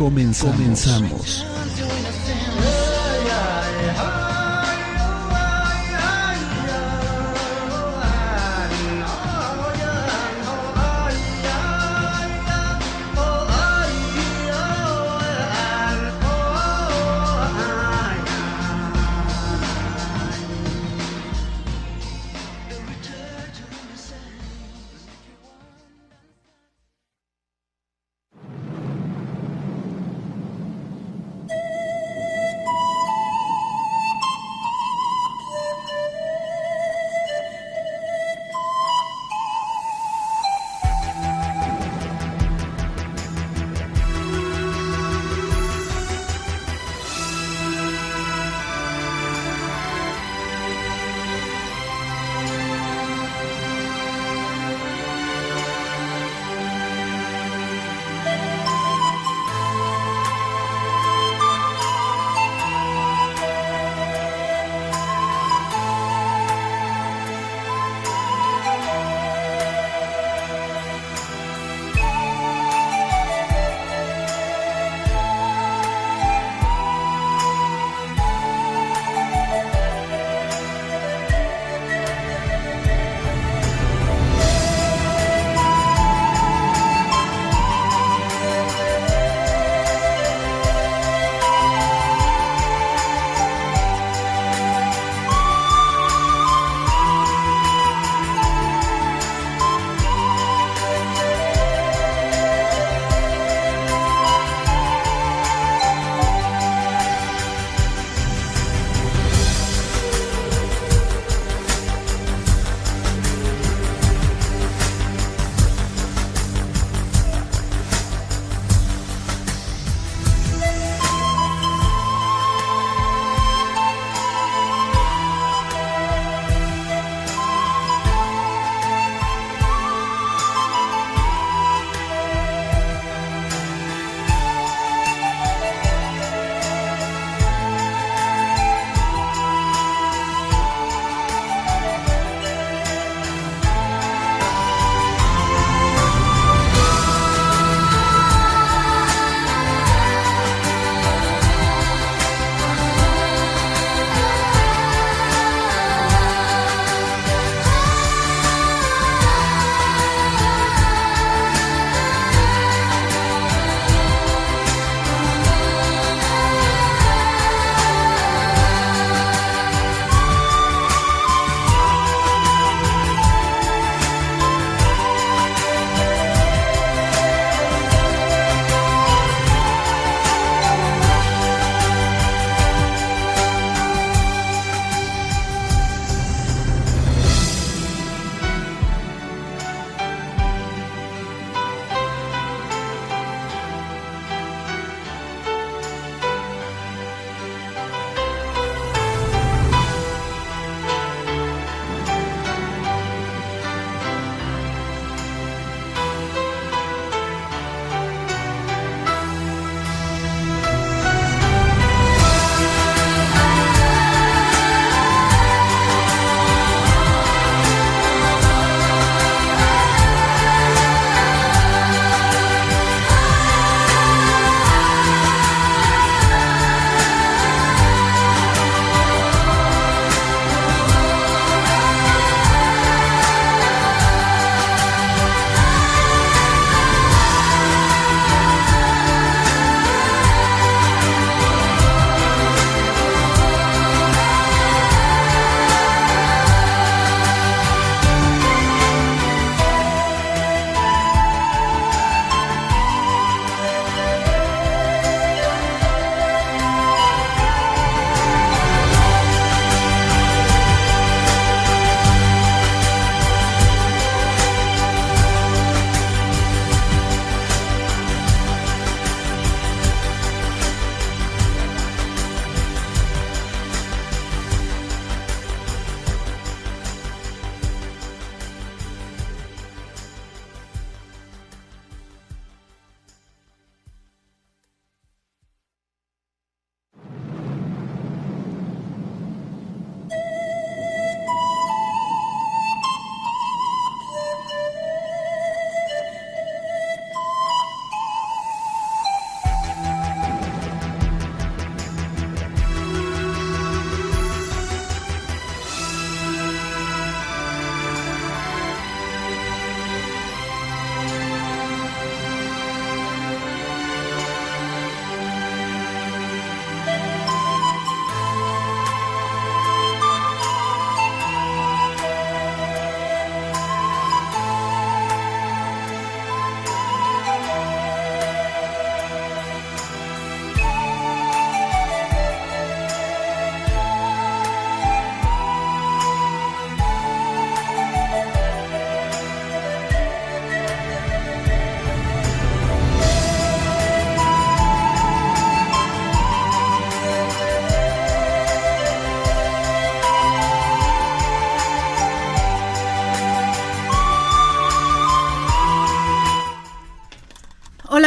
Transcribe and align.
Comenzamos. 0.00 0.56
Comenzamos. 0.56 1.44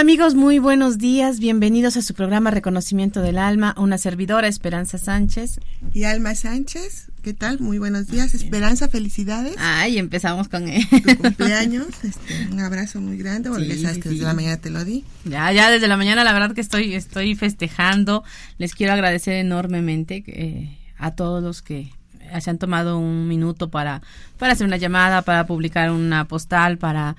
Amigos? 0.03 0.35
Muy 0.35 0.59
buenos 0.59 0.97
días. 0.97 1.39
Bienvenidos 1.39 1.95
a 1.95 2.01
su 2.01 2.13
programa 2.13 2.51
Reconocimiento 2.51 3.21
del 3.21 3.37
Alma. 3.37 3.73
Una 3.77 3.97
servidora, 3.97 4.49
Esperanza 4.49 4.97
Sánchez. 4.97 5.61
Y 5.93 6.03
Alma 6.03 6.35
Sánchez. 6.35 7.09
¿Qué 7.21 7.33
tal? 7.33 7.61
Muy 7.61 7.77
buenos 7.77 8.07
días. 8.07 8.33
Esperanza, 8.33 8.89
felicidades. 8.89 9.55
Ay, 9.57 9.97
empezamos 9.97 10.49
con 10.49 10.65
tu 10.65 11.17
cumpleaños. 11.21 11.87
Este, 12.03 12.49
un 12.51 12.59
abrazo 12.59 12.99
muy 12.99 13.17
grande 13.17 13.49
porque 13.49 13.77
sabes 13.77 13.99
que 13.99 14.09
desde 14.09 14.25
la 14.25 14.33
mañana 14.33 14.57
te 14.57 14.71
lo 14.71 14.83
di. 14.83 15.05
Ya, 15.23 15.49
ya 15.53 15.71
desde 15.71 15.87
la 15.87 15.95
mañana 15.95 16.25
la 16.25 16.33
verdad 16.33 16.53
que 16.53 16.59
estoy, 16.59 16.95
estoy 16.95 17.35
festejando. 17.35 18.25
Les 18.57 18.75
quiero 18.75 18.91
agradecer 18.91 19.35
enormemente 19.35 20.21
eh, 20.27 20.79
a 20.97 21.11
todos 21.11 21.41
los 21.41 21.61
que 21.61 21.93
se 22.41 22.49
han 22.49 22.57
tomado 22.57 22.97
un 22.97 23.29
minuto 23.29 23.69
para, 23.69 24.01
para 24.37 24.51
hacer 24.51 24.67
una 24.67 24.75
llamada, 24.75 25.21
para 25.21 25.47
publicar 25.47 25.91
una 25.91 26.27
postal, 26.27 26.77
para 26.77 27.15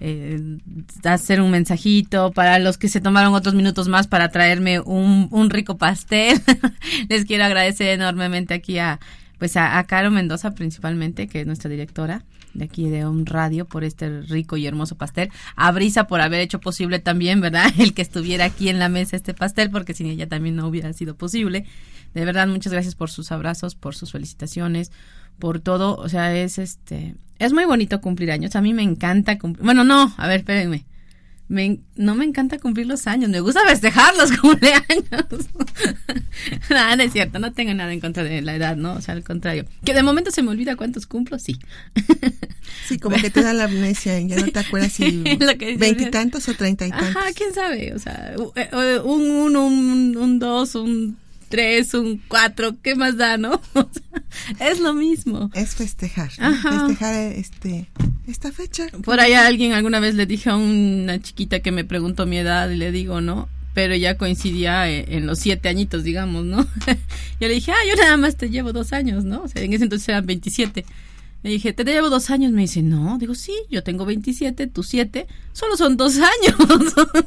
eh, 0.00 0.58
hacer 1.04 1.40
un 1.40 1.50
mensajito 1.50 2.32
para 2.32 2.58
los 2.58 2.78
que 2.78 2.88
se 2.88 3.00
tomaron 3.00 3.34
otros 3.34 3.54
minutos 3.54 3.88
más 3.88 4.06
para 4.06 4.28
traerme 4.30 4.80
un, 4.80 5.28
un 5.30 5.50
rico 5.50 5.76
pastel. 5.76 6.40
Les 7.08 7.24
quiero 7.24 7.44
agradecer 7.44 7.88
enormemente 7.88 8.54
aquí 8.54 8.78
a 8.78 9.00
pues 9.38 9.56
a, 9.56 9.82
Caro 9.84 10.10
Mendoza 10.10 10.52
principalmente, 10.52 11.28
que 11.28 11.40
es 11.40 11.46
nuestra 11.46 11.70
directora 11.70 12.24
de 12.54 12.64
aquí 12.64 12.88
de 12.88 13.06
un 13.06 13.26
Radio 13.26 13.66
por 13.66 13.84
este 13.84 14.22
rico 14.22 14.56
y 14.56 14.66
hermoso 14.66 14.96
pastel. 14.96 15.30
A 15.54 15.70
Brisa 15.70 16.06
por 16.06 16.20
haber 16.20 16.40
hecho 16.40 16.60
posible 16.60 16.98
también, 16.98 17.40
¿verdad? 17.40 17.70
El 17.78 17.94
que 17.94 18.02
estuviera 18.02 18.44
aquí 18.46 18.68
en 18.68 18.78
la 18.78 18.88
mesa 18.88 19.16
este 19.16 19.34
pastel, 19.34 19.70
porque 19.70 19.94
sin 19.94 20.06
ella 20.06 20.28
también 20.28 20.56
no 20.56 20.66
hubiera 20.66 20.92
sido 20.92 21.14
posible. 21.14 21.64
De 22.14 22.24
verdad, 22.24 22.48
muchas 22.48 22.72
gracias 22.72 22.94
por 22.94 23.10
sus 23.10 23.30
abrazos, 23.32 23.74
por 23.74 23.94
sus 23.94 24.12
felicitaciones, 24.12 24.90
por 25.38 25.60
todo. 25.60 25.96
O 25.96 26.08
sea, 26.08 26.34
es 26.34 26.58
este, 26.58 27.14
es 27.38 27.52
muy 27.52 27.64
bonito 27.64 28.00
cumplir 28.00 28.32
años. 28.32 28.56
A 28.56 28.60
mí 28.60 28.74
me 28.74 28.82
encanta 28.82 29.38
cumplir. 29.38 29.64
Bueno, 29.64 29.84
no, 29.84 30.12
a 30.16 30.26
ver, 30.26 30.40
espérenme. 30.40 30.84
Me, 31.48 31.80
no 31.96 32.14
me 32.14 32.26
encanta 32.26 32.58
cumplir 32.58 32.86
los 32.86 33.06
años, 33.06 33.30
me 33.30 33.40
gusta 33.40 33.60
festejar 33.66 34.14
los 34.16 34.30
cumpleaños. 34.38 34.84
nada, 36.68 36.96
no 36.96 37.02
es 37.02 37.12
cierto, 37.12 37.38
no 37.38 37.52
tengo 37.52 37.72
nada 37.72 37.92
en 37.92 38.00
contra 38.00 38.22
de 38.22 38.42
la 38.42 38.54
edad, 38.54 38.76
¿no? 38.76 38.92
O 38.92 39.00
sea, 39.00 39.14
al 39.14 39.24
contrario. 39.24 39.64
Que 39.84 39.94
de 39.94 40.02
momento 40.02 40.30
se 40.30 40.42
me 40.42 40.50
olvida 40.50 40.76
cuántos 40.76 41.06
cumplo, 41.06 41.38
sí. 41.38 41.58
sí, 42.86 42.98
como 42.98 43.16
que 43.16 43.30
te 43.30 43.42
da 43.42 43.54
la 43.54 43.64
amnesia 43.64 44.20
y 44.20 44.28
ya 44.28 44.36
no 44.36 44.48
te 44.48 44.58
acuerdas 44.58 44.92
si 44.92 45.24
veintitantos 45.78 46.48
o 46.48 46.54
treinta 46.54 46.86
y 46.86 46.90
tantos. 46.90 47.16
Ajá, 47.16 47.32
quién 47.34 47.54
sabe, 47.54 47.94
o 47.94 47.98
sea, 47.98 48.34
un 49.04 49.30
uno, 49.30 49.66
un, 49.66 50.16
un 50.16 50.38
dos, 50.38 50.74
un 50.74 51.16
tres, 51.48 51.94
un 51.94 52.22
cuatro, 52.28 52.76
¿qué 52.82 52.94
más 52.94 53.16
da, 53.16 53.36
no? 53.36 53.60
es 54.60 54.80
lo 54.80 54.94
mismo. 54.94 55.50
Es 55.54 55.74
festejar, 55.74 56.30
festejar 56.30 57.14
este 57.32 57.88
esta 58.26 58.52
fecha. 58.52 58.86
Por 59.04 59.20
ahí 59.20 59.32
alguien 59.32 59.72
alguna 59.72 60.00
vez 60.00 60.14
le 60.14 60.26
dije 60.26 60.50
a 60.50 60.56
una 60.56 61.20
chiquita 61.20 61.60
que 61.60 61.72
me 61.72 61.84
preguntó 61.84 62.26
mi 62.26 62.38
edad 62.38 62.68
y 62.70 62.76
le 62.76 62.92
digo, 62.92 63.20
¿no? 63.20 63.48
Pero 63.74 63.94
ya 63.94 64.18
coincidía 64.18 64.90
e, 64.90 65.16
en 65.16 65.26
los 65.26 65.38
siete 65.38 65.68
añitos, 65.68 66.04
digamos, 66.04 66.44
¿no? 66.44 66.66
yo 67.40 67.48
le 67.48 67.54
dije, 67.54 67.72
ah, 67.72 67.86
yo 67.88 67.96
nada 67.96 68.16
más 68.16 68.36
te 68.36 68.50
llevo 68.50 68.72
dos 68.72 68.92
años, 68.92 69.24
¿no? 69.24 69.42
O 69.42 69.48
sea, 69.48 69.62
en 69.62 69.72
ese 69.72 69.84
entonces 69.84 70.08
eran 70.08 70.26
27. 70.26 70.84
Le 71.42 71.50
dije, 71.50 71.72
te 71.72 71.84
llevo 71.84 72.10
dos 72.10 72.30
años. 72.30 72.52
Me 72.52 72.62
dice, 72.62 72.82
no. 72.82 73.16
Digo, 73.18 73.34
sí, 73.34 73.54
yo 73.70 73.82
tengo 73.82 74.04
27, 74.04 74.66
tú 74.66 74.82
siete. 74.82 75.26
Solo 75.52 75.76
son 75.76 75.96
dos 75.96 76.16
años. 76.16 76.56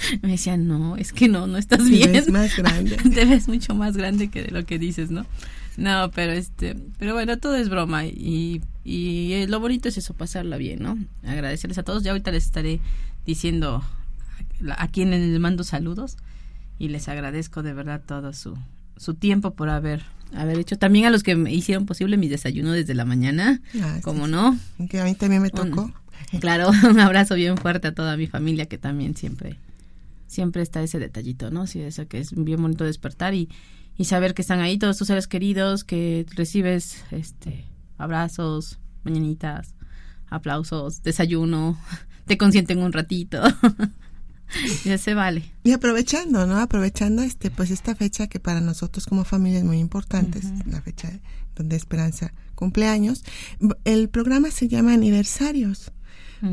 Me 0.22 0.30
decía, 0.30 0.56
no, 0.56 0.96
es 0.96 1.12
que 1.12 1.28
no, 1.28 1.46
no 1.46 1.58
estás 1.58 1.88
bien. 1.88 2.12
Te 2.12 2.20
ves 2.20 2.30
más 2.30 2.56
grande. 2.56 2.96
Te 3.14 3.24
ves 3.24 3.48
mucho 3.48 3.74
más 3.74 3.96
grande 3.96 4.28
que 4.28 4.42
de 4.42 4.50
lo 4.50 4.64
que 4.64 4.78
dices, 4.78 5.10
¿no? 5.10 5.26
No, 5.76 6.10
pero 6.10 6.32
este, 6.32 6.76
pero 6.98 7.14
bueno, 7.14 7.38
todo 7.38 7.54
es 7.54 7.68
broma 7.68 8.04
y, 8.04 8.62
y 8.84 9.46
lo 9.46 9.60
bonito 9.60 9.88
es 9.88 9.96
eso, 9.96 10.12
pasarla 10.12 10.56
bien, 10.56 10.82
¿no? 10.82 10.98
Agradecerles 11.24 11.78
a 11.78 11.84
todos. 11.84 12.02
Ya 12.02 12.10
ahorita 12.10 12.32
les 12.32 12.44
estaré 12.44 12.80
diciendo 13.24 13.84
a 14.76 14.88
quienes 14.88 15.20
les 15.20 15.38
mando 15.38 15.62
saludos 15.62 16.16
y 16.78 16.88
les 16.88 17.08
agradezco 17.08 17.62
de 17.62 17.74
verdad 17.74 18.02
todo 18.04 18.32
su, 18.32 18.56
su 18.96 19.14
tiempo 19.14 19.52
por 19.52 19.68
haber 19.68 20.02
haber 20.34 20.58
hecho 20.58 20.76
también 20.76 21.06
a 21.06 21.10
los 21.10 21.22
que 21.22 21.36
me 21.36 21.52
hicieron 21.52 21.86
posible 21.86 22.16
mi 22.16 22.28
desayuno 22.28 22.72
desde 22.72 22.94
la 22.94 23.04
mañana, 23.04 23.62
ah, 23.80 23.98
como 24.02 24.26
no. 24.26 24.58
Que 24.90 25.00
a 25.00 25.04
mí 25.04 25.14
también 25.14 25.40
me 25.40 25.50
tocó. 25.50 25.92
claro, 26.40 26.70
un 26.90 27.00
abrazo 27.00 27.34
bien 27.34 27.56
fuerte 27.56 27.88
a 27.88 27.94
toda 27.94 28.16
mi 28.16 28.26
familia 28.26 28.66
que 28.66 28.78
también 28.78 29.16
siempre 29.16 29.56
siempre 30.28 30.62
está 30.62 30.82
ese 30.82 31.00
detallito, 31.00 31.50
¿no? 31.50 31.66
Sí, 31.66 31.80
eso 31.80 32.06
que 32.06 32.20
es 32.20 32.32
bien 32.32 32.62
bonito 32.62 32.84
despertar 32.84 33.34
y, 33.34 33.48
y 33.96 34.04
saber 34.04 34.34
que 34.34 34.42
están 34.42 34.60
ahí 34.60 34.78
todos 34.78 34.96
tus 34.96 35.08
seres 35.08 35.26
queridos, 35.26 35.82
que 35.82 36.24
recibes 36.36 37.04
este 37.10 37.64
abrazos, 37.96 38.78
mañanitas, 39.02 39.74
aplausos, 40.28 41.02
desayuno, 41.02 41.76
te 42.26 42.38
consienten 42.38 42.78
un 42.78 42.92
ratito. 42.92 43.42
ya 44.84 44.98
se 44.98 45.14
vale. 45.14 45.50
Y 45.64 45.72
aprovechando, 45.72 46.46
¿no? 46.46 46.58
Aprovechando 46.58 47.22
este 47.22 47.50
pues 47.50 47.70
esta 47.70 47.96
fecha 47.96 48.28
que 48.28 48.38
para 48.38 48.60
nosotros 48.60 49.06
como 49.06 49.24
familia 49.24 49.58
es 49.58 49.64
muy 49.64 49.78
importante, 49.78 50.40
la 50.66 50.80
fecha 50.80 51.10
donde 51.56 51.76
Esperanza 51.76 52.32
cumpleaños. 52.54 53.24
El 53.84 54.08
programa 54.08 54.50
se 54.50 54.68
llama 54.68 54.92
Aniversarios. 54.92 55.92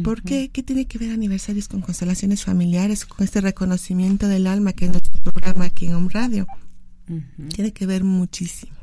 ¿Por 0.03 0.23
qué? 0.23 0.49
¿Qué 0.49 0.63
tiene 0.63 0.85
que 0.85 0.97
ver 0.97 1.11
aniversarios 1.11 1.67
con 1.67 1.81
constelaciones 1.81 2.43
familiares, 2.43 3.05
con 3.05 3.23
este 3.23 3.41
reconocimiento 3.41 4.27
del 4.27 4.47
alma 4.47 4.73
que 4.73 4.85
es 4.85 4.91
nuestro 4.91 5.21
programa 5.21 5.65
aquí 5.65 5.87
en 5.87 5.93
Home 5.93 6.09
Radio? 6.11 6.47
Tiene 7.53 7.71
que 7.71 7.85
ver 7.85 8.03
muchísimo, 8.03 8.75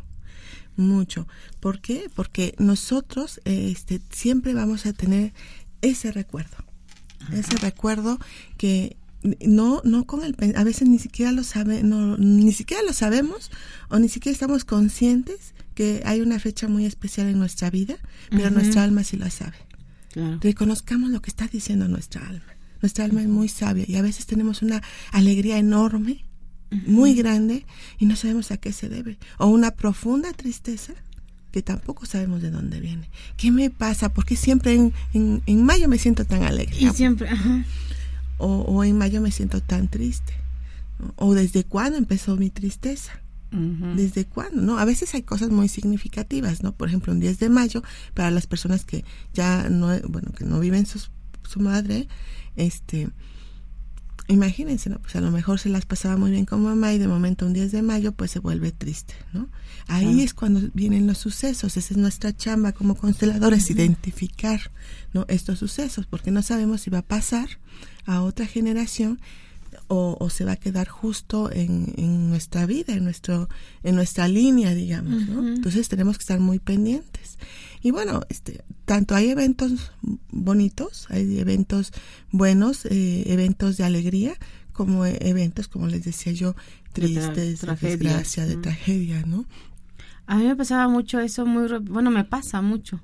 mucho. 0.76 1.26
¿Por 1.60 1.80
qué? 1.80 2.08
Porque 2.14 2.54
nosotros 2.58 3.40
este, 3.44 4.00
siempre 4.10 4.54
vamos 4.54 4.86
a 4.86 4.92
tener 4.92 5.32
ese 5.80 6.12
recuerdo, 6.12 6.56
ese 7.32 7.56
recuerdo 7.56 8.18
que 8.56 8.96
no 9.44 9.80
no 9.84 10.04
con 10.04 10.24
el 10.24 10.36
a 10.56 10.64
veces 10.64 10.88
ni 10.88 10.98
siquiera 10.98 11.30
lo 11.30 11.44
sabe 11.44 11.84
no 11.84 12.16
ni 12.18 12.52
siquiera 12.52 12.82
lo 12.82 12.92
sabemos 12.92 13.52
o 13.88 14.00
ni 14.00 14.08
siquiera 14.08 14.34
estamos 14.34 14.64
conscientes 14.64 15.54
que 15.76 16.02
hay 16.04 16.20
una 16.20 16.40
fecha 16.40 16.66
muy 16.66 16.86
especial 16.86 17.28
en 17.28 17.38
nuestra 17.38 17.70
vida 17.70 17.96
pero 18.30 18.50
nuestra 18.50 18.82
alma 18.82 19.04
sí 19.04 19.16
lo 19.16 19.30
sabe 19.30 19.54
Reconozcamos 20.40 21.10
lo 21.10 21.22
que 21.22 21.30
está 21.30 21.46
diciendo 21.46 21.88
nuestra 21.88 22.26
alma. 22.26 22.52
Nuestra 22.80 23.04
alma 23.04 23.22
es 23.22 23.28
muy 23.28 23.48
sabia 23.48 23.84
y 23.86 23.96
a 23.96 24.02
veces 24.02 24.26
tenemos 24.26 24.62
una 24.62 24.82
alegría 25.12 25.58
enorme, 25.58 26.24
muy 26.86 27.14
grande, 27.14 27.66
y 27.98 28.06
no 28.06 28.16
sabemos 28.16 28.50
a 28.50 28.56
qué 28.56 28.72
se 28.72 28.88
debe. 28.88 29.18
O 29.38 29.46
una 29.46 29.72
profunda 29.72 30.32
tristeza 30.32 30.94
que 31.52 31.62
tampoco 31.62 32.06
sabemos 32.06 32.42
de 32.42 32.50
dónde 32.50 32.80
viene. 32.80 33.10
¿Qué 33.36 33.50
me 33.50 33.70
pasa? 33.70 34.12
Porque 34.12 34.36
siempre 34.36 34.74
en, 34.74 34.92
en, 35.12 35.64
mayo 35.64 35.86
me 35.86 35.98
siento 35.98 36.24
tan 36.24 36.42
alegre. 36.42 36.74
Y 36.80 36.88
siempre, 36.90 37.28
O, 38.38 38.62
o 38.62 38.82
en 38.82 38.96
mayo 38.98 39.20
me 39.20 39.30
siento 39.30 39.60
tan 39.60 39.88
triste. 39.88 40.32
O 41.16 41.34
desde 41.34 41.64
cuándo 41.64 41.98
empezó 41.98 42.36
mi 42.36 42.50
tristeza. 42.50 43.21
¿Desde 43.52 44.24
cuándo? 44.24 44.62
¿No? 44.62 44.78
A 44.78 44.84
veces 44.84 45.14
hay 45.14 45.22
cosas 45.22 45.50
muy 45.50 45.68
significativas, 45.68 46.62
¿no? 46.62 46.72
Por 46.72 46.88
ejemplo, 46.88 47.12
un 47.12 47.20
10 47.20 47.38
de 47.38 47.48
mayo, 47.50 47.82
para 48.14 48.30
las 48.30 48.46
personas 48.46 48.84
que 48.84 49.04
ya 49.34 49.68
no, 49.68 49.88
bueno, 50.08 50.32
que 50.32 50.44
no 50.44 50.58
viven 50.58 50.86
su 50.86 51.60
madre, 51.60 52.08
este, 52.56 53.10
imagínense, 54.28 54.90
¿no? 54.90 54.98
Pues 54.98 55.16
a 55.16 55.20
lo 55.20 55.30
mejor 55.30 55.58
se 55.58 55.68
las 55.68 55.86
pasaba 55.86 56.16
muy 56.16 56.30
bien 56.30 56.44
con 56.44 56.62
mamá 56.62 56.92
y 56.92 56.98
de 56.98 57.08
momento 57.08 57.46
un 57.46 57.52
10 57.52 57.72
de 57.72 57.82
mayo 57.82 58.12
pues 58.12 58.30
se 58.30 58.38
vuelve 58.38 58.72
triste, 58.72 59.14
¿no? 59.32 59.48
Ahí 59.88 60.22
es 60.22 60.32
cuando 60.32 60.60
vienen 60.74 61.06
los 61.06 61.18
sucesos, 61.18 61.76
esa 61.76 61.94
es 61.94 61.98
nuestra 61.98 62.34
chamba 62.34 62.72
como 62.72 62.94
consteladores, 62.94 63.68
identificar, 63.70 64.70
¿no? 65.12 65.24
Estos 65.28 65.58
sucesos, 65.58 66.06
porque 66.06 66.30
no 66.30 66.42
sabemos 66.42 66.82
si 66.82 66.90
va 66.90 66.98
a 66.98 67.02
pasar 67.02 67.48
a 68.06 68.22
otra 68.22 68.46
generación 68.46 69.20
o, 69.94 70.30
se 70.30 70.44
va 70.44 70.52
a 70.52 70.56
quedar 70.56 70.88
justo 70.88 71.50
en, 71.52 72.30
nuestra 72.30 72.64
vida, 72.64 72.94
en, 72.94 73.04
nuestro, 73.04 73.48
en 73.82 73.94
nuestra 73.94 74.26
línea, 74.26 74.74
digamos, 74.74 75.28
¿no? 75.28 75.46
Entonces 75.46 75.88
tenemos 75.88 76.16
que 76.16 76.22
estar 76.22 76.40
muy 76.40 76.58
pendientes. 76.58 77.38
Y 77.82 77.90
bueno, 77.90 78.22
este, 78.30 78.64
tanto 78.86 79.14
hay 79.14 79.28
eventos 79.28 79.92
bonitos, 80.30 81.06
hay 81.10 81.38
eventos 81.38 81.92
buenos, 82.30 82.86
eh, 82.86 83.24
eventos 83.26 83.76
de 83.76 83.84
alegría, 83.84 84.34
como 84.72 85.04
eventos, 85.04 85.68
como 85.68 85.86
les 85.88 86.04
decía 86.04 86.32
yo, 86.32 86.54
tristes, 86.94 87.60
de 87.60 87.76
desgracia, 87.88 88.46
de 88.46 88.56
tragedia, 88.56 89.24
¿no? 89.26 89.44
A 90.26 90.36
mí 90.36 90.44
me 90.44 90.56
pasaba 90.56 90.88
mucho 90.88 91.20
eso, 91.20 91.44
muy, 91.44 91.68
bueno, 91.82 92.10
me 92.10 92.24
pasa 92.24 92.62
mucho 92.62 93.02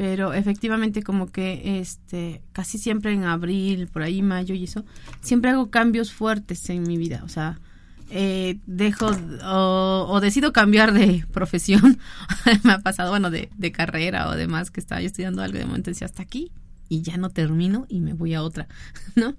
pero 0.00 0.32
efectivamente 0.32 1.02
como 1.02 1.30
que 1.30 1.78
este 1.78 2.40
casi 2.52 2.78
siempre 2.78 3.12
en 3.12 3.24
abril 3.24 3.86
por 3.86 4.00
ahí 4.00 4.22
mayo 4.22 4.54
y 4.54 4.64
eso 4.64 4.82
siempre 5.20 5.50
hago 5.50 5.68
cambios 5.68 6.10
fuertes 6.10 6.70
en 6.70 6.84
mi 6.84 6.96
vida. 6.96 7.20
O 7.22 7.28
sea 7.28 7.60
eh, 8.08 8.60
dejo 8.64 9.10
o, 9.44 10.18
decido 10.22 10.54
cambiar 10.54 10.94
de 10.94 11.26
profesión. 11.34 11.98
Me 12.64 12.72
ha 12.72 12.78
pasado 12.78 13.10
bueno 13.10 13.30
de, 13.30 13.50
de, 13.58 13.72
carrera 13.72 14.30
o 14.30 14.36
demás 14.36 14.70
que 14.70 14.80
estaba 14.80 15.02
yo 15.02 15.08
estudiando 15.08 15.42
algo 15.42 15.58
de 15.58 15.66
momento 15.66 15.90
decía 15.90 16.06
hasta 16.06 16.22
aquí 16.22 16.50
y 16.88 17.02
ya 17.02 17.18
no 17.18 17.28
termino 17.28 17.84
y 17.90 18.00
me 18.00 18.14
voy 18.14 18.32
a 18.32 18.42
otra 18.42 18.68
no 19.16 19.36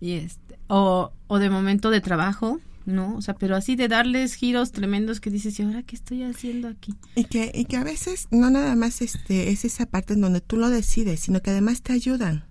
y 0.00 0.14
este 0.14 0.58
o, 0.66 1.12
o 1.28 1.38
de 1.38 1.50
momento 1.50 1.90
de 1.90 2.00
trabajo 2.00 2.58
¿no? 2.90 3.16
O 3.16 3.22
sea, 3.22 3.34
pero 3.34 3.56
así 3.56 3.76
de 3.76 3.88
darles 3.88 4.34
giros 4.34 4.72
tremendos 4.72 5.20
que 5.20 5.30
dices, 5.30 5.58
¿y 5.58 5.62
ahora 5.62 5.82
qué 5.82 5.96
estoy 5.96 6.22
haciendo 6.22 6.68
aquí? 6.68 6.94
Y 7.14 7.24
que, 7.24 7.50
y 7.54 7.64
que 7.64 7.76
a 7.76 7.84
veces 7.84 8.28
no 8.30 8.50
nada 8.50 8.74
más 8.76 9.02
este, 9.02 9.50
es 9.50 9.64
esa 9.64 9.86
parte 9.86 10.14
en 10.14 10.20
donde 10.20 10.40
tú 10.40 10.56
lo 10.56 10.68
decides, 10.68 11.20
sino 11.20 11.40
que 11.40 11.50
además 11.50 11.82
te 11.82 11.92
ayudan. 11.92 12.44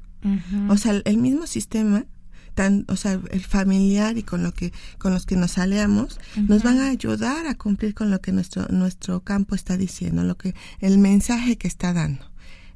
O 0.67 0.75
sea, 0.75 1.01
el 1.05 1.17
mismo 1.17 1.47
sistema 1.47 2.05
tan, 2.53 2.85
o 2.89 2.97
sea, 2.97 3.21
el 3.31 3.41
familiar 3.45 4.17
y 4.17 4.23
con 4.23 4.43
lo 4.43 4.53
que, 4.53 4.73
con 4.97 5.13
los 5.13 5.25
que 5.25 5.37
nos 5.37 5.57
aleamos, 5.57 6.19
nos 6.35 6.61
van 6.61 6.79
a 6.79 6.89
ayudar 6.89 7.47
a 7.47 7.55
cumplir 7.55 7.93
con 7.93 8.11
lo 8.11 8.19
que 8.19 8.33
nuestro, 8.33 8.67
nuestro 8.67 9.21
campo 9.21 9.55
está 9.55 9.77
diciendo, 9.77 10.23
lo 10.23 10.37
que, 10.37 10.55
el 10.81 10.97
mensaje 10.97 11.57
que 11.57 11.69
está 11.69 11.93
dando. 11.93 12.25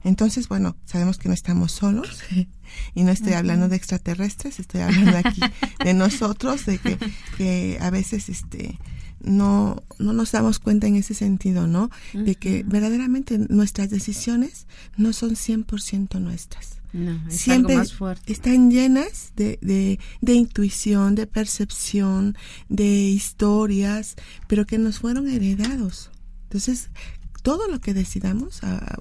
Entonces, 0.03 0.47
bueno, 0.49 0.75
sabemos 0.85 1.17
que 1.17 1.27
no 1.29 1.33
estamos 1.33 1.71
solos 1.71 2.19
y 2.95 3.03
no 3.03 3.11
estoy 3.11 3.33
hablando 3.33 3.69
de 3.69 3.75
extraterrestres, 3.75 4.59
estoy 4.59 4.81
hablando 4.81 5.17
aquí 5.17 5.39
de 5.83 5.93
nosotros, 5.93 6.65
de 6.65 6.77
que, 6.77 6.97
que 7.37 7.77
a 7.81 7.89
veces 7.89 8.29
este 8.29 8.79
no, 9.21 9.81
no 9.99 10.11
nos 10.11 10.31
damos 10.33 10.59
cuenta 10.59 10.87
en 10.87 10.97
ese 10.97 11.13
sentido, 11.13 11.65
¿no? 11.67 11.89
De 12.13 12.35
que 12.35 12.63
verdaderamente 12.63 13.37
nuestras 13.37 13.89
decisiones 13.89 14.67
no 14.97 15.13
son 15.13 15.31
100% 15.35 16.19
nuestras. 16.19 16.79
No, 16.91 17.25
es 17.27 17.37
Siempre 17.39 17.73
algo 17.73 17.83
más 17.85 17.93
fuerte. 17.93 18.31
están 18.31 18.69
llenas 18.69 19.31
de, 19.35 19.57
de, 19.61 19.99
de 20.21 20.33
intuición, 20.33 21.15
de 21.15 21.25
percepción, 21.25 22.35
de 22.69 22.85
historias, 22.85 24.15
pero 24.47 24.65
que 24.65 24.77
nos 24.77 24.99
fueron 24.99 25.27
heredados. 25.27 26.11
Entonces, 26.43 26.89
todo 27.41 27.67
lo 27.67 27.79
que 27.79 27.93
decidamos, 27.93 28.63
a- 28.63 28.77
a- 28.77 28.99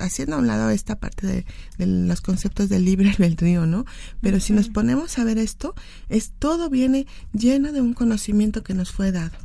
haciendo 0.00 0.36
a 0.36 0.38
un 0.38 0.46
lado 0.46 0.70
esta 0.70 0.98
parte 0.98 1.26
de, 1.26 1.46
de 1.78 1.86
los 1.86 2.20
conceptos 2.20 2.68
del 2.68 2.84
libre 2.84 3.10
albedrío, 3.18 3.66
¿no? 3.66 3.84
Pero 4.20 4.40
si 4.40 4.52
nos 4.52 4.68
ponemos 4.68 5.18
a 5.18 5.24
ver 5.24 5.38
esto, 5.38 5.74
es 6.08 6.32
todo 6.38 6.70
viene 6.70 7.06
lleno 7.32 7.72
de 7.72 7.80
un 7.80 7.94
conocimiento 7.94 8.62
que 8.62 8.74
nos 8.74 8.90
fue 8.90 9.12
dado. 9.12 9.36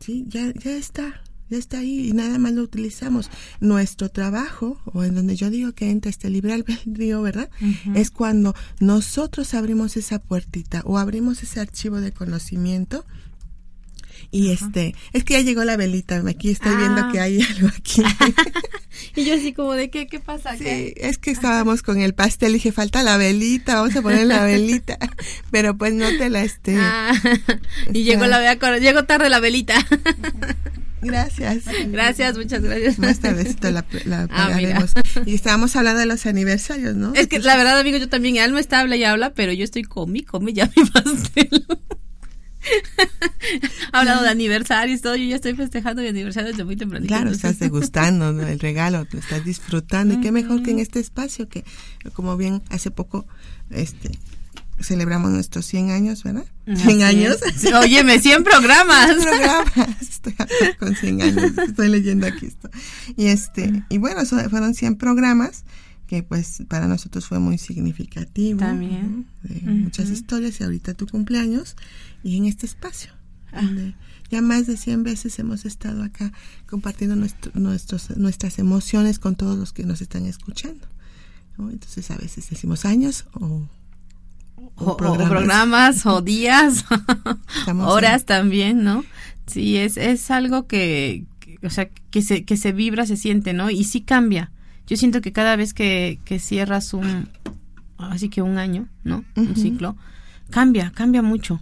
Sí, 0.00 0.24
ya, 0.28 0.52
ya 0.52 0.76
está, 0.76 1.20
ya 1.48 1.58
está 1.58 1.78
ahí 1.78 2.08
y 2.08 2.12
nada 2.12 2.38
más 2.38 2.52
lo 2.52 2.62
utilizamos. 2.62 3.30
Nuestro 3.60 4.08
trabajo, 4.08 4.78
o 4.84 5.04
en 5.04 5.14
donde 5.14 5.36
yo 5.36 5.50
digo 5.50 5.72
que 5.72 5.90
entra 5.90 6.10
este 6.10 6.30
libre 6.30 6.52
albedrío, 6.54 7.22
¿verdad? 7.22 7.50
Es 7.94 8.10
cuando 8.10 8.54
nosotros 8.80 9.54
abrimos 9.54 9.96
esa 9.96 10.18
puertita 10.20 10.82
o 10.84 10.98
abrimos 10.98 11.42
ese 11.42 11.60
archivo 11.60 12.00
de 12.00 12.12
conocimiento. 12.12 13.04
Y 14.30 14.50
este, 14.52 14.94
es 15.12 15.24
que 15.24 15.34
ya 15.34 15.40
llegó 15.40 15.64
la 15.64 15.76
velita, 15.76 16.22
aquí 16.28 16.50
estoy 16.50 16.74
viendo 16.76 17.02
Ah. 17.04 17.10
que 17.12 17.20
hay 17.20 17.40
algo 17.42 17.68
aquí. 17.68 18.02
Y 19.14 19.24
yo 19.26 19.34
así 19.34 19.52
como 19.52 19.72
de, 19.74 19.90
¿qué, 19.90 20.06
qué 20.06 20.20
pasa? 20.20 20.56
Sí, 20.56 20.64
¿Qué? 20.64 20.94
es 20.96 21.18
que 21.18 21.30
estábamos 21.30 21.82
con 21.82 22.00
el 22.00 22.14
pastel 22.14 22.50
y 22.50 22.54
dije, 22.54 22.72
falta 22.72 23.02
la 23.02 23.18
velita, 23.18 23.74
vamos 23.76 23.94
a 23.94 24.00
poner 24.02 24.26
la 24.26 24.42
velita. 24.44 24.98
Pero 25.50 25.76
pues 25.76 25.92
no 25.92 26.08
te 26.16 26.30
la 26.30 26.42
este. 26.42 26.76
Ah, 26.78 27.12
y 27.92 28.04
llegó 28.04 28.26
la 28.26 28.38
vea 28.38 28.58
con- 28.58 28.78
llegó 28.80 29.04
tarde 29.04 29.28
la 29.28 29.38
velita. 29.40 29.74
Gracias. 31.02 31.64
gracias, 31.88 32.36
muchas 32.38 32.62
gracias. 32.62 32.98
Más 32.98 33.20
tardecito 33.20 33.70
la, 33.70 33.84
la 34.06 34.22
Ah, 34.22 34.28
pagaremos. 34.48 34.92
y 35.26 35.34
estábamos 35.34 35.76
hablando 35.76 36.00
de 36.00 36.06
los 36.06 36.24
aniversarios, 36.26 36.96
¿no? 36.96 37.12
Es 37.14 37.26
que 37.28 37.38
la 37.38 37.56
verdad, 37.56 37.78
amigo, 37.78 37.98
yo 37.98 38.08
también, 38.08 38.38
Alma 38.38 38.60
está 38.60 38.80
habla 38.80 38.96
y 38.96 39.04
habla, 39.04 39.34
pero 39.34 39.52
yo 39.52 39.62
estoy 39.64 39.82
come, 39.82 40.24
come 40.24 40.52
ya 40.54 40.70
mi 40.74 40.84
pastel. 40.84 41.66
ha 43.92 44.00
hablado 44.00 44.22
de 44.22 44.28
aniversarios, 44.28 45.00
todo, 45.00 45.16
yo 45.16 45.24
ya 45.24 45.36
estoy 45.36 45.54
festejando 45.54 46.02
mi 46.02 46.08
aniversario 46.08 46.50
desde 46.50 46.64
muy 46.64 46.76
temprano. 46.76 47.06
Claro, 47.06 47.30
estás 47.30 47.58
degustando 47.58 48.32
¿no? 48.32 48.46
el 48.46 48.58
regalo, 48.60 49.04
te 49.04 49.18
estás 49.18 49.44
disfrutando. 49.44 50.14
Y 50.14 50.20
qué 50.20 50.32
mejor 50.32 50.62
que 50.62 50.70
en 50.70 50.78
este 50.78 51.00
espacio 51.00 51.48
que, 51.48 51.64
como 52.12 52.36
bien 52.36 52.62
hace 52.70 52.90
poco, 52.90 53.26
este 53.70 54.10
celebramos 54.80 55.30
nuestros 55.30 55.64
100 55.66 55.90
años, 55.90 56.22
¿verdad? 56.22 56.44
100 56.66 57.02
años. 57.02 57.38
Sí, 57.56 57.72
óyeme, 57.72 58.20
100 58.20 58.44
programas. 58.44 59.06
100 59.06 59.22
programas. 59.22 59.76
Estoy 60.02 60.34
hablando 60.38 60.78
con 60.78 60.96
100 60.96 61.22
años. 61.22 61.58
Estoy 61.66 61.88
leyendo 61.88 62.26
aquí 62.26 62.46
esto. 62.46 62.68
Y 63.16 63.26
este, 63.26 63.84
y 63.88 63.98
bueno, 63.98 64.24
fueron 64.26 64.74
100 64.74 64.96
programas 64.96 65.64
que 66.06 66.22
pues 66.22 66.62
para 66.68 66.86
nosotros 66.86 67.26
fue 67.26 67.38
muy 67.40 67.58
significativo. 67.58 68.58
También. 68.60 69.26
¿no? 69.42 69.48
De 69.54 69.60
muchas 69.72 70.08
historias 70.10 70.60
y 70.60 70.64
ahorita 70.64 70.94
tu 70.94 71.06
cumpleaños 71.06 71.76
y 72.22 72.36
en 72.36 72.44
este 72.46 72.66
espacio. 72.66 73.10
donde 73.52 73.94
ya 74.30 74.42
más 74.42 74.66
de 74.66 74.76
100 74.76 75.02
veces 75.04 75.38
hemos 75.38 75.64
estado 75.64 76.02
acá 76.02 76.32
compartiendo 76.68 77.14
nuestro- 77.16 77.52
nuestros, 77.54 78.16
nuestras 78.16 78.58
emociones 78.58 79.18
con 79.18 79.34
todos 79.36 79.56
los 79.58 79.72
que 79.72 79.84
nos 79.84 80.00
están 80.00 80.26
escuchando. 80.26 80.86
¿no? 81.56 81.70
Entonces 81.70 82.10
a 82.10 82.16
veces 82.16 82.50
decimos 82.50 82.84
años 82.84 83.24
o, 83.34 83.66
O, 84.76 84.90
o 84.92 84.96
programas. 84.96 86.04
o 86.06 86.20
días, 86.22 86.84
horas 87.80 88.20
en- 88.22 88.26
también, 88.26 88.84
¿no? 88.84 89.04
Sí, 89.46 89.76
es, 89.76 89.96
es 89.96 90.30
algo 90.30 90.66
que, 90.66 91.24
que, 91.40 91.58
o 91.66 91.70
sea, 91.70 91.88
que 91.88 92.20
se, 92.20 92.44
que 92.44 92.56
se 92.56 92.72
vibra, 92.72 93.06
se 93.06 93.16
siente, 93.16 93.52
¿no? 93.54 93.70
Y 93.70 93.84
sí 93.84 94.00
cambia. 94.02 94.50
Yo 94.86 94.96
siento 94.96 95.20
que 95.20 95.32
cada 95.32 95.56
vez 95.56 95.74
que, 95.74 96.18
que 96.24 96.38
cierras 96.38 96.94
un, 96.94 97.28
así 97.98 98.28
que 98.28 98.42
un 98.42 98.58
año, 98.58 98.88
¿no? 99.04 99.24
Un 99.36 99.56
ciclo, 99.56 99.96
cambia, 100.50 100.92
cambia 100.94 101.22
mucho. 101.22 101.60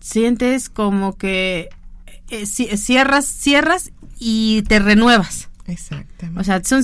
Sientes 0.00 0.68
como 0.68 1.16
que 1.16 1.68
eh, 2.30 2.42
ci- 2.42 2.76
cierras, 2.76 3.26
cierras 3.26 3.92
y 4.18 4.62
te 4.62 4.78
renuevas. 4.78 5.48
Exactamente. 5.66 6.40
O 6.40 6.44
sea, 6.44 6.62
son, 6.64 6.82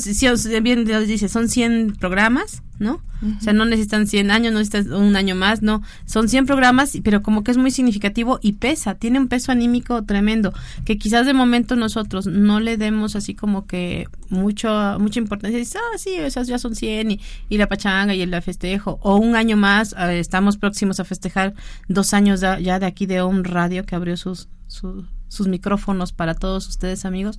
bien 0.63 0.85
Dios 0.85 1.07
dice, 1.07 1.29
son 1.29 1.49
100 1.49 1.97
programas, 1.99 2.63
¿no? 2.81 3.01
O 3.39 3.41
sea, 3.43 3.53
no 3.53 3.67
necesitan 3.67 4.07
100 4.07 4.31
años, 4.31 4.51
no 4.53 4.59
necesitan 4.61 4.95
un 4.95 5.15
año 5.15 5.35
más, 5.37 5.61
no. 5.61 5.83
Son 6.07 6.29
100 6.29 6.47
programas, 6.47 6.99
pero 7.05 7.23
como 7.23 7.45
que 7.45 7.51
es 7.51 7.59
muy 7.59 7.71
significativo 7.71 8.39
y 8.43 8.55
pesa, 8.55 8.95
tiene 8.95 9.21
un 9.21 9.29
peso 9.29 9.53
anímico 9.53 10.03
tremendo, 10.05 10.55
que 10.87 10.97
quizás 10.97 11.27
de 11.27 11.35
momento 11.35 11.77
nosotros 11.77 12.27
no 12.27 12.59
le 12.61 12.79
demos 12.79 13.17
así 13.17 13.35
como 13.35 13.67
que 13.67 14.09
mucho, 14.31 14.97
mucha 14.99 15.21
importancia. 15.21 15.59
Dices, 15.59 15.77
ah, 15.77 15.99
sí, 15.99 16.15
esas 16.15 16.49
ya 16.49 16.59
son 16.59 16.75
100 16.75 17.11
y, 17.11 17.21
y 17.51 17.59
la 17.59 17.69
pachanga 17.69 18.15
y 18.15 18.23
el 18.23 18.43
festejo. 18.43 18.99
O 19.03 19.17
un 19.17 19.37
año 19.37 19.57
más, 19.59 19.95
eh, 19.99 20.19
estamos 20.19 20.57
próximos 20.57 20.99
a 20.99 21.05
festejar 21.05 21.53
dos 21.89 22.15
años 22.15 22.41
ya 22.41 22.79
de 22.79 22.87
aquí 22.87 23.05
de 23.05 23.23
un 23.23 23.45
radio 23.45 23.85
que 23.85 23.95
abrió 23.95 24.17
sus, 24.17 24.49
su- 24.67 25.05
sus 25.29 25.47
micrófonos 25.47 26.13
para 26.13 26.35
todos 26.35 26.67
ustedes, 26.69 27.05
amigos. 27.05 27.39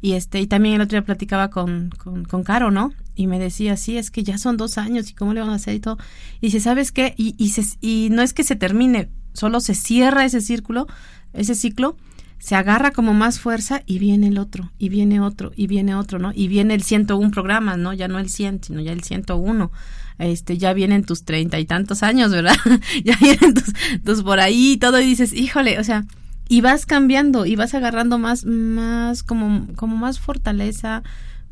Y 0.00 0.12
este, 0.12 0.40
y 0.40 0.46
también 0.46 0.76
el 0.76 0.80
otro 0.80 0.96
día 0.96 1.04
platicaba 1.04 1.50
con, 1.50 1.90
con, 1.90 2.24
con 2.24 2.44
Caro, 2.44 2.70
¿no? 2.70 2.92
Y 3.14 3.26
me 3.26 3.38
decía, 3.38 3.76
sí, 3.76 3.98
es 3.98 4.10
que 4.10 4.22
ya 4.22 4.38
son 4.38 4.56
dos 4.56 4.78
años 4.78 5.10
y 5.10 5.14
cómo 5.14 5.34
le 5.34 5.40
van 5.40 5.50
a 5.50 5.54
hacer 5.54 5.74
y 5.74 5.80
todo. 5.80 5.98
Y 6.40 6.46
dice, 6.46 6.60
¿sabes 6.60 6.92
qué? 6.92 7.14
Y, 7.16 7.34
y, 7.36 7.50
se, 7.50 7.64
y 7.80 8.08
no 8.10 8.22
es 8.22 8.32
que 8.32 8.44
se 8.44 8.54
termine, 8.54 9.10
solo 9.32 9.60
se 9.60 9.74
cierra 9.74 10.24
ese 10.24 10.40
círculo, 10.40 10.86
ese 11.32 11.54
ciclo, 11.54 11.96
se 12.38 12.54
agarra 12.54 12.92
como 12.92 13.14
más 13.14 13.40
fuerza 13.40 13.82
y 13.86 13.98
viene 13.98 14.28
el 14.28 14.38
otro, 14.38 14.70
y 14.78 14.88
viene 14.88 15.20
otro, 15.20 15.52
y 15.56 15.66
viene 15.66 15.96
otro, 15.96 16.20
¿no? 16.20 16.30
Y 16.34 16.46
viene 16.46 16.74
el 16.74 16.82
101 16.82 17.30
programas, 17.32 17.78
¿no? 17.78 17.92
Ya 17.92 18.06
no 18.06 18.20
el 18.20 18.28
100, 18.28 18.62
sino 18.62 18.80
ya 18.80 18.92
el 18.92 19.02
101. 19.02 19.72
Este, 20.18 20.58
ya 20.58 20.72
vienen 20.72 21.04
tus 21.04 21.24
treinta 21.24 21.58
y 21.58 21.64
tantos 21.64 22.02
años, 22.02 22.30
¿verdad? 22.30 22.56
ya 23.04 23.16
vienen 23.16 23.54
tus, 23.54 23.72
tus 24.04 24.22
por 24.22 24.38
ahí 24.38 24.72
y 24.72 24.76
todo, 24.76 25.00
y 25.00 25.06
dices, 25.06 25.32
híjole, 25.32 25.80
o 25.80 25.84
sea, 25.84 26.04
y 26.48 26.60
vas 26.62 26.86
cambiando 26.86 27.46
y 27.46 27.56
vas 27.56 27.74
agarrando 27.74 28.18
más 28.18 28.44
más 28.44 29.22
como 29.22 29.66
como 29.76 29.96
más 29.96 30.18
fortaleza 30.18 31.02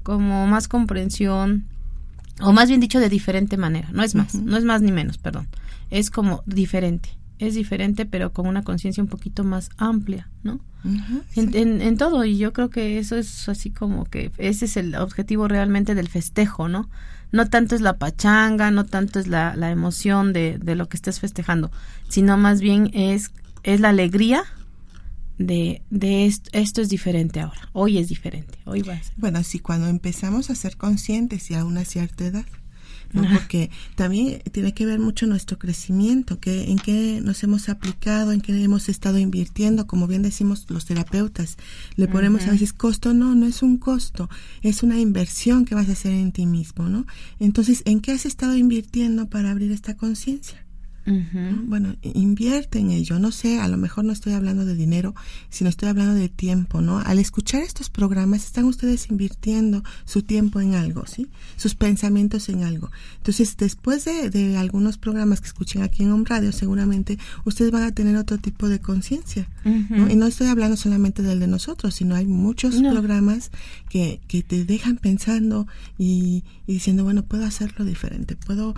como 0.03 0.47
más 0.47 0.69
comprensión 0.69 1.67
o 2.41 2.53
más 2.53 2.69
bien 2.69 2.81
dicho 2.81 3.01
de 3.01 3.09
diferente 3.09 3.57
manera. 3.57 3.89
No 3.93 4.03
es 4.03 4.15
más 4.15 4.35
no 4.35 4.57
es 4.57 4.65
más 4.65 4.83
ni 4.83 4.93
menos 4.93 5.19
perdón. 5.19 5.49
Es 5.91 6.11
como 6.11 6.43
diferente 6.47 7.11
es 7.39 7.55
diferente 7.55 8.07
pero 8.07 8.33
con 8.33 8.47
una 8.47 8.63
conciencia 8.63 9.03
un 9.03 9.09
poquito 9.09 9.45
más 9.45 9.71
amplia 9.77 10.29
no 10.43 10.61
en, 11.35 11.55
en, 11.57 11.83
en 11.83 11.97
todo 11.97 12.25
y 12.25 12.39
yo 12.39 12.53
creo 12.53 12.71
que 12.71 12.99
eso 12.99 13.17
es 13.17 13.49
así 13.49 13.71
como 13.71 14.05
que 14.05 14.31
ese 14.39 14.67
es 14.67 14.77
el 14.77 14.95
objetivo 14.95 15.49
realmente 15.49 15.95
del 15.95 16.09
festejo 16.09 16.69
no 16.69 16.89
no 17.33 17.49
tanto 17.49 17.75
es 17.75 17.81
la 17.81 17.99
pachanga 17.99 18.71
no 18.71 18.87
tanto 18.87 19.19
es 19.19 19.27
la, 19.27 19.57
la 19.57 19.71
emoción 19.71 20.33
de, 20.33 20.59
de 20.59 20.77
lo 20.77 20.89
que 20.89 20.97
estés 20.97 21.21
festejando 21.21 21.71
sino 22.09 22.37
más 22.37 22.61
bien 22.61 22.91
es 22.95 23.33
es 23.65 23.81
la 23.81 23.89
alegría 23.89 24.45
de, 25.39 25.83
de 25.91 26.27
esto, 26.27 26.51
esto 26.53 26.81
es 26.81 26.89
diferente 26.89 27.41
ahora 27.41 27.69
hoy 27.73 27.99
es 27.99 28.09
diferente 28.09 28.59
hoy 28.65 28.83
va 28.83 28.95
a 28.95 29.03
ser 29.03 29.15
Bueno, 29.17 29.43
sí, 29.43 29.59
cuando 29.59 29.87
empezamos 29.89 30.51
a 30.51 30.55
ser 30.55 30.77
conscientes 30.77 31.51
y 31.51 31.55
a 31.55 31.65
una 31.65 31.85
cierta 31.85 32.25
edad, 32.25 32.47
¿no? 33.13 33.23
Porque 33.33 33.71
también 33.95 34.43
tiene 34.53 34.75
que 34.75 34.87
ver 34.87 34.99
mucho 34.99 35.27
nuestro 35.27 35.59
crecimiento, 35.59 36.41
que 36.41 36.71
en 36.71 36.79
qué 36.79 37.21
nos 37.23 37.43
hemos 37.43 37.69
aplicado, 37.69 38.33
en 38.33 38.41
qué 38.41 38.63
hemos 38.63 38.89
estado 38.89 39.19
invirtiendo, 39.19 39.87
como 39.87 40.07
bien 40.07 40.23
decimos 40.23 40.67
los 40.69 40.87
terapeutas, 40.87 41.57
le 41.97 42.09
ponemos 42.09 42.47
a 42.47 42.51
veces 42.51 42.73
costo, 42.73 43.15
no, 43.15 43.35
no 43.35 43.47
es 43.47 43.63
un 43.63 43.79
costo, 43.79 44.29
es 44.63 44.83
una 44.83 44.99
inversión 45.01 45.65
que 45.65 45.75
vas 45.75 45.89
a 45.89 45.93
hacer 45.93 46.13
en 46.13 46.33
ti 46.33 46.47
mismo, 46.47 46.89
¿no? 46.89 47.07
Entonces, 47.39 47.83
¿en 47.85 48.01
qué 48.01 48.13
has 48.13 48.27
estado 48.27 48.57
invirtiendo 48.57 49.29
para 49.29 49.51
abrir 49.51 49.73
esta 49.73 49.97
conciencia? 49.97 50.66
Bueno, 51.67 51.97
invierte 52.03 52.79
en 52.79 52.91
ello. 52.91 53.19
No 53.19 53.31
sé, 53.31 53.61
a 53.61 53.69
lo 53.69 53.77
mejor 53.77 54.05
no 54.05 54.13
estoy 54.13 54.33
hablando 54.33 54.65
de 54.65 54.75
dinero, 54.75 55.15
sino 55.51 55.71
estoy 55.71 55.89
hablando 55.89 56.15
de 56.15 56.29
tiempo, 56.29 56.81
¿no? 56.81 56.99
Al 56.99 57.19
escuchar 57.19 57.63
estos 57.63 57.91
programas, 57.91 58.45
están 58.45 58.65
ustedes 58.65 59.09
invirtiendo 59.11 59.83
su 60.05 60.23
tiempo 60.23 60.61
en 60.61 60.75
algo, 60.75 61.07
¿sí? 61.07 61.29
Sus 61.57 61.75
pensamientos 61.75 62.49
en 62.49 62.65
algo. 62.65 62.91
Entonces, 63.19 63.57
después 63.57 64.05
de, 64.05 64.31
de 64.31 64.57
algunos 64.57 64.99
programas 64.99 65.41
que 65.41 65.47
escuchen 65.49 65.83
aquí 65.83 66.03
en 66.03 66.13
Home 66.13 66.25
Radio, 66.27 66.51
seguramente 66.53 67.19
ustedes 67.45 67.71
van 67.71 67.85
a 67.85 67.93
tener 67.93 68.17
otro 68.17 68.39
tipo 68.39 68.69
de 68.69 68.81
conciencia, 68.81 69.49
¿no? 69.65 70.11
Y 70.11 70.17
no 70.17 70.27
estoy 70.27 70.49
hablando 70.49 70.77
solamente 70.77 71.23
del 71.23 71.41
de 71.41 71.47
nosotros, 71.47 71.95
sino 71.95 72.15
hay 72.15 72.27
muchos 72.27 72.81
No. 72.81 72.91
programas 72.93 73.51
que, 73.89 74.21
que 74.29 74.43
te 74.43 74.65
dejan 74.65 74.97
pensando 74.97 75.67
y, 75.99 76.45
y 76.67 76.75
diciendo, 76.75 77.05
bueno, 77.05 77.23
puedo 77.25 77.45
hacerlo 77.45 77.85
diferente, 77.85 78.37
puedo 78.37 78.75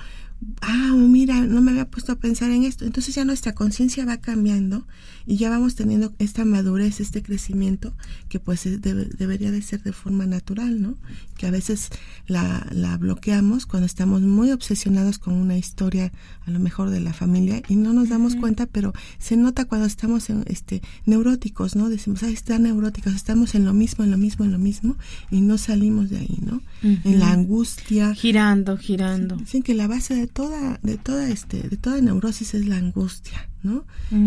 ah, 0.61 0.95
mira, 0.97 1.41
no 1.43 1.61
me 1.61 1.73
había 1.73 1.91
puesto 1.91 2.13
a 2.13 2.17
pensar 2.17 2.51
en 2.51 2.65
esto. 2.65 2.85
Entonces 2.85 3.15
ya 3.15 3.25
nuestra 3.25 3.55
conciencia 3.55 4.05
va 4.05 4.19
cambiando 4.19 4.87
y 5.27 5.37
ya 5.37 5.51
vamos 5.51 5.75
teniendo 5.75 6.15
esta 6.19 6.45
madurez, 6.45 7.01
este 7.01 7.23
crecimiento 7.23 7.93
que 8.29 8.41
pues 8.41 8.65
debería 8.81 9.51
de 9.51 9.61
ser 9.63 9.83
de 9.83 9.93
forma 9.93 10.27
natural, 10.27 10.81
¿no? 10.81 10.97
Que 11.37 11.47
a 11.47 11.51
veces 11.51 11.91
la, 12.27 12.67
la 12.73 12.97
bloqueamos 12.97 13.67
cuando 13.67 13.85
estamos 13.85 14.23
muy 14.23 14.53
obsesionados 14.53 15.19
con 15.19 15.35
una 15.35 15.59
historia, 15.59 16.13
a 16.47 16.51
lo 16.51 16.59
mejor 16.61 16.91
de 16.91 17.01
la 17.01 17.13
familia, 17.13 17.63
y 17.69 17.77
no 17.77 17.93
nos 17.93 18.09
damos 18.09 18.37
cuenta, 18.37 18.67
pero 18.67 18.95
se 19.19 19.37
nota 19.37 19.67
cuando 19.67 19.87
estamos 19.87 20.31
en, 20.31 20.45
este, 20.47 20.83
neuróticos, 21.05 21.77
¿no? 21.77 21.91
Decimos, 21.91 22.23
ah, 22.23 22.31
están 22.31 22.63
neuróticos, 22.63 23.15
estamos 23.15 23.55
en 23.55 23.65
lo 23.65 23.75
mismo, 23.75 24.05
en 24.05 24.11
lo 24.11 24.19
mismo, 24.19 24.45
en 24.45 24.53
lo 24.53 24.59
mismo, 24.59 24.97
y 25.31 25.43
no 25.43 25.59
salimos 25.59 26.11
de 26.11 26.19
ahí, 26.19 26.39
¿no? 26.41 26.63
En 26.83 27.19
la 27.19 27.33
angustia. 27.33 28.15
Girando, 28.15 28.77
girando. 28.77 29.37
Sí, 29.47 29.63
que 29.63 29.75
la 29.75 29.89
base 29.89 30.15
de 30.15 30.28
toda, 30.29 30.79
de 30.83 30.97
toda 30.99 31.29
este, 31.29 31.63
de 31.69 31.77
toda 31.77 32.01
neurosis 32.01 32.55
es 32.55 32.67
la 32.67 32.77
angustia, 32.77 33.49
¿no? 33.63 33.85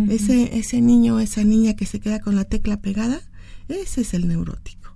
Ese, 0.10 0.58
ese 0.58 0.82
niño, 0.82 1.20
esa 1.20 1.44
niña 1.44 1.76
que 1.76 1.86
se 1.86 2.00
queda 2.00 2.20
con 2.20 2.36
la 2.36 2.46
tecla 2.46 2.82
pegada, 2.82 3.22
ese 3.68 4.02
es 4.02 4.14
el 4.14 4.28
neurótico. 4.28 4.94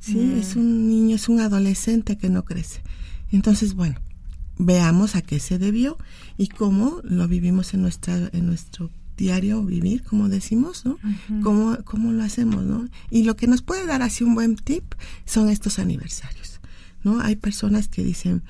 Sí, 0.00 0.16
mm. 0.16 0.38
es 0.38 0.56
un 0.56 0.88
niño, 0.88 1.16
es 1.16 1.28
un 1.28 1.40
adolescente 1.40 2.18
que 2.18 2.28
no 2.28 2.44
crece. 2.44 2.82
Entonces, 3.30 3.74
bueno, 3.74 4.00
veamos 4.58 5.16
a 5.16 5.22
qué 5.22 5.40
se 5.40 5.58
debió 5.58 5.98
y 6.36 6.48
cómo 6.48 7.00
lo 7.02 7.26
vivimos 7.28 7.74
en 7.74 7.82
nuestra, 7.82 8.30
en 8.32 8.46
nuestro 8.46 8.90
diario 9.16 9.62
vivir, 9.64 10.02
como 10.02 10.28
decimos, 10.28 10.84
¿no? 10.84 10.98
cómo, 11.42 11.78
cómo 11.84 12.12
lo 12.12 12.22
hacemos, 12.22 12.64
¿no? 12.64 12.88
Y 13.10 13.22
lo 13.24 13.36
que 13.36 13.46
nos 13.46 13.62
puede 13.62 13.86
dar 13.86 14.02
así 14.02 14.24
un 14.24 14.34
buen 14.34 14.56
tip 14.56 14.84
son 15.24 15.48
estos 15.48 15.78
aniversarios, 15.78 16.60
¿no? 17.02 17.20
Hay 17.20 17.36
personas 17.36 17.88
que 17.88 18.02
dicen, 18.02 18.42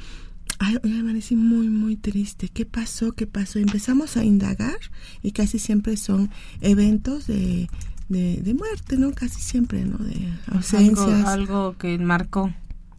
Ay, 0.67 0.79
me 0.83 0.99
amanecí 0.99 1.37
muy, 1.37 1.69
muy 1.69 1.95
triste. 1.95 2.49
¿Qué 2.49 2.65
pasó? 2.65 3.13
¿Qué 3.13 3.27
pasó? 3.27 3.59
Empezamos 3.59 4.17
a 4.17 4.25
indagar 4.25 4.79
y 5.23 5.33
casi 5.33 5.59
siempre 5.59 5.99
son 5.99 6.31
eventos 6.63 7.27
de, 7.27 7.69
de, 8.09 8.55
muerte, 8.55 8.97
¿no? 8.97 9.13
Casi 9.13 9.43
siempre, 9.43 9.85
¿no? 9.85 9.99
De 9.99 10.33
ausencias. 10.47 11.27
Algo, 11.27 11.77
que 11.77 11.99
marcó. 11.99 12.51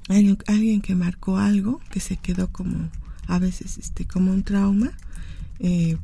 Alguien, 0.10 0.38
alguien, 0.46 0.82
que 0.82 0.94
marcó 0.94 1.38
algo, 1.38 1.82
que 1.90 2.00
se 2.00 2.18
quedó 2.18 2.52
como, 2.52 2.92
a 3.26 3.40
veces, 3.40 3.80
este, 3.80 4.06
como 4.06 4.32
un 4.32 4.44
trauma. 4.44 4.92
Eh, 5.58 5.98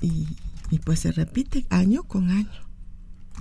y, 0.00 0.26
y 0.70 0.78
pues 0.80 0.98
se 0.98 1.12
repite 1.12 1.64
año 1.70 2.02
con 2.02 2.30
año. 2.30 2.64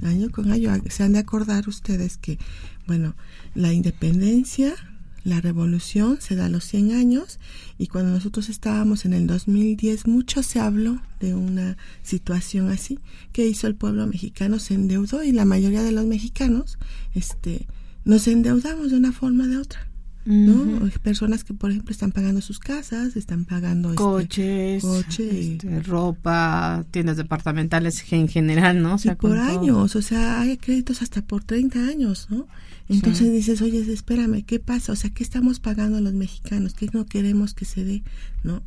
Año 0.03 0.29
con 0.29 0.51
año. 0.51 0.71
Se 0.89 1.01
han 1.01 1.13
de 1.13 1.19
acordar 1.19 1.67
ustedes 1.67 2.17
que, 2.17 2.37
bueno, 2.85 3.15
la 3.55 3.73
independencia 3.73 4.75
la 5.23 5.41
revolución 5.41 6.17
se 6.19 6.35
da 6.35 6.45
a 6.45 6.49
los 6.49 6.65
100 6.65 6.91
años 6.93 7.39
y 7.77 7.87
cuando 7.87 8.11
nosotros 8.11 8.49
estábamos 8.49 9.05
en 9.05 9.13
el 9.13 9.27
2010 9.27 10.07
mucho 10.07 10.43
se 10.43 10.59
habló 10.59 11.01
de 11.19 11.33
una 11.33 11.77
situación 12.01 12.69
así 12.69 12.99
que 13.31 13.45
hizo 13.45 13.67
el 13.67 13.75
pueblo 13.75 14.05
mexicano 14.07 14.59
se 14.59 14.73
endeudó 14.73 15.23
y 15.23 15.31
la 15.31 15.45
mayoría 15.45 15.83
de 15.83 15.91
los 15.91 16.05
mexicanos 16.05 16.77
este 17.15 17.67
nos 18.05 18.27
endeudamos 18.27 18.91
de 18.91 18.97
una 18.97 19.13
forma 19.13 19.45
o 19.45 19.47
de 19.47 19.57
otra 19.57 19.87
¿no? 20.25 20.89
Personas 21.01 21.43
que, 21.43 21.53
por 21.53 21.71
ejemplo, 21.71 21.91
están 21.91 22.11
pagando 22.11 22.41
sus 22.41 22.59
casas, 22.59 23.15
están 23.15 23.45
pagando 23.45 23.89
este, 23.89 23.97
coches, 23.97 24.83
este, 24.83 25.81
ropa, 25.81 26.85
tiendas 26.91 27.17
departamentales 27.17 28.03
en 28.11 28.27
general, 28.27 28.81
¿no? 28.81 28.95
O 28.95 29.15
por 29.15 29.37
años, 29.37 29.95
o 29.95 30.01
sea, 30.01 30.41
hay 30.41 30.57
créditos 30.57 31.01
hasta 31.01 31.21
por 31.21 31.43
30 31.43 31.79
años, 31.87 32.27
¿no? 32.29 32.47
Entonces 32.89 33.31
dices, 33.31 33.61
oye, 33.61 33.79
espérame, 33.91 34.43
¿qué 34.43 34.59
pasa? 34.59 34.91
O 34.91 34.95
sea, 34.95 35.09
¿qué 35.09 35.23
estamos 35.23 35.59
pagando 35.59 35.99
los 36.01 36.13
mexicanos? 36.13 36.73
¿Qué 36.73 36.89
no 36.93 37.05
queremos 37.05 37.53
que 37.53 37.65
se 37.65 37.83
dé? 37.83 38.03
¿No? 38.43 38.61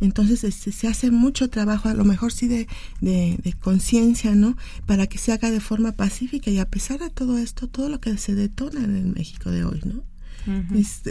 Entonces 0.00 0.44
este, 0.44 0.72
se 0.72 0.88
hace 0.88 1.10
mucho 1.10 1.48
trabajo, 1.48 1.88
a 1.88 1.94
lo 1.94 2.04
mejor 2.04 2.32
sí 2.32 2.48
de, 2.48 2.66
de, 3.00 3.38
de 3.42 3.52
conciencia, 3.52 4.34
¿no? 4.34 4.56
Para 4.86 5.06
que 5.06 5.18
se 5.18 5.32
haga 5.32 5.50
de 5.50 5.60
forma 5.60 5.92
pacífica 5.92 6.50
y 6.50 6.58
a 6.58 6.68
pesar 6.68 7.00
de 7.00 7.10
todo 7.10 7.38
esto, 7.38 7.68
todo 7.68 7.88
lo 7.88 8.00
que 8.00 8.16
se 8.18 8.34
detona 8.34 8.84
en 8.84 8.96
el 8.96 9.06
México 9.06 9.50
de 9.50 9.64
hoy, 9.64 9.80
¿no? 9.84 10.02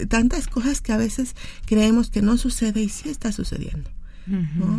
Tantas 0.09 0.47
cosas 0.47 0.81
que 0.81 0.93
a 0.93 0.97
veces 0.97 1.35
creemos 1.65 2.09
que 2.09 2.21
no 2.21 2.37
sucede 2.37 2.81
y 2.81 2.89
sí 2.89 3.09
está 3.09 3.31
sucediendo. 3.31 3.89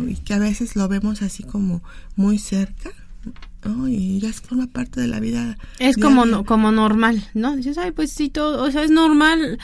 Y 0.07 0.15
que 0.15 0.33
a 0.33 0.39
veces 0.39 0.75
lo 0.75 0.87
vemos 0.87 1.21
así 1.21 1.43
como 1.43 1.83
muy 2.15 2.37
cerca. 2.39 2.91
Y 3.87 4.19
ya 4.19 4.31
forma 4.33 4.67
parte 4.67 5.01
de 5.01 5.07
la 5.07 5.19
vida. 5.19 5.57
Es 5.79 5.97
como, 5.97 6.45
como 6.45 6.71
normal, 6.71 7.23
¿no? 7.33 7.55
Dices, 7.55 7.77
ay, 7.77 7.91
pues 7.91 8.11
sí, 8.11 8.29
todo, 8.29 8.63
o 8.63 8.71
sea, 8.71 8.83
es 8.83 8.91
normal. 8.91 9.57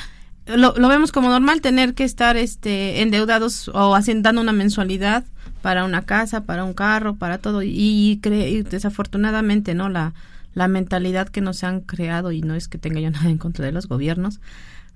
Lo, 0.47 0.73
lo 0.75 0.87
vemos 0.87 1.11
como 1.11 1.29
normal 1.29 1.61
tener 1.61 1.93
que 1.93 2.03
estar 2.03 2.35
este 2.35 3.01
endeudados 3.01 3.69
o 3.69 3.93
haciendo 3.93 4.23
dando 4.23 4.41
una 4.41 4.53
mensualidad 4.53 5.23
para 5.61 5.85
una 5.85 6.01
casa, 6.01 6.45
para 6.45 6.63
un 6.63 6.73
carro, 6.73 7.15
para 7.15 7.37
todo 7.37 7.61
y, 7.61 8.19
y 8.23 8.63
desafortunadamente, 8.63 9.75
¿no? 9.75 9.87
La 9.87 10.13
la 10.53 10.67
mentalidad 10.67 11.29
que 11.29 11.41
nos 11.41 11.63
han 11.63 11.81
creado 11.81 12.31
y 12.31 12.41
no 12.41 12.55
es 12.55 12.67
que 12.67 12.77
tenga 12.77 12.99
yo 12.99 13.09
nada 13.11 13.29
en 13.29 13.37
contra 13.37 13.65
de 13.65 13.71
los 13.71 13.87
gobiernos, 13.87 14.39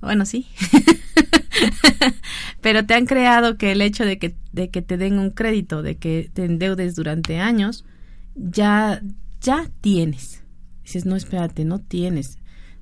bueno, 0.02 0.26
sí. 0.26 0.48
Pero 2.62 2.86
te 2.86 2.94
han 2.94 3.06
creado 3.06 3.58
que 3.58 3.72
el 3.72 3.82
hecho 3.82 4.06
de 4.06 4.18
que, 4.18 4.36
de 4.52 4.70
que 4.70 4.82
te 4.82 4.98
den 4.98 5.20
un 5.20 5.30
crédito, 5.30 5.84
de 5.84 5.98
que 5.98 6.30
te 6.34 6.46
endeudes 6.46 6.96
durante 6.96 7.40
años, 7.40 7.86
ya, 8.36 9.02
ya 9.42 9.70
tienes. 9.82 10.44
Dices, 10.84 11.06
no, 11.06 11.16
espérate, 11.16 11.66
no 11.66 11.80
tienes. 11.80 12.38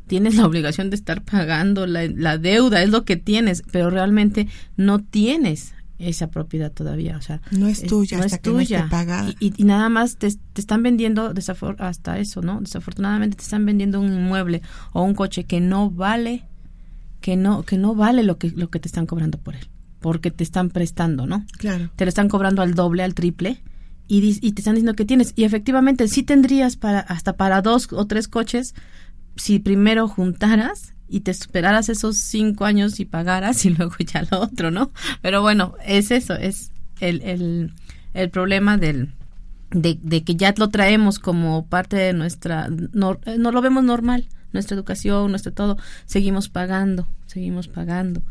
Tienes 0.07 0.35
la 0.35 0.45
obligación 0.45 0.89
de 0.89 0.95
estar 0.95 1.23
pagando 1.23 1.87
la, 1.87 2.07
la 2.07 2.37
deuda, 2.37 2.83
es 2.83 2.89
lo 2.89 3.05
que 3.05 3.15
tienes, 3.15 3.63
pero 3.71 3.89
realmente 3.89 4.47
no 4.75 4.99
tienes 4.99 5.73
esa 5.99 6.27
propiedad 6.27 6.71
todavía, 6.71 7.17
o 7.17 7.21
sea, 7.21 7.41
no 7.51 7.67
es 7.67 7.83
tuya, 7.83 8.17
no 8.17 8.23
es 8.23 8.41
tuya. 8.41 8.87
pagada. 8.89 9.33
Y, 9.39 9.53
y, 9.55 9.63
nada 9.63 9.89
más 9.89 10.17
te, 10.17 10.29
te 10.31 10.61
están 10.61 10.83
vendiendo 10.83 11.33
hasta 11.79 12.19
eso, 12.19 12.41
¿no? 12.41 12.59
Desafortunadamente 12.59 13.37
te 13.37 13.43
están 13.43 13.65
vendiendo 13.65 14.01
un 14.01 14.13
inmueble 14.13 14.61
o 14.91 15.03
un 15.03 15.13
coche 15.13 15.45
que 15.45 15.61
no 15.61 15.89
vale 15.89 16.43
que 17.23 17.37
no 17.37 17.63
que 17.63 17.77
no 17.77 17.95
vale 17.95 18.21
lo 18.21 18.37
que 18.37 18.51
lo 18.51 18.69
que 18.69 18.79
te 18.79 18.89
están 18.89 19.05
cobrando 19.05 19.37
por 19.37 19.55
él, 19.55 19.65
porque 20.01 20.29
te 20.29 20.43
están 20.43 20.69
prestando, 20.69 21.25
¿no? 21.25 21.45
Claro. 21.57 21.89
Te 21.95 22.03
lo 22.03 22.09
están 22.09 22.27
cobrando 22.27 22.61
al 22.61 22.73
doble, 22.75 23.01
al 23.01 23.13
triple 23.13 23.63
y, 24.09 24.37
y 24.45 24.51
te 24.51 24.59
están 24.59 24.75
diciendo 24.75 24.93
que 24.93 25.05
tienes 25.05 25.31
y 25.37 25.45
efectivamente 25.45 26.09
sí 26.09 26.23
tendrías 26.23 26.75
para 26.75 26.99
hasta 26.99 27.37
para 27.37 27.61
dos 27.61 27.87
o 27.93 28.05
tres 28.07 28.27
coches 28.27 28.75
si 29.37 29.59
primero 29.59 30.09
juntaras 30.09 30.95
y 31.07 31.21
te 31.21 31.31
esperaras 31.31 31.87
esos 31.87 32.17
cinco 32.17 32.65
años 32.65 32.99
y 32.99 33.05
pagaras 33.05 33.63
y 33.63 33.69
luego 33.77 33.95
ya 33.99 34.27
lo 34.29 34.41
otro, 34.41 34.69
¿no? 34.69 34.91
Pero 35.21 35.41
bueno, 35.41 35.75
es 35.85 36.11
eso, 36.11 36.33
es 36.33 36.73
el, 36.99 37.21
el, 37.21 37.73
el 38.13 38.29
problema 38.31 38.77
del, 38.77 39.13
de, 39.71 39.97
de, 40.01 40.25
que 40.25 40.35
ya 40.35 40.53
lo 40.57 40.67
traemos 40.67 41.19
como 41.19 41.67
parte 41.67 41.95
de 41.95 42.11
nuestra, 42.11 42.67
no, 42.67 43.17
no 43.37 43.51
lo 43.53 43.61
vemos 43.61 43.85
normal 43.85 44.27
nuestra 44.53 44.75
educación, 44.75 45.31
nuestro 45.31 45.51
todo, 45.51 45.77
seguimos 46.05 46.49
pagando, 46.49 47.07
seguimos 47.25 47.67
pagando. 47.67 48.21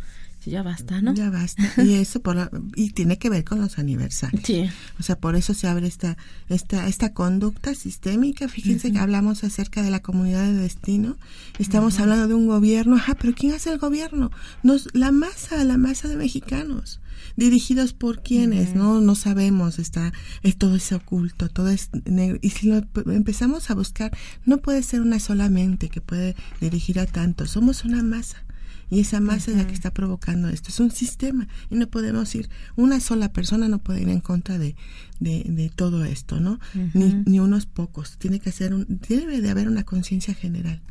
Ya 0.47 0.63
basta, 0.63 1.01
¿no? 1.01 1.15
Ya 1.15 1.31
basta. 1.31 1.63
Y 1.83 1.95
eso 1.95 2.21
por 2.21 2.51
y 2.75 2.91
tiene 2.91 3.19
que 3.19 3.31
ver 3.31 3.45
con 3.45 3.61
los 3.61 3.79
aniversarios. 3.79 4.43
Sí. 4.45 4.69
O 4.99 5.03
sea, 5.03 5.17
por 5.19 5.37
eso 5.37 5.55
se 5.55 5.69
abre 5.69 5.87
esta 5.87 6.17
esta 6.49 6.89
esta 6.89 7.13
conducta 7.13 7.75
sistémica. 7.75 8.49
Fíjense 8.49 8.93
que 8.93 8.99
hablamos 8.99 9.45
acerca 9.45 9.83
de 9.83 9.91
la 9.91 10.01
comunidad 10.01 10.45
de 10.45 10.55
destino. 10.55 11.17
Estamos 11.59 12.01
hablando 12.01 12.29
de 12.29 12.35
un 12.35 12.47
gobierno. 12.47 12.97
Ajá, 12.97 13.15
pero 13.15 13.35
¿quién 13.35 13.53
hace 13.53 13.71
el 13.71 13.79
gobierno? 13.79 14.31
Nos 14.63 14.89
la 14.95 15.13
masa, 15.13 15.63
la 15.65 15.79
masa 15.79 16.09
de 16.09 16.17
mexicanos 16.17 17.01
dirigidos 17.37 17.93
por 17.93 18.23
quienes, 18.23 18.75
¿no? 18.75 19.01
No 19.01 19.15
sabemos, 19.15 19.79
está, 19.79 20.13
es, 20.43 20.57
todo 20.57 20.77
es 20.77 20.93
oculto, 20.93 21.49
todo 21.49 21.69
es 21.69 21.91
negro. 22.05 22.39
Y 22.43 22.51
si 22.51 22.69
lo 22.69 22.83
empezamos 23.07 23.71
a 23.71 23.75
buscar, 23.75 24.17
no 24.45 24.59
puede 24.59 24.83
ser 24.83 25.01
una 25.01 25.19
solamente 25.19 25.89
que 25.89 26.01
puede 26.01 26.37
dirigir 26.61 27.01
a 27.01 27.07
tantos, 27.07 27.51
somos 27.51 27.85
una 27.85 28.03
masa. 28.03 28.45
Y 28.93 29.01
esa 29.01 29.21
masa 29.21 29.53
es 29.53 29.57
la 29.57 29.67
que 29.67 29.73
está 29.73 29.91
provocando 29.95 30.51
esto. 30.51 30.69
Es 30.69 30.79
un 30.79 30.91
sistema 30.91 31.49
y 31.71 31.77
no 31.77 31.87
podemos 31.87 32.35
ir, 32.35 32.51
una 32.77 33.01
sola 33.01 33.33
persona 33.33 33.67
no 33.67 33.79
puede 33.79 34.03
ir 34.03 34.11
en 34.11 34.21
contra 34.21 34.59
de, 34.59 34.77
de, 35.19 35.45
de 35.49 35.71
todo 35.71 36.05
esto, 36.05 36.41
¿no? 36.41 36.61
ni, 36.93 37.23
ni 37.25 37.41
unos 37.41 37.65
pocos. 37.65 38.19
Tiene 38.19 38.39
que 38.39 38.53
ser 38.53 38.75
un, 38.75 38.85
debe 39.09 39.41
de 39.41 39.49
haber 39.49 39.69
una 39.69 39.85
conciencia 39.85 40.35
general. 40.35 40.83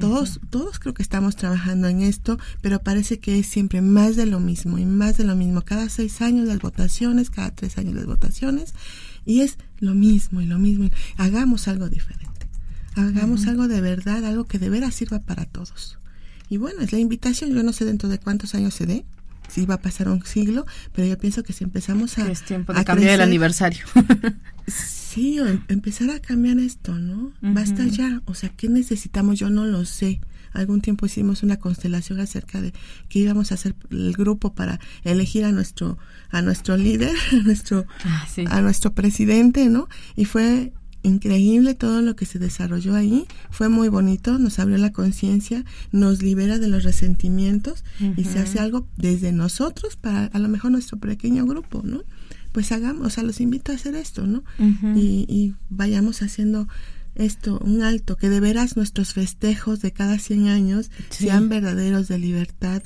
Todos, 0.00 0.40
todos 0.50 0.80
creo 0.80 0.92
que 0.92 1.04
estamos 1.04 1.36
trabajando 1.36 1.86
en 1.86 2.00
esto, 2.02 2.36
pero 2.62 2.80
parece 2.80 3.20
que 3.20 3.38
es 3.38 3.46
siempre 3.46 3.80
más 3.80 4.16
de 4.16 4.26
lo 4.26 4.40
mismo 4.40 4.78
y 4.78 4.84
más 4.84 5.16
de 5.16 5.22
lo 5.22 5.36
mismo. 5.36 5.62
Cada 5.62 5.88
seis 5.90 6.20
años 6.20 6.48
las 6.48 6.58
votaciones, 6.58 7.30
cada 7.30 7.52
tres 7.52 7.78
años 7.78 7.94
las 7.94 8.06
votaciones, 8.06 8.74
y 9.24 9.42
es 9.42 9.56
lo 9.78 9.94
mismo 9.94 10.40
y 10.40 10.46
lo 10.46 10.58
mismo. 10.58 10.90
Hagamos 11.16 11.68
algo 11.68 11.88
diferente. 11.88 12.48
Hagamos 12.96 13.46
algo 13.46 13.68
de 13.68 13.80
verdad, 13.80 14.24
algo 14.24 14.46
que 14.46 14.58
de 14.58 14.68
veras 14.68 14.96
sirva 14.96 15.20
para 15.20 15.44
todos. 15.44 15.98
Y 16.48 16.56
bueno, 16.56 16.82
es 16.82 16.92
la 16.92 16.98
invitación. 16.98 17.54
Yo 17.54 17.62
no 17.62 17.72
sé 17.72 17.84
dentro 17.84 18.08
de 18.08 18.18
cuántos 18.18 18.54
años 18.54 18.74
se 18.74 18.86
dé, 18.86 19.04
si 19.48 19.66
va 19.66 19.74
a 19.74 19.80
pasar 19.80 20.08
un 20.08 20.24
siglo, 20.24 20.66
pero 20.92 21.06
yo 21.06 21.18
pienso 21.18 21.42
que 21.42 21.52
si 21.52 21.64
empezamos 21.64 22.18
a... 22.18 22.30
Es 22.30 22.42
tiempo 22.42 22.72
de 22.72 22.84
cambiar 22.84 23.14
el 23.14 23.20
aniversario. 23.20 23.84
Sí, 25.14 25.38
em, 25.38 25.62
empezar 25.68 26.10
a 26.10 26.18
cambiar 26.18 26.58
esto, 26.58 26.92
¿no? 26.98 27.32
Basta 27.40 27.86
ya. 27.86 28.20
O 28.24 28.34
sea, 28.34 28.48
¿qué 28.48 28.68
necesitamos? 28.68 29.38
Yo 29.38 29.48
no 29.48 29.64
lo 29.64 29.84
sé. 29.84 30.20
Algún 30.52 30.80
tiempo 30.80 31.06
hicimos 31.06 31.44
una 31.44 31.58
constelación 31.60 32.18
acerca 32.18 32.60
de 32.60 32.72
que 33.08 33.20
íbamos 33.20 33.52
a 33.52 33.54
hacer 33.54 33.76
el 33.90 34.12
grupo 34.14 34.54
para 34.54 34.80
elegir 35.04 35.44
a 35.44 35.52
nuestro 35.52 35.98
a 36.30 36.42
nuestro 36.42 36.76
líder, 36.76 37.14
a 37.32 37.36
nuestro 37.36 37.86
ah, 38.04 38.26
a 38.46 38.60
nuestro 38.60 38.92
presidente, 38.92 39.68
¿no? 39.68 39.88
Y 40.16 40.24
fue 40.24 40.72
increíble 41.04 41.74
todo 41.74 42.02
lo 42.02 42.16
que 42.16 42.26
se 42.26 42.38
desarrolló 42.38 42.96
ahí, 42.96 43.26
fue 43.50 43.68
muy 43.68 43.88
bonito, 43.88 44.38
nos 44.38 44.58
abrió 44.58 44.78
la 44.78 44.92
conciencia, 44.92 45.64
nos 45.92 46.22
libera 46.22 46.58
de 46.58 46.66
los 46.66 46.82
resentimientos 46.82 47.84
y 48.16 48.24
se 48.24 48.40
hace 48.40 48.58
algo 48.58 48.88
desde 48.96 49.30
nosotros 49.30 49.96
para 49.96 50.26
a 50.26 50.38
lo 50.38 50.48
mejor 50.48 50.72
nuestro 50.72 50.98
pequeño 50.98 51.46
grupo, 51.46 51.82
¿no? 51.84 52.02
Pues 52.52 52.72
hagamos, 52.72 53.06
o 53.06 53.10
sea, 53.10 53.22
los 53.22 53.40
invito 53.40 53.70
a 53.70 53.74
hacer 53.76 53.94
esto, 53.94 54.26
¿no? 54.26 54.42
y, 54.96 55.54
vayamos 55.68 56.22
haciendo 56.22 56.68
esto, 57.14 57.60
un 57.60 57.82
alto, 57.82 58.16
que 58.16 58.28
de 58.28 58.40
veras 58.40 58.76
nuestros 58.76 59.12
festejos 59.12 59.80
de 59.80 59.92
cada 59.92 60.18
100 60.18 60.48
años 60.48 60.90
sean 61.10 61.48
verdaderos 61.48 62.08
de 62.08 62.18
libertad, 62.18 62.82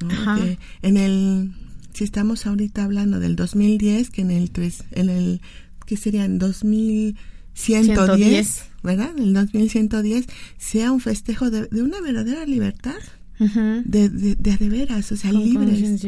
¿no? 0.00 0.36
Que 0.36 0.58
en 0.82 0.98
el, 0.98 1.52
si 1.94 2.04
estamos 2.04 2.46
ahorita 2.46 2.84
hablando 2.84 3.18
del 3.18 3.34
2010, 3.34 4.10
que 4.10 4.20
en 4.20 4.30
el 4.30 4.50
tres, 4.50 4.84
en 4.90 5.08
el, 5.08 5.40
¿qué 5.86 5.96
sería? 5.96 6.24
En 6.24 6.38
2000 6.38 7.16
110, 7.56 8.64
¿verdad? 8.82 9.10
El 9.18 9.32
2110 9.32 10.26
sea 10.58 10.92
un 10.92 11.00
festejo 11.00 11.50
de, 11.50 11.68
una 11.80 12.00
verdadera 12.00 12.44
libertad, 12.46 12.94
de, 13.38 14.08
de, 14.08 14.36
de, 14.36 14.68
veras, 14.68 15.10
o 15.10 15.16
sea, 15.16 15.32
libres. 15.32 16.06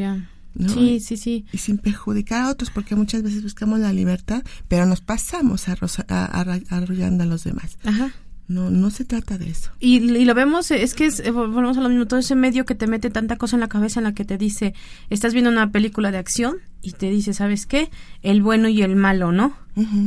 Sí, 0.73 0.99
sí, 0.99 1.17
sí. 1.17 1.45
Y 1.51 1.57
sin 1.57 1.77
perjudicar 1.77 2.43
a 2.43 2.49
otros, 2.49 2.69
porque 2.69 2.95
muchas 2.95 3.23
veces 3.23 3.43
buscamos 3.43 3.79
la 3.79 3.93
libertad, 3.93 4.43
pero 4.67 4.85
nos 4.85 5.01
pasamos 5.01 5.67
arrollando 5.67 7.23
a 7.23 7.27
los 7.27 7.43
demás. 7.43 7.77
Ajá. 7.83 8.13
No, 8.49 8.71
no 8.71 8.89
se 8.89 9.05
trata 9.05 9.37
de 9.37 9.47
eso. 9.47 9.69
Y, 9.79 9.99
lo 9.99 10.33
vemos, 10.33 10.71
es 10.71 10.95
que 10.95 11.05
es, 11.05 11.19
eh, 11.19 11.29
volvemos 11.29 11.77
a 11.77 11.81
lo 11.81 11.89
mismo, 11.89 12.07
todo 12.07 12.19
ese 12.19 12.33
medio 12.33 12.65
que 12.65 12.73
te 12.73 12.87
mete 12.87 13.11
tanta 13.11 13.37
cosa 13.37 13.55
en 13.55 13.59
la 13.59 13.67
cabeza 13.67 13.99
en 13.99 14.05
la 14.05 14.15
que 14.15 14.25
te 14.25 14.39
dice, 14.39 14.73
estás 15.11 15.33
viendo 15.33 15.51
una 15.51 15.71
película 15.71 16.11
de 16.11 16.17
acción 16.17 16.57
y 16.81 16.93
te 16.93 17.11
dice, 17.11 17.35
¿sabes 17.35 17.67
qué? 17.67 17.91
El 18.23 18.41
bueno 18.41 18.67
y 18.67 18.81
el 18.81 18.95
malo, 18.95 19.31
¿no? 19.31 19.55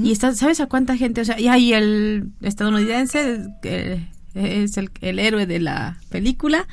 Y 0.03 0.11
estás, 0.11 0.39
¿sabes 0.39 0.61
a 0.61 0.67
cuánta 0.67 0.97
gente? 0.97 1.21
O 1.21 1.25
sea, 1.25 1.39
y 1.39 1.47
ahí 1.47 1.73
el 1.73 2.33
estadounidense, 2.43 3.47
que 3.63 4.09
es 4.35 4.77
el, 4.77 4.91
el, 5.01 5.21
héroe 5.21 5.47
de 5.47 5.61
la 5.61 5.99
película, 6.11 6.67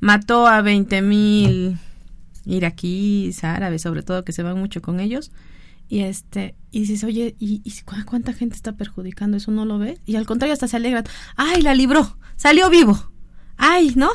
mató 0.00 0.48
a 0.48 0.62
20 0.62 1.02
mil 1.02 1.76
iraquíes, 2.46 3.44
árabes, 3.44 3.82
sobre 3.82 4.02
todo, 4.02 4.24
que 4.24 4.32
se 4.32 4.42
van 4.42 4.58
mucho 4.58 4.80
con 4.80 5.00
ellos 5.00 5.30
y 5.90 6.02
este 6.02 6.54
y 6.70 6.80
dices 6.80 7.02
oye 7.02 7.34
y, 7.40 7.60
cuánta 8.06 8.32
gente 8.32 8.54
está 8.54 8.72
perjudicando 8.72 9.36
eso 9.36 9.50
no 9.50 9.66
lo 9.66 9.78
ve 9.78 9.98
y 10.06 10.14
al 10.14 10.24
contrario 10.24 10.52
hasta 10.52 10.68
se 10.68 10.76
alegran 10.76 11.04
ay 11.36 11.60
la 11.62 11.74
libró 11.74 12.16
salió 12.36 12.70
vivo 12.70 13.10
ay 13.56 13.92
no 13.96 14.08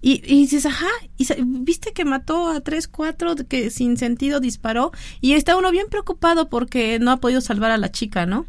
y, 0.00 0.22
y 0.24 0.42
dices 0.42 0.64
ajá 0.64 0.86
y 1.16 1.26
viste 1.42 1.92
que 1.92 2.04
mató 2.04 2.48
a 2.48 2.60
tres 2.60 2.86
cuatro 2.86 3.34
que 3.34 3.70
sin 3.70 3.96
sentido 3.96 4.38
disparó 4.38 4.92
y 5.20 5.32
está 5.32 5.56
uno 5.56 5.72
bien 5.72 5.88
preocupado 5.90 6.48
porque 6.48 7.00
no 7.00 7.10
ha 7.10 7.16
podido 7.16 7.40
salvar 7.40 7.72
a 7.72 7.78
la 7.78 7.90
chica 7.90 8.24
no 8.24 8.46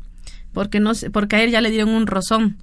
porque 0.53 0.79
no 0.79 0.91
porque 1.11 1.37
a 1.37 1.43
él 1.43 1.49
ya 1.49 1.61
le 1.61 1.71
dieron 1.71 1.89
un 1.89 2.05
rozón 2.05 2.59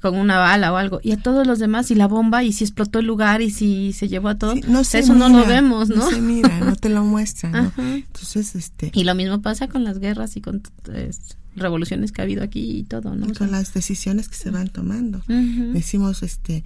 con 0.00 0.16
una 0.16 0.38
bala 0.38 0.72
o 0.72 0.76
algo 0.76 1.00
y 1.02 1.12
a 1.12 1.16
todos 1.16 1.46
los 1.46 1.58
demás 1.58 1.90
y 1.90 1.94
la 1.94 2.06
bomba 2.06 2.44
y 2.44 2.52
si 2.52 2.64
explotó 2.64 2.98
el 2.98 3.06
lugar 3.06 3.42
y 3.42 3.50
si 3.50 3.92
se 3.92 4.08
llevó 4.08 4.28
a 4.28 4.38
todo 4.38 4.54
no 4.68 4.80
eso 4.80 5.14
no 5.14 5.28
lo 5.28 5.46
vemos 5.46 5.88
no, 5.88 5.96
no 5.96 6.10
se 6.10 6.20
mira 6.20 6.60
no 6.60 6.76
te 6.76 6.88
lo 6.88 7.04
muestran 7.04 7.72
entonces 7.78 8.54
este 8.54 8.90
y 8.94 9.04
lo 9.04 9.14
mismo 9.14 9.40
pasa 9.42 9.68
con 9.68 9.84
las 9.84 9.98
guerras 9.98 10.36
y 10.36 10.40
con 10.40 10.62
revoluciones 11.56 12.12
que 12.12 12.20
ha 12.20 12.24
habido 12.24 12.42
aquí 12.42 12.78
y 12.78 12.84
todo 12.84 13.14
no 13.14 13.32
con 13.34 13.50
las 13.50 13.72
decisiones 13.72 14.28
que 14.28 14.36
se 14.36 14.50
van 14.50 14.68
tomando. 14.68 15.22
Decimos 15.26 16.22
este 16.22 16.64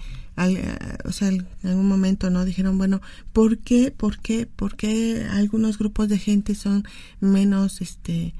o 1.04 1.12
sea 1.12 1.28
en 1.28 1.46
algún 1.64 1.86
momento 1.86 2.30
no 2.30 2.44
dijeron 2.44 2.78
bueno 2.78 3.00
por 3.32 3.58
qué 3.58 3.90
por 3.90 4.18
qué 4.18 4.46
por 4.46 4.76
qué 4.76 5.26
algunos 5.30 5.78
grupos 5.78 6.08
de 6.08 6.18
gente 6.18 6.54
son 6.54 6.84
menos 7.20 7.80
este 7.80 8.34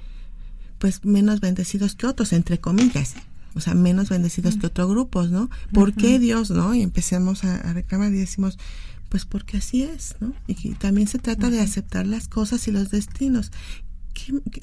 pues 0.79 1.05
menos 1.05 1.41
bendecidos 1.41 1.95
que 1.95 2.07
otros 2.07 2.33
entre 2.33 2.59
comillas 2.59 3.15
o 3.55 3.61
sea, 3.61 3.75
menos 3.75 4.09
bendecidos 4.09 4.57
que 4.57 4.67
otros 4.67 4.89
grupos, 4.89 5.31
¿no? 5.31 5.51
¿Por 5.73 5.95
qué 5.95 6.19
Dios, 6.19 6.51
no? 6.51 6.75
Y 6.75 6.83
empecemos 6.83 7.45
a, 7.45 7.73
reclamar 7.73 8.13
y 8.13 8.19
decimos, 8.19 8.59
pues 9.09 9.25
porque 9.25 9.57
así 9.57 9.83
es, 9.83 10.17
¿no? 10.21 10.33
Y, 10.47 10.75
también 10.75 11.09
se 11.09 11.19
trata 11.19 11.51
de 11.51 11.61
aceptar 11.61 12.07
las 12.07 12.29
cosas 12.29 12.67
y 12.69 12.71
los 12.71 12.91
destinos. 12.91 13.51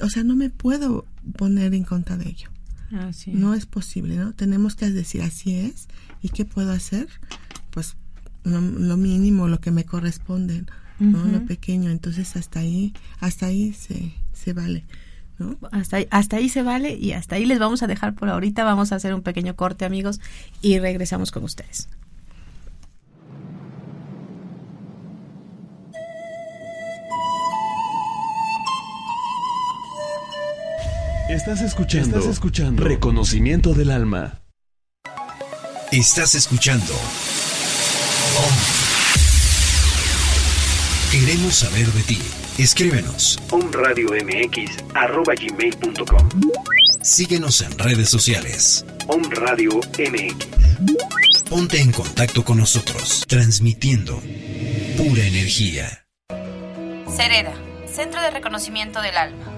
o 0.00 0.08
sea, 0.08 0.24
no 0.24 0.36
me 0.36 0.50
puedo 0.50 1.04
poner 1.36 1.74
en 1.74 1.84
contra 1.84 2.16
de 2.16 2.28
ello. 2.28 2.50
No 3.26 3.52
es 3.54 3.66
posible, 3.66 4.16
¿no? 4.16 4.32
Tenemos 4.32 4.74
que 4.74 4.90
decir 4.90 5.20
así 5.20 5.54
es 5.54 5.88
y 6.22 6.30
qué 6.30 6.46
puedo 6.46 6.72
hacer, 6.72 7.06
pues 7.70 7.96
lo, 8.44 8.96
mínimo, 8.96 9.46
lo 9.46 9.60
que 9.60 9.70
me 9.70 9.84
corresponde, 9.84 10.64
¿no? 10.98 11.24
Lo 11.26 11.44
pequeño. 11.44 11.90
Entonces 11.90 12.34
hasta 12.36 12.60
ahí, 12.60 12.94
hasta 13.20 13.46
ahí 13.46 13.74
se, 13.74 14.14
se 14.32 14.54
vale. 14.54 14.84
Hasta, 15.70 15.98
ahí, 15.98 16.08
hasta 16.10 16.36
ahí 16.36 16.48
se 16.48 16.62
vale 16.62 16.96
y 16.96 17.12
hasta 17.12 17.36
ahí 17.36 17.46
les 17.46 17.58
vamos 17.58 17.82
a 17.82 17.86
dejar 17.86 18.14
por 18.14 18.28
ahorita. 18.28 18.64
Vamos 18.64 18.92
a 18.92 18.96
hacer 18.96 19.14
un 19.14 19.22
pequeño 19.22 19.54
corte, 19.56 19.84
amigos, 19.84 20.20
y 20.62 20.78
regresamos 20.78 21.30
con 21.30 21.44
ustedes. 21.44 21.88
Estás 31.28 31.60
escuchando, 31.60 32.16
Estás 32.16 32.32
escuchando 32.32 32.82
Reconocimiento 32.82 33.74
del 33.74 33.90
Alma. 33.90 34.40
Estás 35.92 36.34
escuchando. 36.34 36.94
Queremos 41.12 41.54
saber 41.54 41.86
de 41.92 42.02
ti. 42.02 42.18
Escríbenos. 42.58 43.38
omradiomx.com 43.52 46.28
Síguenos 47.02 47.60
en 47.62 47.78
redes 47.78 48.08
sociales. 48.08 48.84
Om 49.06 49.22
MX. 49.22 50.48
Ponte 51.48 51.80
en 51.80 51.92
contacto 51.92 52.44
con 52.44 52.58
nosotros, 52.58 53.24
transmitiendo 53.28 54.20
pura 54.96 55.24
energía. 55.24 56.04
Cereda, 57.08 57.54
Centro 57.86 58.20
de 58.20 58.30
Reconocimiento 58.30 59.00
del 59.02 59.16
Alma, 59.16 59.57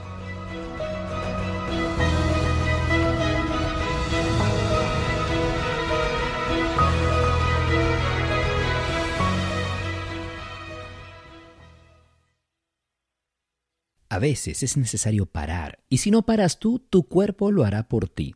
A 14.11 14.19
veces 14.19 14.61
es 14.61 14.75
necesario 14.75 15.25
parar, 15.25 15.79
y 15.87 15.99
si 15.99 16.11
no 16.11 16.23
paras 16.23 16.59
tú, 16.59 16.79
tu 16.79 17.03
cuerpo 17.03 17.49
lo 17.49 17.63
hará 17.63 17.87
por 17.87 18.09
ti. 18.09 18.35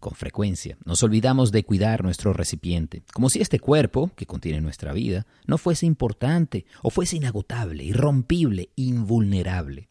Con 0.00 0.14
frecuencia 0.14 0.78
nos 0.86 1.02
olvidamos 1.02 1.52
de 1.52 1.64
cuidar 1.64 2.02
nuestro 2.02 2.32
recipiente, 2.32 3.02
como 3.12 3.28
si 3.28 3.42
este 3.42 3.60
cuerpo, 3.60 4.10
que 4.16 4.24
contiene 4.24 4.62
nuestra 4.62 4.94
vida, 4.94 5.26
no 5.46 5.58
fuese 5.58 5.84
importante 5.84 6.64
o 6.82 6.88
fuese 6.88 7.16
inagotable, 7.16 7.84
irrompible, 7.84 8.70
invulnerable. 8.74 9.90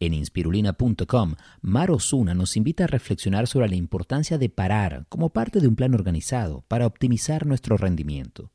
En 0.00 0.12
inspirulina.com, 0.12 1.36
Mar 1.62 1.90
Osuna 1.90 2.34
nos 2.34 2.54
invita 2.58 2.84
a 2.84 2.88
reflexionar 2.88 3.46
sobre 3.46 3.70
la 3.70 3.76
importancia 3.76 4.36
de 4.36 4.50
parar 4.50 5.06
como 5.08 5.30
parte 5.30 5.60
de 5.60 5.68
un 5.68 5.76
plan 5.76 5.94
organizado 5.94 6.62
para 6.68 6.86
optimizar 6.86 7.46
nuestro 7.46 7.78
rendimiento. 7.78 8.52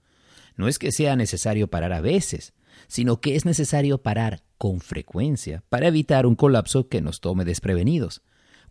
No 0.58 0.68
es 0.68 0.78
que 0.78 0.92
sea 0.92 1.16
necesario 1.16 1.70
parar 1.70 1.92
a 1.92 2.02
veces, 2.02 2.54
sino 2.88 3.22
que 3.22 3.36
es 3.36 3.46
necesario 3.46 4.02
parar 4.02 4.44
con 4.58 4.80
frecuencia 4.80 5.64
para 5.70 5.88
evitar 5.88 6.26
un 6.26 6.36
colapso 6.36 6.88
que 6.88 7.02
nos 7.02 7.22
tome 7.22 7.46
desprevenidos. 7.46 8.22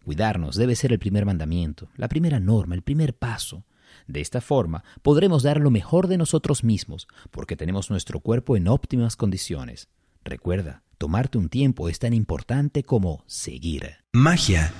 Cuidarnos 0.04 0.56
debe 0.56 0.74
ser 0.74 0.92
el 0.92 0.98
primer 0.98 1.26
mandamiento, 1.26 1.88
la 1.96 2.08
primera 2.08 2.40
norma, 2.40 2.74
el 2.74 2.82
primer 2.82 3.14
paso. 3.14 3.64
De 4.06 4.20
esta 4.20 4.40
forma 4.40 4.84
podremos 5.02 5.42
dar 5.42 5.60
lo 5.60 5.70
mejor 5.70 6.08
de 6.08 6.18
nosotros 6.18 6.64
mismos, 6.64 7.08
porque 7.30 7.56
tenemos 7.56 7.90
nuestro 7.90 8.20
cuerpo 8.20 8.56
en 8.56 8.68
óptimas 8.68 9.16
condiciones. 9.16 9.88
Recuerda, 10.24 10.82
tomarte 10.98 11.38
un 11.38 11.48
tiempo 11.48 11.88
es 11.88 11.98
tan 11.98 12.12
importante 12.12 12.82
como 12.82 13.22
seguir. 13.26 13.96
Magia 14.12 14.72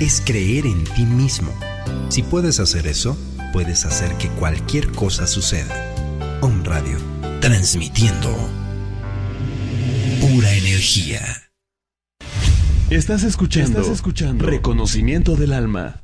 es 0.00 0.20
creer 0.24 0.66
en 0.66 0.84
ti 0.84 1.04
mismo. 1.04 1.52
Si 2.08 2.22
puedes 2.22 2.60
hacer 2.60 2.86
eso, 2.86 3.16
puedes 3.52 3.84
hacer 3.84 4.16
que 4.18 4.28
cualquier 4.30 4.90
cosa 4.92 5.26
suceda. 5.26 5.74
Om 6.40 6.64
Radio, 6.64 6.98
transmitiendo 7.44 8.34
pura 10.18 10.50
energía. 10.50 11.20
Estás 12.88 13.22
escuchando, 13.22 13.80
Estás 13.80 13.92
escuchando 13.92 14.46
Reconocimiento 14.46 15.36
del 15.36 15.52
Alma. 15.52 16.03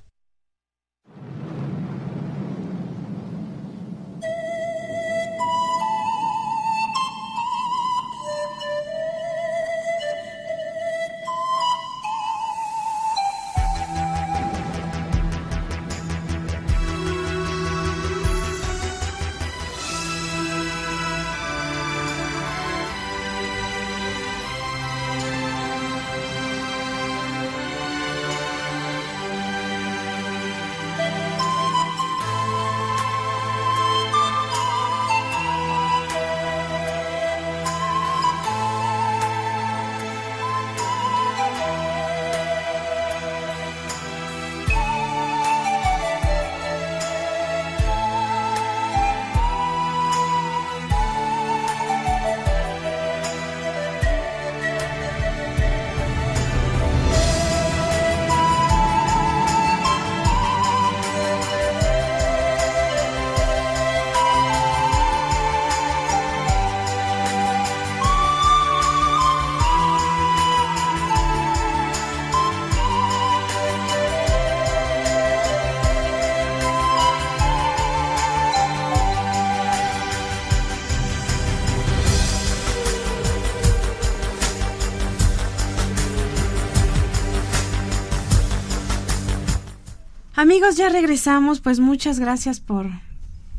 Amigos, 90.51 90.77
ya 90.77 90.89
regresamos. 90.89 91.61
Pues 91.61 91.79
muchas 91.79 92.19
gracias 92.19 92.59
por, 92.59 92.89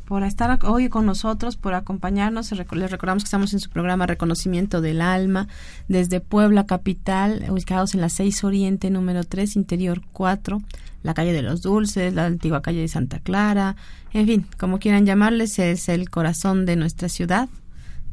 por 0.09 0.23
estar 0.23 0.59
hoy 0.65 0.89
con 0.89 1.05
nosotros, 1.05 1.55
por 1.55 1.73
acompañarnos. 1.73 2.51
Les 2.51 2.91
recordamos 2.91 3.23
que 3.23 3.27
estamos 3.27 3.53
en 3.53 3.61
su 3.61 3.69
programa 3.69 4.07
Reconocimiento 4.07 4.81
del 4.81 4.99
Alma 4.99 5.47
desde 5.87 6.19
Puebla 6.19 6.65
Capital, 6.65 7.45
ubicados 7.49 7.93
en 7.93 8.01
la 8.01 8.09
6 8.09 8.43
Oriente 8.43 8.89
número 8.89 9.23
3, 9.23 9.55
Interior 9.55 10.01
4, 10.11 10.61
la 11.03 11.13
calle 11.13 11.31
de 11.31 11.41
los 11.41 11.61
Dulces, 11.61 12.13
la 12.13 12.25
antigua 12.25 12.61
calle 12.61 12.81
de 12.81 12.89
Santa 12.89 13.19
Clara, 13.19 13.77
en 14.11 14.27
fin, 14.27 14.45
como 14.59 14.79
quieran 14.79 15.05
llamarles, 15.05 15.59
es 15.59 15.87
el 15.87 16.09
corazón 16.09 16.65
de 16.65 16.75
nuestra 16.75 17.07
ciudad, 17.07 17.47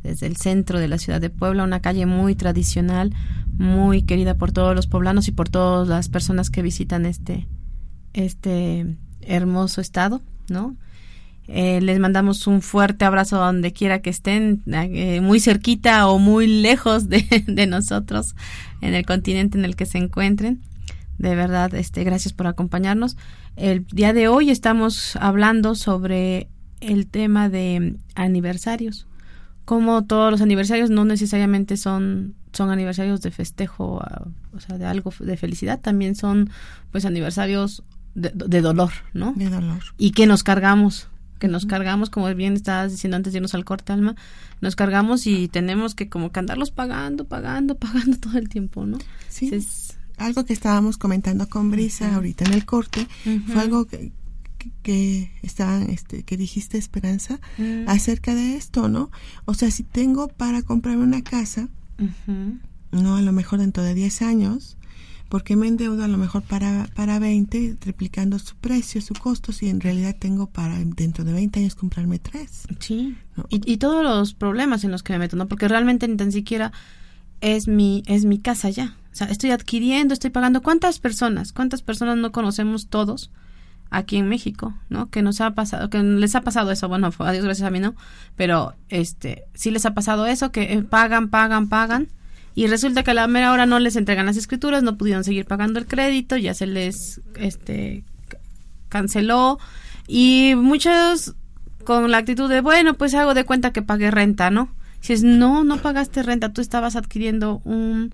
desde 0.05 0.29
el 0.29 0.37
centro 0.37 0.79
de 0.79 0.87
la 0.87 0.99
ciudad 0.99 1.21
de 1.21 1.31
Puebla, 1.31 1.65
una 1.65 1.81
calle 1.81 2.07
muy 2.07 2.37
tradicional, 2.37 3.13
muy 3.59 4.03
querida 4.03 4.37
por 4.37 4.53
todos 4.53 4.77
los 4.77 4.87
poblanos 4.87 5.27
y 5.27 5.33
por 5.33 5.49
todas 5.49 5.89
las 5.89 6.09
personas 6.09 6.49
que 6.49 6.63
visitan 6.63 7.07
este 7.07 7.49
este 8.25 8.87
hermoso 9.23 9.81
estado, 9.81 10.21
¿no? 10.49 10.77
Eh, 11.47 11.81
les 11.81 11.99
mandamos 11.99 12.47
un 12.47 12.61
fuerte 12.61 13.07
abrazo 13.07 13.39
donde 13.39 13.73
quiera 13.73 14.03
que 14.03 14.11
estén, 14.11 14.63
eh, 14.67 15.23
muy 15.23 15.41
cerquita 15.41 16.07
o 16.09 16.19
muy 16.19 16.47
lejos 16.47 17.09
de, 17.09 17.25
de, 17.47 17.67
nosotros 17.67 18.35
en 18.83 18.93
el 18.93 19.07
continente 19.07 19.57
en 19.57 19.65
el 19.65 19.75
que 19.75 19.87
se 19.87 19.97
encuentren. 19.97 20.61
De 21.17 21.35
verdad, 21.35 21.75
este, 21.75 22.05
gracias 22.05 22.35
por 22.35 22.47
acompañarnos. 22.47 23.17
El 23.57 23.87
día 23.87 24.13
de 24.13 24.29
hoy 24.29 24.51
estamos 24.51 25.17
hablando 25.17 25.75
sobre 25.75 26.49
el 26.81 27.07
tema 27.07 27.49
de 27.49 27.97
aniversarios. 28.15 29.07
Como 29.65 30.05
todos 30.05 30.31
los 30.31 30.41
aniversarios 30.43 30.91
no 30.91 31.05
necesariamente 31.05 31.77
son, 31.77 32.35
son 32.53 32.71
aniversarios 32.71 33.21
de 33.23 33.31
festejo, 33.31 34.03
o 34.55 34.61
sea, 34.61 34.79
de 34.79 34.87
algo 34.87 35.13
de 35.19 35.37
felicidad, 35.37 35.81
también 35.81 36.15
son 36.15 36.51
pues 36.93 37.05
aniversarios 37.05 37.83
de, 38.19 38.61
dolor, 38.61 38.93
¿no? 39.13 39.33
De 39.35 39.49
dolor. 39.49 39.83
Y 39.97 40.11
que 40.11 40.27
nos 40.27 40.43
cargamos, 40.43 41.09
que 41.39 41.49
nos 41.49 41.67
cargamos, 41.67 42.11
como 42.11 42.33
bien 42.35 42.55
estabas 42.55 42.93
diciendo 42.93 43.17
antes 43.17 43.33
de 43.33 43.39
irnos 43.39 43.55
al 43.55 43.65
corte 43.65 43.93
alma, 43.93 44.17
nos 44.61 44.77
cargamos 44.77 45.27
y 45.27 45.49
tenemos 45.49 45.95
que 45.95 46.09
como 46.09 46.33
que 46.33 46.41
andarlos 46.41 46.71
pagando, 46.71 47.27
pagando, 47.27 47.75
pagando 47.79 48.19
todo 48.19 48.39
el 48.39 48.49
tiempo, 48.49 48.87
¿no? 48.87 48.99
Sí. 49.29 49.51
algo 50.17 50.45
que 50.45 50.53
estábamos 50.53 50.99
comentando 50.99 51.49
con 51.49 51.71
Brisa 51.71 52.15
ahorita 52.15 52.45
en 52.45 52.55
el 52.55 52.65
corte 52.67 53.07
fue 53.47 53.61
algo 53.61 53.87
que, 53.87 54.11
que 54.83 55.31
este 55.43 56.25
que 56.25 56.37
dijiste 56.37 56.77
Esperanza 56.77 57.39
acerca 57.87 58.35
de 58.35 58.57
esto 58.57 58.89
no 58.89 59.13
o 59.45 59.55
sea 59.55 59.71
si 59.71 59.85
tengo 59.85 60.27
para 60.27 60.63
comprarme 60.63 61.05
una 61.05 61.23
casa 61.23 61.69
no 62.91 63.17
a 63.17 63.23
lo 63.23 63.33
mejor 63.33 63.61
dentro 63.61 63.85
de 63.85 63.95
10 63.95 64.23
años 64.23 64.77
porque 65.29 65.57
me 65.57 65.69
endeudo 65.69 66.05
a 66.05 66.09
lo 66.09 66.17
mejor 66.17 66.43
para, 66.43 66.89
para 66.95 67.19
20, 67.19 67.77
triplicando 67.77 68.39
su 68.39 68.57
precio, 68.57 69.01
su 69.01 69.15
costo, 69.15 69.53
si 69.53 69.69
en 69.69 69.81
realidad 69.81 70.17
tengo 70.19 70.47
para 70.47 70.79
dentro 70.79 71.25
de 71.25 71.33
20 71.33 71.61
años 71.61 71.75
comprarme 71.75 72.19
tres. 72.19 72.67
Sí, 72.79 73.17
y, 73.51 73.73
y, 73.73 73.77
todos 73.77 74.03
los 74.03 74.35
problemas 74.35 74.85
en 74.85 74.91
los 74.91 75.03
que 75.03 75.13
me 75.13 75.21
meto, 75.21 75.37
¿no? 75.37 75.47
Porque 75.49 75.69
realmente 75.69 76.09
ni 76.09 76.17
tan 76.17 76.33
siquiera 76.33 76.73
es 77.41 77.69
mi, 77.69 78.03
es 78.07 78.25
mi 78.25 78.39
casa 78.39 78.71
ya. 78.71 78.97
O 79.13 79.17
sea, 79.19 79.29
estoy 79.29 79.51
adquiriendo, 79.51 80.15
estoy 80.15 80.31
pagando. 80.31 80.63
¿Cuántas 80.63 80.99
personas, 80.99 81.53
cuántas 81.53 81.83
personas 81.83 82.17
no 82.17 82.33
conocemos 82.33 82.89
todos 82.89 83.31
aquí 83.91 84.17
en 84.17 84.29
México, 84.29 84.75
¿no? 84.89 85.11
Que 85.11 85.23
nos 85.23 85.41
ha 85.41 85.53
pasado, 85.53 85.91
que 85.91 86.03
les 86.03 86.35
ha 86.35 86.43
pasado 86.43 86.71
eso, 86.71 86.89
bueno, 86.89 87.11
a 87.19 87.33
Dios 87.33 87.45
gracias 87.45 87.67
a 87.67 87.71
mí 87.71 87.81
no, 87.81 87.95
pero 88.37 88.75
este, 88.89 89.45
sí 89.55 89.71
les 89.71 89.87
ha 89.87 89.95
pasado 89.95 90.27
eso, 90.27 90.53
que 90.53 90.75
eh, 90.75 90.83
pagan, 90.83 91.29
pagan, 91.29 91.69
pagan 91.69 92.09
y 92.59 92.67
resulta 92.67 93.05
que 93.05 93.13
a 93.13 93.15
la 93.15 93.29
mera 93.29 93.53
hora 93.53 93.67
no 93.67 93.79
les 93.79 93.95
entregan 93.95 94.27
las 94.27 94.37
escrituras, 94.37 94.83
no 94.83 94.97
pudieron 94.97 95.23
seguir 95.23 95.45
pagando 95.45 95.79
el 95.79 95.87
crédito, 95.87 96.37
ya 96.37 96.55
se 96.55 96.67
les 96.67 97.21
este 97.37 98.03
canceló 98.89 99.61
y 100.09 100.55
muchos 100.57 101.37
con 101.85 102.11
la 102.11 102.19
actitud 102.19 102.51
de 102.51 102.61
bueno, 102.61 102.95
pues 102.95 103.15
hago 103.15 103.33
de 103.33 103.45
cuenta 103.45 103.73
que 103.73 103.81
pagué 103.81 104.11
renta, 104.11 104.51
¿no? 104.51 104.75
Si 104.99 105.13
es 105.13 105.23
no, 105.23 105.63
no 105.63 105.77
pagaste 105.77 106.25
renta, 106.25 106.53
tú 106.53 106.61
estabas 106.61 106.97
adquiriendo 106.97 107.63
un 107.63 108.13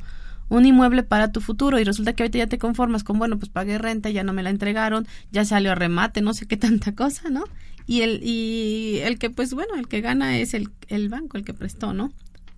un 0.50 0.66
inmueble 0.66 1.04
para 1.04 1.32
tu 1.32 1.40
futuro 1.40 1.80
y 1.80 1.84
resulta 1.84 2.12
que 2.12 2.24
ahorita 2.24 2.36
ya 2.36 2.46
te 2.46 2.58
conformas 2.58 3.02
con 3.02 3.18
bueno, 3.18 3.38
pues 3.38 3.48
pagué 3.48 3.78
renta, 3.78 4.10
ya 4.10 4.24
no 4.24 4.34
me 4.34 4.42
la 4.42 4.50
entregaron, 4.50 5.06
ya 5.32 5.46
salió 5.46 5.72
a 5.72 5.74
remate, 5.74 6.20
no 6.20 6.34
sé 6.34 6.44
qué 6.44 6.56
tanta 6.58 6.94
cosa, 6.94 7.30
¿no? 7.30 7.44
Y 7.86 8.02
el 8.02 8.20
y 8.22 8.98
el 9.04 9.18
que 9.18 9.30
pues 9.30 9.54
bueno, 9.54 9.74
el 9.76 9.88
que 9.88 10.02
gana 10.02 10.36
es 10.36 10.52
el 10.52 10.68
el 10.88 11.08
banco, 11.08 11.38
el 11.38 11.44
que 11.44 11.54
prestó, 11.54 11.94
¿no? 11.94 12.12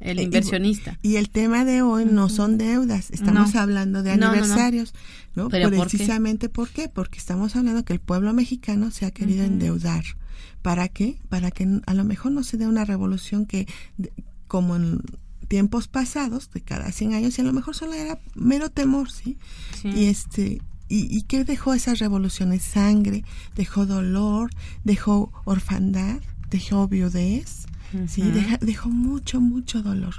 El 0.07 0.19
eh, 0.19 0.23
inversionista. 0.23 0.99
Y, 1.03 1.17
el 1.17 1.31
tema 1.31 1.65
de 1.65 1.83
hoy 1.83 2.05
no 2.05 2.29
son 2.29 2.59
deudas, 2.59 3.11
estamos 3.11 3.55
hablando 3.57 4.03
de 4.03 4.13
aniversarios, 4.13 4.95
¿no? 5.35 5.49
Precisamente 5.49 6.49
¿por 6.49 6.69
qué? 6.71 6.89
Porque 6.89 7.19
estamos 7.19 7.57
hablando 7.57 7.85
que 7.85 7.93
el 7.93 8.01
pueblo 8.01 8.33
mexicano 8.33 8.91
se 8.91 9.07
ha 9.07 9.11
querido 9.11 9.45
endeudar. 9.45 10.05
¿Para 10.63 10.89
qué? 10.89 11.21
Para 11.29 11.51
que 11.51 11.81
a 11.87 11.95
lo 11.95 12.05
mejor 12.05 12.33
no 12.33 12.43
se 12.43 12.57
dé 12.57 12.67
una 12.67 12.85
revolución 12.85 13.47
que, 13.47 13.67
como 14.47 14.77
en 14.77 15.01
tiempos 15.49 15.89
pasados, 15.89 16.51
de 16.53 16.61
cada 16.61 16.91
100 16.91 17.15
años, 17.15 17.39
y 17.39 17.41
a 17.41 17.45
lo 17.45 17.53
mejor 17.53 17.75
solo 17.75 17.93
era 17.95 18.19
mero 18.35 18.71
temor, 18.71 19.11
¿sí? 19.11 19.39
Y 19.85 20.07
este 20.07 20.61
y, 20.89 21.17
y 21.17 21.23
qué 21.23 21.45
dejó 21.45 21.75
esas 21.75 21.99
revoluciones? 21.99 22.63
Sangre, 22.63 23.25
dejó 23.57 23.87
dolor, 23.87 24.51
dejó 24.85 25.33
orfandad, 25.45 26.21
dejó 26.49 26.87
viudez, 26.87 27.67
Sí, 28.09 28.23
dejó 28.61 28.89
mucho, 28.89 29.41
mucho 29.41 29.83
dolor. 29.83 30.15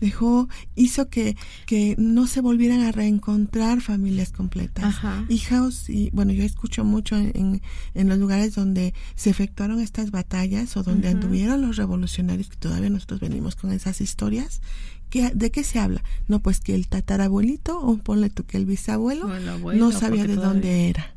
Dejó, 0.00 0.48
hizo 0.74 1.08
que, 1.08 1.36
que 1.66 1.94
no 1.96 2.26
se 2.26 2.40
volvieran 2.40 2.80
a 2.80 2.92
reencontrar 2.92 3.80
familias 3.80 4.32
completas. 4.32 4.96
Hijos, 5.28 5.88
y 5.88 6.10
bueno, 6.12 6.32
yo 6.32 6.42
escucho 6.42 6.84
mucho 6.84 7.16
en, 7.16 7.62
en, 7.94 8.08
los 8.08 8.18
lugares 8.18 8.54
donde 8.54 8.94
se 9.14 9.30
efectuaron 9.30 9.80
estas 9.80 10.10
batallas 10.10 10.76
o 10.76 10.82
donde 10.82 11.08
anduvieron 11.08 11.62
los 11.62 11.76
revolucionarios, 11.76 12.48
que 12.48 12.56
todavía 12.56 12.90
nosotros 12.90 13.20
venimos 13.20 13.54
con 13.54 13.72
esas 13.72 14.00
historias. 14.00 14.60
¿Qué, 15.08 15.30
¿De 15.34 15.50
qué 15.50 15.62
se 15.62 15.78
habla? 15.78 16.02
No, 16.26 16.40
pues 16.40 16.58
que 16.60 16.74
el 16.74 16.88
tatarabuelito, 16.88 17.78
o 17.78 17.96
ponle 17.98 18.30
tú 18.30 18.44
que 18.44 18.56
el 18.56 18.66
bisabuelo, 18.66 19.28
no 19.74 19.92
sabía 19.92 20.26
de 20.26 20.36
dónde 20.36 20.88
era. 20.88 21.14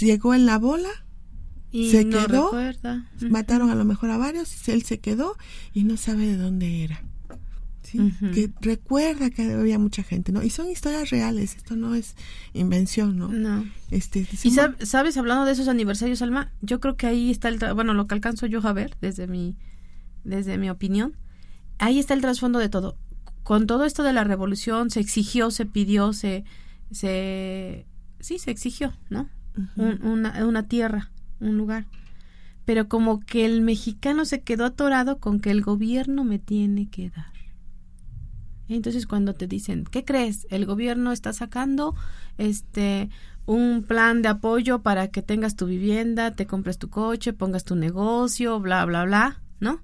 Llegó 0.00 0.34
en 0.34 0.46
la 0.46 0.58
bola 0.58 0.88
Y 1.72 1.90
se 1.90 2.04
no 2.04 2.26
quedó, 2.26 2.44
recuerda. 2.46 3.06
Mataron 3.30 3.70
a 3.70 3.74
lo 3.74 3.84
mejor 3.84 4.10
a 4.10 4.18
varios, 4.18 4.68
él 4.68 4.82
se 4.82 5.00
quedó 5.00 5.36
y 5.72 5.84
no 5.84 5.96
sabe 5.96 6.26
de 6.26 6.36
dónde 6.36 6.84
era. 6.84 7.02
Que 8.32 8.50
recuerda 8.62 9.28
que 9.28 9.52
había 9.52 9.78
mucha 9.78 10.02
gente, 10.02 10.32
¿no? 10.32 10.42
Y 10.42 10.48
son 10.48 10.70
historias 10.70 11.10
reales, 11.10 11.56
esto 11.56 11.76
no 11.76 11.94
es 11.94 12.14
invención, 12.54 13.18
¿no? 13.18 13.28
No. 13.28 13.66
Este, 13.90 14.20
Y 14.20 14.50
sab- 14.50 14.82
sabes, 14.86 15.18
hablando 15.18 15.44
de 15.44 15.52
esos 15.52 15.68
aniversarios, 15.68 16.22
Alma, 16.22 16.52
yo 16.62 16.80
creo 16.80 16.96
que 16.96 17.06
ahí 17.06 17.30
está 17.30 17.48
el, 17.48 17.58
tra- 17.58 17.74
bueno, 17.74 17.92
lo 17.92 18.06
que 18.06 18.14
alcanzo 18.14 18.46
yo 18.46 18.66
a 18.66 18.72
ver 18.72 18.96
desde 19.02 19.26
mi, 19.26 19.56
desde 20.24 20.56
mi 20.56 20.70
opinión, 20.70 21.16
ahí 21.78 21.98
está 21.98 22.14
el 22.14 22.22
trasfondo 22.22 22.58
de 22.60 22.70
todo. 22.70 22.96
Con 23.42 23.66
todo 23.66 23.84
esto 23.84 24.02
de 24.04 24.14
la 24.14 24.24
revolución 24.24 24.88
se 24.88 25.00
exigió, 25.00 25.50
se 25.50 25.66
pidió, 25.66 26.14
se, 26.14 26.44
se, 26.92 27.86
sí, 28.20 28.38
se 28.38 28.50
exigió, 28.50 28.94
¿no? 29.10 29.28
Un- 29.76 30.02
una, 30.02 30.46
una 30.46 30.62
tierra, 30.66 31.10
un 31.48 31.56
lugar. 31.58 31.86
Pero 32.64 32.88
como 32.88 33.20
que 33.20 33.44
el 33.44 33.60
mexicano 33.60 34.24
se 34.24 34.40
quedó 34.42 34.64
atorado 34.66 35.18
con 35.18 35.40
que 35.40 35.50
el 35.50 35.62
gobierno 35.62 36.24
me 36.24 36.38
tiene 36.38 36.88
que 36.88 37.10
dar. 37.10 37.32
Entonces 38.68 39.06
cuando 39.06 39.34
te 39.34 39.46
dicen, 39.46 39.84
¿qué 39.90 40.04
crees? 40.04 40.46
El 40.50 40.64
gobierno 40.66 41.12
está 41.12 41.32
sacando 41.32 41.94
este 42.38 43.10
un 43.44 43.82
plan 43.86 44.22
de 44.22 44.28
apoyo 44.28 44.82
para 44.82 45.08
que 45.08 45.20
tengas 45.20 45.56
tu 45.56 45.66
vivienda, 45.66 46.30
te 46.30 46.46
compres 46.46 46.78
tu 46.78 46.88
coche, 46.88 47.32
pongas 47.32 47.64
tu 47.64 47.74
negocio, 47.74 48.60
bla 48.60 48.84
bla 48.84 49.04
bla, 49.04 49.42
¿no? 49.60 49.80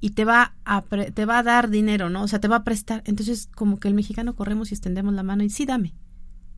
Y 0.00 0.10
te 0.10 0.24
va 0.24 0.54
a 0.64 0.82
pre- 0.84 1.10
te 1.10 1.26
va 1.26 1.38
a 1.38 1.42
dar 1.42 1.68
dinero, 1.68 2.08
¿no? 2.10 2.22
O 2.22 2.28
sea, 2.28 2.40
te 2.40 2.48
va 2.48 2.56
a 2.56 2.64
prestar. 2.64 3.02
Entonces, 3.06 3.48
como 3.54 3.78
que 3.78 3.88
el 3.88 3.94
mexicano 3.94 4.34
corremos 4.34 4.70
y 4.70 4.74
extendemos 4.74 5.14
la 5.14 5.22
mano 5.22 5.44
y 5.44 5.50
sí, 5.50 5.66
dame. 5.66 5.94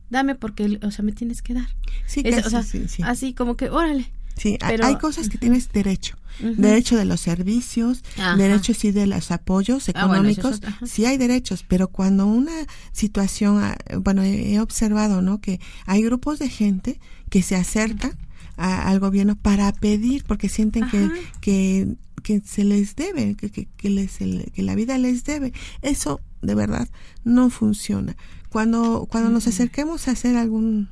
Dame 0.09 0.35
porque, 0.35 0.79
o 0.81 0.91
sea, 0.91 1.03
me 1.05 1.11
tienes 1.11 1.41
que 1.41 1.53
dar. 1.53 1.67
sí, 2.07 2.21
Es- 2.23 2.35
casi, 2.35 2.47
o 2.47 2.49
sea, 2.49 2.63
sí, 2.63 2.87
sí. 2.87 3.03
así 3.03 3.33
como 3.33 3.55
que, 3.57 3.69
órale. 3.69 4.11
Sí, 4.39 4.57
hay- 4.61 4.77
pero- 4.77 4.87
hay 4.87 4.95
cosas 4.97 5.29
que 5.29 5.37
tienes 5.37 5.71
derecho. 5.71 6.15
Derecho 6.39 6.95
de 6.95 7.03
los 7.03 7.19
servicios, 7.19 8.01
Ajá. 8.17 8.37
derecho 8.37 8.73
sí 8.73 8.91
de 8.91 9.05
los 9.07 9.29
apoyos 9.31 9.89
Ah, 9.93 10.05
bueno, 10.07 10.29
económicos, 10.29 10.61
es- 10.81 10.89
sí 10.89 11.05
hay 11.05 11.17
derechos, 11.17 11.65
pero 11.67 11.89
cuando 11.89 12.25
una 12.27 12.53
situación, 12.93 13.61
ah, 13.61 13.75
bueno, 14.01 14.23
he 14.23 14.57
observado, 14.61 15.21
¿no? 15.21 15.41
Que 15.41 15.59
hay 15.85 16.01
grupos 16.01 16.39
de 16.39 16.47
gente 16.49 16.99
que 17.29 17.41
se 17.41 17.55
acercan 17.57 18.13
a- 18.55 18.89
al 18.89 18.99
gobierno 19.01 19.35
para 19.35 19.71
pedir, 19.73 20.23
porque 20.23 20.47
sienten 20.47 20.83
Ajá. 20.85 21.11
que, 21.41 21.95
que 22.23 22.41
se 22.45 22.63
les 22.63 22.95
debe, 22.95 23.35
que, 23.35 23.49
que, 23.49 23.67
que 23.75 23.89
les, 23.89 24.17
que 24.17 24.63
la 24.63 24.75
vida 24.75 24.97
les 24.97 25.25
debe. 25.25 25.51
Eso, 25.81 26.21
de 26.41 26.55
verdad, 26.55 26.87
no 27.25 27.49
funciona. 27.49 28.15
Cuando, 28.49 29.07
cuando 29.11 29.29
nos 29.29 29.45
acerquemos 29.47 30.07
a 30.07 30.11
hacer 30.11 30.35
algún 30.37 30.87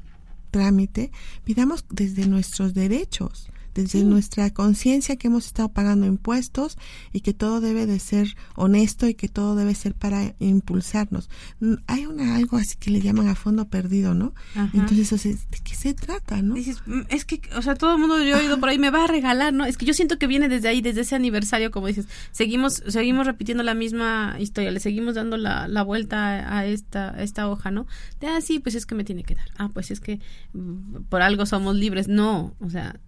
trámite, 0.50 1.12
pidamos 1.44 1.86
desde 1.90 2.28
nuestros 2.28 2.74
derechos, 2.74 3.50
desde 3.78 4.04
nuestra 4.04 4.50
conciencia 4.52 5.16
que 5.16 5.28
hemos 5.28 5.46
estado 5.46 5.70
pagando 5.70 6.06
impuestos 6.08 6.78
y 7.14 7.22
que 7.22 7.34
todo 7.34 7.62
debe 7.62 7.86
de 7.86 8.00
ser 8.00 8.36
honesto 8.56 9.08
y 9.08 9.14
que 9.14 9.30
todo 9.30 9.56
debe 9.56 9.76
ser 9.76 9.94
para 9.94 10.34
impulsarnos. 10.40 11.30
Mm, 11.60 11.74
Hay 11.88 12.06
una 12.08 12.36
algo 12.36 12.58
así 12.58 12.76
que 12.78 12.92
le 12.92 13.00
llaman 13.02 13.28
a 13.28 13.36
fondo 13.36 13.68
perdido, 13.70 14.14
¿no? 14.14 14.34
Ajá. 14.56 14.70
Entonces, 14.74 15.14
o 15.14 15.18
sea, 15.18 15.32
¿de 15.32 15.58
qué 15.64 15.76
se 15.76 15.94
trata, 15.94 16.42
no? 16.42 16.56
Dices, 16.56 16.82
"Mm, 16.86 17.02
es 17.10 17.24
que, 17.26 17.40
o 17.56 17.62
sea, 17.62 17.76
todo 17.76 17.94
el 17.94 18.00
mundo 18.02 18.18
yo 18.20 18.36
he 18.38 18.42
oído 18.42 18.60
por 18.60 18.70
ahí, 18.70 18.80
me 18.80 18.90
va 18.90 19.04
a 19.04 19.08
regalar, 19.08 19.54
¿no? 19.54 19.66
Es 19.66 19.78
que 19.78 19.86
yo 19.86 19.94
siento 19.94 20.18
que 20.18 20.28
viene 20.28 20.50
desde 20.50 20.68
ahí, 20.68 20.82
desde 20.82 21.02
ese 21.02 21.16
aniversario, 21.16 21.72
como 21.72 21.88
dices, 21.88 22.08
seguimos, 22.32 22.84
seguimos 22.88 23.26
repitiendo 23.28 23.64
la 23.64 23.74
misma 23.76 24.36
historia, 24.40 24.72
le 24.72 24.80
seguimos 24.80 25.16
dando 25.16 25.38
la, 25.38 25.68
la 25.68 25.84
vuelta 25.84 26.58
a 26.58 26.66
esta, 26.66 27.12
a 27.12 27.24
esta 27.24 27.48
hoja, 27.50 27.72
¿no? 27.72 27.86
De, 28.20 28.28
ah, 28.28 28.42
sí, 28.42 28.60
pues 28.60 28.76
es 28.76 28.86
que 28.86 28.96
me 28.96 29.04
tiene 29.04 29.24
que 29.24 29.36
dar. 29.36 29.46
Ah, 29.58 29.70
pues 29.74 29.92
es 29.92 30.00
que 30.00 30.20
mm, 30.54 31.04
por 31.10 31.22
algo 31.22 31.46
somos 31.46 31.76
libres. 31.76 32.08
No, 32.08 32.56
o 32.60 32.70
sea, 32.70 33.00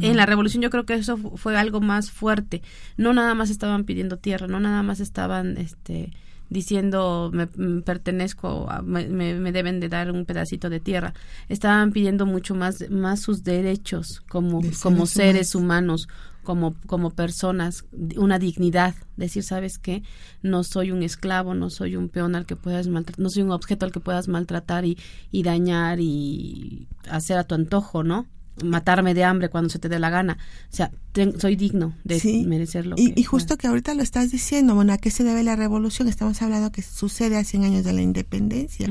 en 0.00 0.16
la 0.18 0.26
revolución 0.26 0.62
yo 0.62 0.68
creo 0.70 0.84
que 0.84 0.94
eso 0.94 1.16
fu- 1.16 1.36
fue 1.38 1.56
algo 1.56 1.80
más 1.80 2.10
fuerte. 2.10 2.60
No 2.98 3.14
nada 3.14 3.34
más 3.34 3.48
estaban 3.48 3.84
pidiendo 3.84 4.18
tierra, 4.18 4.46
no 4.46 4.60
nada 4.60 4.82
más 4.82 5.00
estaban, 5.00 5.56
este 5.56 6.10
diciendo 6.50 7.30
me, 7.32 7.44
mm, 7.46 7.82
pertenezco 7.82 8.70
a- 8.70 8.80
me, 8.82 9.04
deben 9.52 9.80
de 9.80 9.88
dar 9.90 10.10
un 10.10 10.24
pedacito 10.24 10.70
de 10.70 10.80
tierra 10.80 11.12
estaban 11.50 11.92
pidiendo 11.92 12.24
mucho 12.24 12.54
más 12.54 12.88
más 12.90 13.20
sus 13.20 13.44
derechos 13.44 14.22
como 14.30 14.62
De 14.62 14.70
como 14.82 15.04
seres 15.04 15.10
seres 15.34 15.54
humanos 15.54 16.08
como 16.44 16.74
como 16.86 17.10
personas 17.10 17.84
una 18.16 18.38
dignidad. 18.38 18.94
Decir 19.18 19.42
sabes 19.42 19.76
qué 19.78 20.02
no 20.42 20.64
soy 20.64 20.90
un 20.90 21.02
esclavo 21.02 21.52
no 21.52 21.68
soy 21.68 21.96
un 21.96 22.08
peón 22.08 22.34
al 22.34 22.46
que 22.46 22.56
puedas 22.56 22.86
maltratar 22.88 23.20
no 23.22 23.28
soy 23.28 23.42
un 23.42 23.50
objeto 23.52 23.84
al 23.84 23.92
que 23.92 24.00
puedas 24.00 24.26
maltratar 24.28 24.86
y, 24.86 24.96
y 25.30 25.42
dañar 25.42 25.98
y 26.00 26.88
hacer 27.10 27.36
a 27.36 27.44
tu 27.44 27.54
antojo 27.56 28.02
no 28.04 28.26
matarme 28.64 29.14
de 29.14 29.24
hambre 29.24 29.48
cuando 29.48 29.70
se 29.70 29.78
te 29.78 29.88
dé 29.88 29.98
la 29.98 30.10
gana 30.10 30.38
o 30.72 30.76
sea 30.76 30.90
ten- 31.12 31.40
soy 31.40 31.56
digno 31.56 31.94
de 32.04 32.20
Sí. 32.20 32.44
merecer 32.46 32.86
lo 32.86 32.94
y, 32.98 33.12
que 33.12 33.20
y 33.20 33.24
justo 33.24 33.56
que 33.56 33.66
ahorita 33.66 33.94
lo 33.94 34.02
estás 34.02 34.30
diciendo, 34.30 34.74
bueno, 34.74 34.92
¿a 34.92 34.98
qué 34.98 35.10
se 35.10 35.24
debe 35.24 35.42
la 35.42 35.56
revolución? 35.56 36.08
Estamos 36.08 36.40
hablando 36.42 36.70
que 36.72 36.82
sucede 36.82 37.36
a 37.36 37.44
100 37.44 37.64
años 37.64 37.84
de 37.84 37.92
la 37.92 38.02
independencia. 38.02 38.88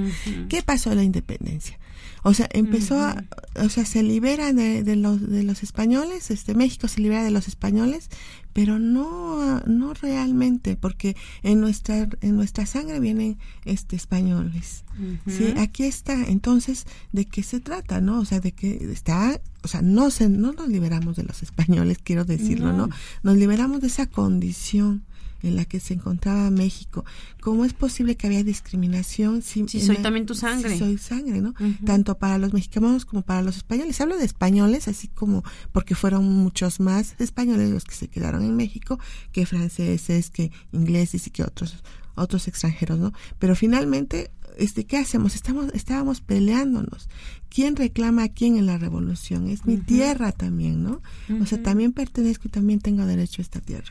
¿Qué 0.50 0.62
pasó 0.64 0.92
en 0.92 0.98
la 0.98 1.04
independencia? 1.04 1.80
O 2.24 2.34
sea, 2.34 2.50
empezó, 2.52 3.00
a- 3.00 3.24
o 3.64 3.70
sea, 3.70 3.86
se 3.86 4.04
libera 4.04 4.52
de, 4.54 4.84
de 4.84 4.96
los 4.96 5.30
de 5.30 5.44
los 5.44 5.64
españoles, 5.64 6.32
este 6.32 6.54
México 6.56 6.88
se 6.88 7.02
libera 7.02 7.24
de 7.24 7.32
los 7.32 7.48
españoles, 7.48 8.10
pero 8.54 8.80
no 8.80 9.62
no 9.66 9.94
realmente, 9.94 10.76
porque 10.76 11.16
en 11.44 11.62
nuestra 11.62 12.10
en 12.22 12.36
nuestra 12.36 12.66
sangre 12.66 13.00
vienen 13.00 13.38
este 13.66 13.96
españoles. 13.96 14.84
Sí, 15.28 15.54
aquí 15.58 15.84
está. 15.84 16.24
Entonces, 16.24 16.86
¿de 17.12 17.26
qué 17.26 17.44
se 17.44 17.60
trata, 17.60 18.02
no? 18.02 18.20
O 18.20 18.26
sea, 18.26 18.40
de 18.40 18.52
que 18.52 18.90
está, 18.92 19.40
o 19.64 19.68
sea, 19.68 19.82
no 19.84 20.10
se 20.10 20.28
no 20.28 20.54
nos 20.54 20.68
liberamos 20.70 21.16
de 21.16 21.24
los 21.24 21.44
españoles, 21.44 22.00
quiero 22.04 22.26
decirlo, 22.26 22.74
¿no? 22.74 22.88
No. 22.88 22.96
Nos 23.24 23.38
liberamos 23.38 23.80
de 23.82 23.88
esa 23.88 24.08
condición 24.08 25.04
en 25.44 25.56
la 25.56 25.66
que 25.66 25.80
se 25.80 25.94
encontraba 25.94 26.50
México. 26.52 27.06
¿Cómo 27.42 27.66
es 27.66 27.74
posible 27.74 28.16
que 28.16 28.28
había 28.28 28.44
discriminación? 28.44 29.42
Si, 29.42 29.68
soy 29.68 29.98
la- 29.98 30.02
también 30.02 30.26
tu 30.26 30.36
sangre. 30.36 30.72
si 30.74 30.80
soy 30.80 30.98
sangre, 30.98 31.42
¿no? 31.42 31.54
Tanto 31.86 32.18
para 32.18 32.38
los 32.38 32.54
mexicanos 32.54 33.06
como 33.06 33.22
para 33.22 33.42
los 33.42 33.58
españoles. 33.58 34.00
Hablo 34.02 34.18
de 34.18 34.26
españoles, 34.26 34.88
así 34.88 35.08
como 35.08 35.44
porque 35.72 35.96
fueron 35.96 36.26
muchos 36.26 36.80
más 36.80 37.16
españoles 37.20 37.70
los 37.70 37.84
que 37.86 37.96
se 37.96 38.08
quedaron 38.08 38.44
en 38.44 38.56
México 38.56 39.00
que 39.32 39.46
franceses, 39.46 40.30
que 40.30 40.52
ingleses 40.72 41.28
y 41.28 41.30
que 41.30 41.44
otros 41.44 41.84
otros 42.16 42.48
extranjeros, 42.48 42.98
¿no? 42.98 43.14
Pero 43.38 43.56
finalmente, 43.56 44.32
este, 44.58 44.86
¿qué 44.86 44.98
hacemos? 44.98 45.36
Estamos, 45.36 45.68
estábamos 45.74 46.22
peleándonos. 46.22 47.08
¿Quién 47.50 47.76
reclama 47.76 48.24
a 48.24 48.30
quién 48.30 48.58
en 48.58 48.66
la 48.66 48.78
revolución? 48.78 49.48
Es 49.50 49.66
mi 49.66 49.78
tierra 49.78 50.32
también, 50.32 50.84
¿no? 50.84 51.02
O 51.42 51.46
sea, 51.46 51.62
también 51.64 51.94
pertenezco 51.94 52.48
y 52.48 52.52
también 52.52 52.80
tengo 52.80 53.06
derecho 53.06 53.42
a 53.42 53.44
esta 53.44 53.62
tierra. 53.62 53.90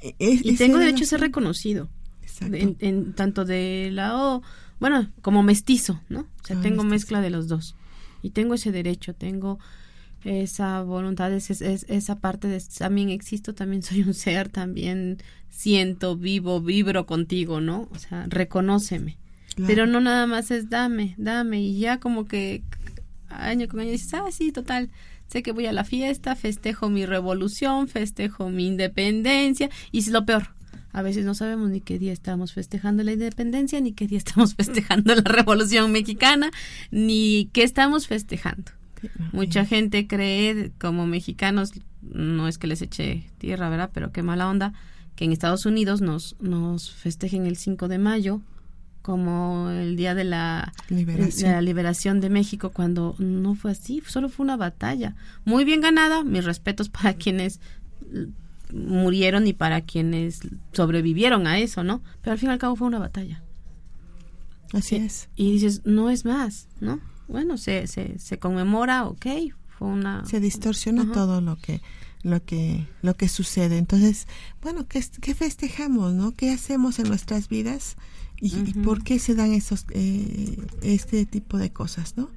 E- 0.00 0.14
es- 0.18 0.44
y 0.44 0.56
tengo 0.56 0.78
derecho 0.78 1.04
a 1.04 1.06
ser 1.06 1.20
reconocido 1.20 1.88
Exacto. 2.22 2.56
en, 2.56 2.76
en 2.80 3.12
tanto 3.14 3.44
de 3.44 3.90
lado 3.92 4.42
bueno 4.80 5.10
como 5.20 5.42
mestizo 5.42 6.00
no 6.08 6.20
o 6.20 6.46
sea 6.46 6.56
Como 6.56 6.62
tengo 6.62 6.76
mestizo. 6.84 6.90
mezcla 6.90 7.20
de 7.20 7.28
los 7.30 7.48
dos 7.48 7.74
y 8.22 8.30
tengo 8.30 8.54
ese 8.54 8.72
derecho 8.72 9.14
tengo 9.14 9.58
esa 10.24 10.82
voluntad 10.82 11.32
es- 11.32 11.50
es- 11.50 11.84
esa 11.88 12.16
parte 12.20 12.48
de 12.48 12.62
también 12.78 13.10
existo 13.10 13.54
también 13.54 13.82
soy 13.82 14.02
un 14.02 14.14
ser 14.14 14.48
también 14.48 15.18
siento 15.50 16.16
vivo 16.16 16.60
vibro 16.60 17.04
contigo 17.06 17.60
no 17.60 17.88
o 17.92 17.98
sea 17.98 18.26
reconóceme 18.28 19.16
Claro. 19.54 19.66
pero 19.66 19.86
no 19.86 20.00
nada 20.00 20.26
más 20.26 20.50
es 20.50 20.70
dame 20.70 21.14
dame 21.18 21.60
y 21.60 21.78
ya 21.78 21.98
como 21.98 22.26
que 22.26 22.62
año 23.28 23.66
con 23.68 23.80
año 23.80 23.90
dices 23.90 24.14
ah 24.14 24.30
sí 24.30 24.52
total 24.52 24.90
sé 25.26 25.42
que 25.42 25.52
voy 25.52 25.66
a 25.66 25.72
la 25.72 25.84
fiesta 25.84 26.36
festejo 26.36 26.88
mi 26.88 27.04
revolución 27.04 27.88
festejo 27.88 28.48
mi 28.48 28.66
independencia 28.66 29.68
y 29.90 29.98
es 29.98 30.08
lo 30.08 30.24
peor 30.24 30.54
a 30.92 31.02
veces 31.02 31.24
no 31.24 31.34
sabemos 31.34 31.70
ni 31.70 31.80
qué 31.80 31.98
día 31.98 32.12
estamos 32.12 32.52
festejando 32.52 33.02
la 33.02 33.12
independencia 33.12 33.80
ni 33.80 33.92
qué 33.92 34.06
día 34.06 34.18
estamos 34.18 34.54
festejando 34.56 35.14
la 35.14 35.22
revolución 35.22 35.90
mexicana 35.90 36.50
ni 36.90 37.50
qué 37.52 37.64
estamos 37.64 38.06
festejando 38.06 38.72
Mucha 39.32 39.64
gente 39.64 40.06
cree, 40.06 40.72
como 40.78 41.06
mexicanos, 41.06 41.72
no 42.02 42.48
es 42.48 42.58
que 42.58 42.66
les 42.66 42.82
eche 42.82 43.30
tierra, 43.38 43.68
¿verdad? 43.68 43.90
Pero 43.92 44.12
qué 44.12 44.22
mala 44.22 44.48
onda, 44.48 44.72
que 45.16 45.24
en 45.24 45.32
Estados 45.32 45.66
Unidos 45.66 46.00
nos, 46.00 46.36
nos 46.40 46.90
festejen 46.90 47.46
el 47.46 47.56
5 47.56 47.88
de 47.88 47.98
mayo 47.98 48.42
como 49.10 49.70
el 49.70 49.96
día 49.96 50.14
de 50.14 50.22
la 50.22 50.72
Liberación. 50.88 51.48
de 51.48 51.56
la 51.56 51.62
liberación 51.62 52.20
de 52.20 52.30
México, 52.30 52.70
cuando 52.70 53.16
no 53.18 53.56
fue 53.56 53.72
así, 53.72 54.00
solo 54.06 54.28
fue 54.28 54.44
una 54.44 54.56
batalla. 54.56 55.16
Muy 55.44 55.64
bien 55.64 55.80
ganada, 55.80 56.22
mis 56.22 56.44
respetos 56.44 56.88
para 56.88 57.14
quienes 57.14 57.58
murieron 58.72 59.48
y 59.48 59.52
para 59.52 59.80
quienes 59.80 60.42
sobrevivieron 60.70 61.48
a 61.48 61.58
eso, 61.58 61.82
¿no? 61.82 62.02
Pero 62.22 62.34
al 62.34 62.38
fin 62.38 62.50
y 62.50 62.52
al 62.52 62.58
cabo 62.60 62.76
fue 62.76 62.86
una 62.86 63.00
batalla. 63.00 63.42
Así 64.72 64.94
es. 64.94 65.28
Y 65.34 65.50
dices, 65.54 65.82
no 65.84 66.08
es 66.08 66.24
más, 66.24 66.68
¿no? 66.78 67.00
Bueno, 67.26 67.58
se, 67.58 67.88
se, 67.88 68.16
se 68.20 68.38
conmemora, 68.38 69.06
ok, 69.06 69.26
fue 69.76 69.88
una... 69.88 70.24
se 70.24 70.38
distorsiona 70.38 71.02
Ajá. 71.02 71.12
todo 71.12 71.40
lo 71.40 71.56
que 71.56 71.82
lo 72.22 72.44
que 72.44 72.86
lo 73.00 73.16
que 73.16 73.28
sucede 73.28 73.78
entonces 73.78 74.26
bueno 74.60 74.86
qué, 74.86 75.02
qué 75.22 75.34
festejamos 75.34 76.12
no 76.12 76.32
qué 76.32 76.50
hacemos 76.50 76.98
en 76.98 77.08
nuestras 77.08 77.48
vidas 77.48 77.96
y, 78.40 78.54
y 78.56 78.72
por 78.74 79.02
qué 79.02 79.18
se 79.18 79.34
dan 79.34 79.52
esos 79.52 79.86
eh, 79.90 80.56
este 80.82 81.26
tipo 81.26 81.58
de 81.58 81.72
cosas 81.72 82.16
no 82.16 82.30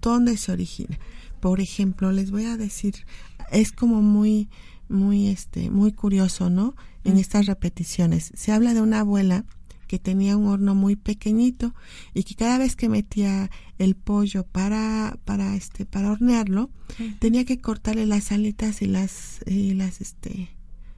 dónde 0.00 0.36
se 0.36 0.52
origina 0.52 0.98
por 1.44 1.60
ejemplo, 1.60 2.10
les 2.10 2.30
voy 2.30 2.46
a 2.46 2.56
decir, 2.56 3.04
es 3.52 3.70
como 3.70 4.00
muy, 4.00 4.48
muy, 4.88 5.28
este, 5.28 5.68
muy 5.68 5.92
curioso, 5.92 6.48
¿no? 6.48 6.74
En 7.04 7.18
estas 7.18 7.44
repeticiones. 7.44 8.32
Se 8.34 8.50
habla 8.50 8.72
de 8.72 8.80
una 8.80 9.00
abuela 9.00 9.44
que 9.86 9.98
tenía 9.98 10.38
un 10.38 10.46
horno 10.46 10.74
muy 10.74 10.96
pequeñito 10.96 11.74
y 12.14 12.22
que 12.22 12.34
cada 12.34 12.56
vez 12.56 12.76
que 12.76 12.88
metía 12.88 13.50
el 13.76 13.94
pollo 13.94 14.44
para 14.44 15.18
para 15.26 15.54
este 15.54 15.84
para 15.84 16.10
hornearlo 16.10 16.70
tenía 17.18 17.44
que 17.44 17.60
cortarle 17.60 18.06
las 18.06 18.32
alitas 18.32 18.80
y 18.80 18.86
las 18.86 19.40
y 19.46 19.74
las 19.74 20.00
este 20.00 20.48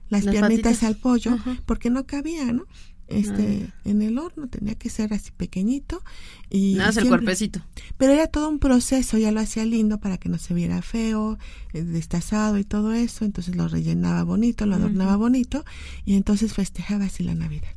las, 0.08 0.24
piernitas 0.24 0.84
al 0.84 0.94
pollo 0.94 1.36
porque 1.66 1.90
no 1.90 2.06
cabía 2.06 2.52
no 2.52 2.66
este 3.08 3.68
Ah. 3.68 3.74
en 3.84 4.02
el 4.02 4.18
horno 4.18 4.48
tenía 4.48 4.74
que 4.74 4.90
ser 4.90 5.12
así 5.14 5.30
pequeñito 5.30 6.02
y 6.50 6.74
Nada 6.74 6.88
más 6.88 6.96
el 6.96 7.08
cuerpecito. 7.08 7.60
pero 7.96 8.12
era 8.12 8.26
todo 8.26 8.48
un 8.48 8.58
proceso, 8.58 9.16
ya 9.18 9.30
lo 9.32 9.40
hacía 9.40 9.64
lindo 9.64 9.98
para 9.98 10.18
que 10.18 10.28
no 10.28 10.38
se 10.38 10.54
viera 10.54 10.82
feo, 10.82 11.38
eh, 11.72 11.82
destazado 11.82 12.58
y 12.58 12.64
todo 12.64 12.92
eso, 12.92 13.24
entonces 13.24 13.54
lo 13.56 13.68
rellenaba 13.68 14.22
bonito, 14.24 14.66
lo 14.66 14.74
adornaba 14.74 15.16
bonito 15.16 15.64
y 16.04 16.14
entonces 16.14 16.52
festejaba 16.52 17.04
así 17.06 17.22
la 17.22 17.34
Navidad. 17.34 17.70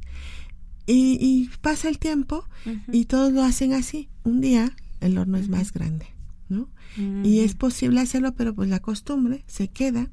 Y, 0.87 1.17
y 1.21 1.49
pasa 1.61 1.87
el 1.89 1.99
tiempo 1.99 2.45
y 2.91 3.05
todos 3.05 3.31
lo 3.31 3.43
hacen 3.43 3.73
así. 3.73 4.09
Un 4.23 4.41
día 4.41 4.75
el 5.01 5.17
horno 5.19 5.37
es 5.37 5.47
más 5.47 5.71
grande, 5.71 6.07
¿no? 6.49 6.67
Y 7.23 7.41
es 7.41 7.53
posible 7.53 8.01
hacerlo, 8.01 8.33
pero 8.33 8.55
pues 8.55 8.67
la 8.69 8.79
costumbre 8.79 9.43
se 9.47 9.67
queda. 9.67 10.09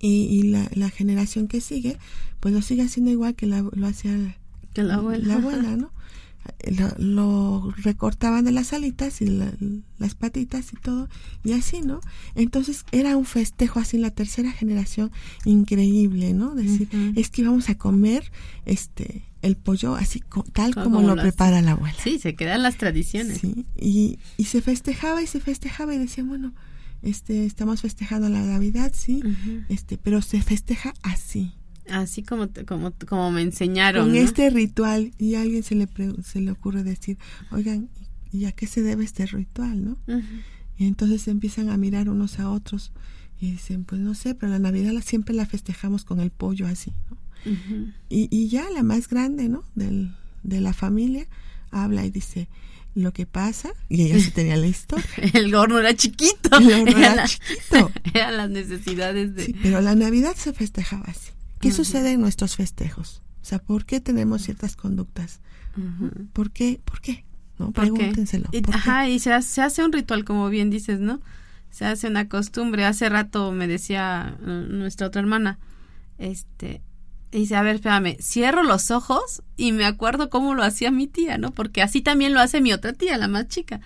Y, 0.00 0.24
y 0.24 0.42
la, 0.44 0.68
la 0.74 0.90
generación 0.90 1.48
que 1.48 1.60
sigue, 1.60 1.96
pues 2.40 2.54
lo 2.54 2.62
sigue 2.62 2.82
haciendo 2.82 3.10
igual 3.10 3.34
que 3.34 3.46
la- 3.46 3.62
lo 3.72 3.86
hacía 3.86 4.36
Que 4.74 4.82
la 4.82 4.94
abuela. 4.96 5.26
la 5.26 5.34
abuela, 5.40 5.76
¿no? 5.76 5.90
Lo, 6.70 6.88
lo 6.96 7.74
recortaban 7.82 8.42
de 8.44 8.52
las 8.52 8.72
alitas 8.72 9.20
y 9.20 9.26
la- 9.26 9.52
las 9.98 10.14
patitas 10.14 10.72
y 10.72 10.76
todo, 10.76 11.08
y 11.44 11.52
así, 11.52 11.80
¿no? 11.82 12.00
Entonces 12.36 12.84
era 12.90 13.16
un 13.18 13.26
festejo 13.26 13.80
así 13.80 13.96
en 13.96 14.02
la 14.02 14.10
tercera 14.12 14.50
generación 14.50 15.10
increíble, 15.44 16.32
¿no? 16.32 16.54
Decir, 16.54 16.88
es 17.16 17.28
que 17.30 17.42
íbamos 17.42 17.68
a 17.68 17.74
comer 17.76 18.30
este 18.64 19.22
el 19.42 19.56
pollo 19.56 19.94
así 19.94 20.20
co- 20.20 20.44
tal 20.52 20.74
Co- 20.74 20.84
como, 20.84 20.96
como 20.96 21.08
lo 21.08 21.16
lo 21.16 21.22
prepara 21.22 21.60
la 21.62 21.72
abuela. 21.72 21.96
Sí, 22.02 22.18
se 22.18 22.34
quedan 22.34 22.62
las 22.62 22.76
tradiciones. 22.76 23.38
Sí, 23.38 23.66
y, 23.78 24.18
y 24.36 24.44
se 24.44 24.62
festejaba 24.62 25.22
y 25.22 25.26
se 25.26 25.40
festejaba 25.40 25.94
y 25.94 25.98
decía, 25.98 26.24
bueno, 26.24 26.54
este 27.02 27.46
estamos 27.46 27.80
festejando 27.82 28.28
la 28.28 28.42
Navidad, 28.42 28.92
sí, 28.94 29.22
este, 29.68 29.98
pero 29.98 30.20
se 30.22 30.42
festeja 30.42 30.94
así. 31.02 31.52
Así 31.90 32.22
como, 32.22 32.48
como, 32.66 32.92
como 33.08 33.30
me 33.30 33.40
enseñaron. 33.42 34.06
con 34.06 34.14
¿no? 34.14 34.20
este 34.20 34.50
ritual 34.50 35.12
y 35.18 35.36
a 35.36 35.40
alguien 35.42 35.62
se 35.62 35.74
le 35.74 35.86
pre- 35.86 36.22
se 36.22 36.40
le 36.40 36.50
ocurre 36.50 36.82
decir, 36.84 37.16
oigan, 37.50 37.88
¿y 38.30 38.44
a 38.44 38.52
qué 38.52 38.66
se 38.66 38.82
debe 38.82 39.04
este 39.04 39.24
ritual, 39.26 39.84
no? 39.84 39.98
Y 40.76 40.86
entonces 40.86 41.26
empiezan 41.28 41.70
a 41.70 41.76
mirar 41.78 42.08
unos 42.10 42.38
a 42.40 42.50
otros 42.50 42.92
y 43.40 43.52
dicen, 43.52 43.84
pues 43.84 44.00
no 44.02 44.14
sé, 44.14 44.34
pero 44.34 44.52
la 44.52 44.58
Navidad 44.58 44.92
la- 44.92 45.00
siempre 45.02 45.34
la 45.34 45.46
festejamos 45.46 46.04
con 46.04 46.20
el 46.20 46.30
pollo 46.30 46.66
así, 46.66 46.92
¿no? 47.10 47.16
Y, 48.10 48.28
y 48.30 48.48
ya 48.48 48.68
la 48.70 48.82
más 48.82 49.08
grande, 49.08 49.48
¿no? 49.48 49.62
Del, 49.74 50.10
de 50.42 50.60
la 50.60 50.72
familia 50.74 51.26
habla 51.70 52.04
y 52.04 52.10
dice, 52.10 52.48
lo 53.02 53.12
que 53.12 53.26
pasa, 53.26 53.70
y 53.88 54.02
ella 54.02 54.18
sí 54.20 54.30
tenía 54.30 54.56
la 54.56 54.66
historia. 54.66 55.06
El 55.34 55.54
horno 55.54 55.78
era 55.78 55.94
chiquito. 55.94 56.56
El 56.58 56.72
horno 56.88 56.98
era 56.98 57.24
chiquito. 57.26 57.90
Eran 58.14 58.36
las 58.36 58.50
necesidades 58.50 59.34
de... 59.34 59.44
Sí, 59.46 59.54
pero 59.62 59.80
la 59.80 59.94
Navidad 59.94 60.34
se 60.36 60.52
festejaba 60.52 61.04
así. 61.06 61.30
¿Qué 61.60 61.72
sucede 61.72 62.12
en 62.12 62.20
nuestros 62.20 62.56
festejos? 62.56 63.22
O 63.42 63.44
sea, 63.44 63.58
¿por 63.58 63.84
qué 63.84 64.00
tenemos 64.00 64.42
ciertas 64.42 64.76
conductas? 64.76 65.40
¿Por 66.32 66.50
qué? 66.50 66.80
¿Por 66.84 67.00
qué? 67.00 67.24
¿No? 67.58 67.72
Pregúntenselo. 67.72 68.48
Y- 68.52 68.60
¿por 68.62 68.74
qué? 68.74 68.78
Ajá, 68.78 69.08
y 69.08 69.18
se 69.18 69.32
hace, 69.32 69.48
se 69.48 69.62
hace 69.62 69.84
un 69.84 69.92
ritual, 69.92 70.24
como 70.24 70.48
bien 70.48 70.70
dices, 70.70 71.00
¿no? 71.00 71.20
Se 71.70 71.84
hace 71.84 72.08
una 72.08 72.28
costumbre. 72.28 72.84
Hace 72.84 73.08
rato 73.08 73.52
me 73.52 73.66
decía 73.66 74.36
eh, 74.40 74.66
nuestra 74.70 75.06
otra 75.08 75.20
hermana, 75.20 75.58
este, 76.18 76.82
dice, 77.32 77.56
a 77.56 77.62
ver, 77.62 77.76
espérame, 77.76 78.16
cierro 78.20 78.62
los 78.62 78.90
ojos 78.90 79.42
y 79.56 79.72
me 79.72 79.84
acuerdo 79.84 80.30
cómo 80.30 80.54
lo 80.54 80.62
hacía 80.62 80.90
mi 80.90 81.06
tía, 81.06 81.38
¿no? 81.38 81.50
Porque 81.50 81.82
así 81.82 82.00
también 82.00 82.34
lo 82.34 82.40
hace 82.40 82.60
mi 82.60 82.72
otra 82.72 82.92
tía, 82.92 83.18
la 83.18 83.28
más 83.28 83.48
chica, 83.48 83.80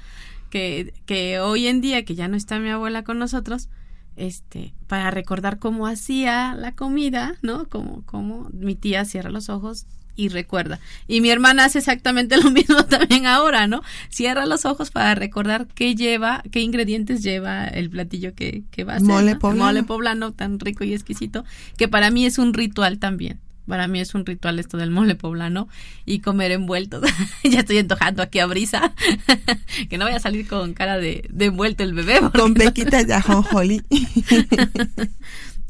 que, 0.50 0.94
que 1.06 1.40
hoy 1.40 1.66
en 1.66 1.80
día, 1.80 2.04
que 2.04 2.14
ya 2.14 2.28
no 2.28 2.36
está 2.36 2.58
mi 2.58 2.70
abuela 2.70 3.04
con 3.04 3.18
nosotros, 3.18 3.68
este, 4.16 4.74
para 4.86 5.10
recordar 5.10 5.58
cómo 5.58 5.86
hacía 5.86 6.54
la 6.54 6.72
comida, 6.72 7.36
¿no? 7.42 7.68
Como, 7.68 8.04
como 8.04 8.48
mi 8.52 8.74
tía 8.74 9.04
cierra 9.04 9.30
los 9.30 9.48
ojos 9.48 9.86
y 10.16 10.28
recuerda. 10.28 10.78
Y 11.08 11.20
mi 11.20 11.30
hermana 11.30 11.64
hace 11.64 11.78
exactamente 11.78 12.36
lo 12.36 12.50
mismo 12.50 12.84
también 12.84 13.26
ahora, 13.26 13.66
¿no? 13.66 13.82
Cierra 14.10 14.46
los 14.46 14.64
ojos 14.64 14.90
para 14.90 15.14
recordar 15.14 15.66
qué 15.74 15.94
lleva, 15.94 16.42
qué 16.50 16.60
ingredientes 16.60 17.22
lleva 17.22 17.66
el 17.66 17.90
platillo 17.90 18.34
que, 18.34 18.62
que 18.70 18.84
va 18.84 18.94
a 18.94 18.96
hacer. 18.96 19.08
Mole 19.08 19.32
¿no? 19.34 19.38
poblano. 19.38 19.64
Mole 19.64 19.82
poblano 19.82 20.32
tan 20.32 20.58
rico 20.60 20.84
y 20.84 20.94
exquisito, 20.94 21.44
que 21.76 21.88
para 21.88 22.10
mí 22.10 22.26
es 22.26 22.38
un 22.38 22.54
ritual 22.54 22.98
también. 22.98 23.40
Para 23.66 23.86
mí 23.86 24.00
es 24.00 24.14
un 24.16 24.26
ritual 24.26 24.58
esto 24.58 24.76
del 24.76 24.90
mole 24.90 25.14
poblano 25.14 25.68
y 26.04 26.18
comer 26.18 26.50
envueltos. 26.50 27.02
ya 27.44 27.60
estoy 27.60 27.78
antojando 27.78 28.20
aquí 28.20 28.40
a 28.40 28.46
brisa. 28.46 28.92
que 29.88 29.98
no 29.98 30.04
vaya 30.04 30.16
a 30.16 30.20
salir 30.20 30.48
con 30.48 30.74
cara 30.74 30.98
de, 30.98 31.28
de 31.30 31.44
envuelto 31.46 31.84
el 31.84 31.94
bebé. 31.94 32.20
Con 32.34 32.54
no- 32.54 32.54
pequitas 32.54 33.06
de 33.06 33.14
ajonjolí. 33.14 33.82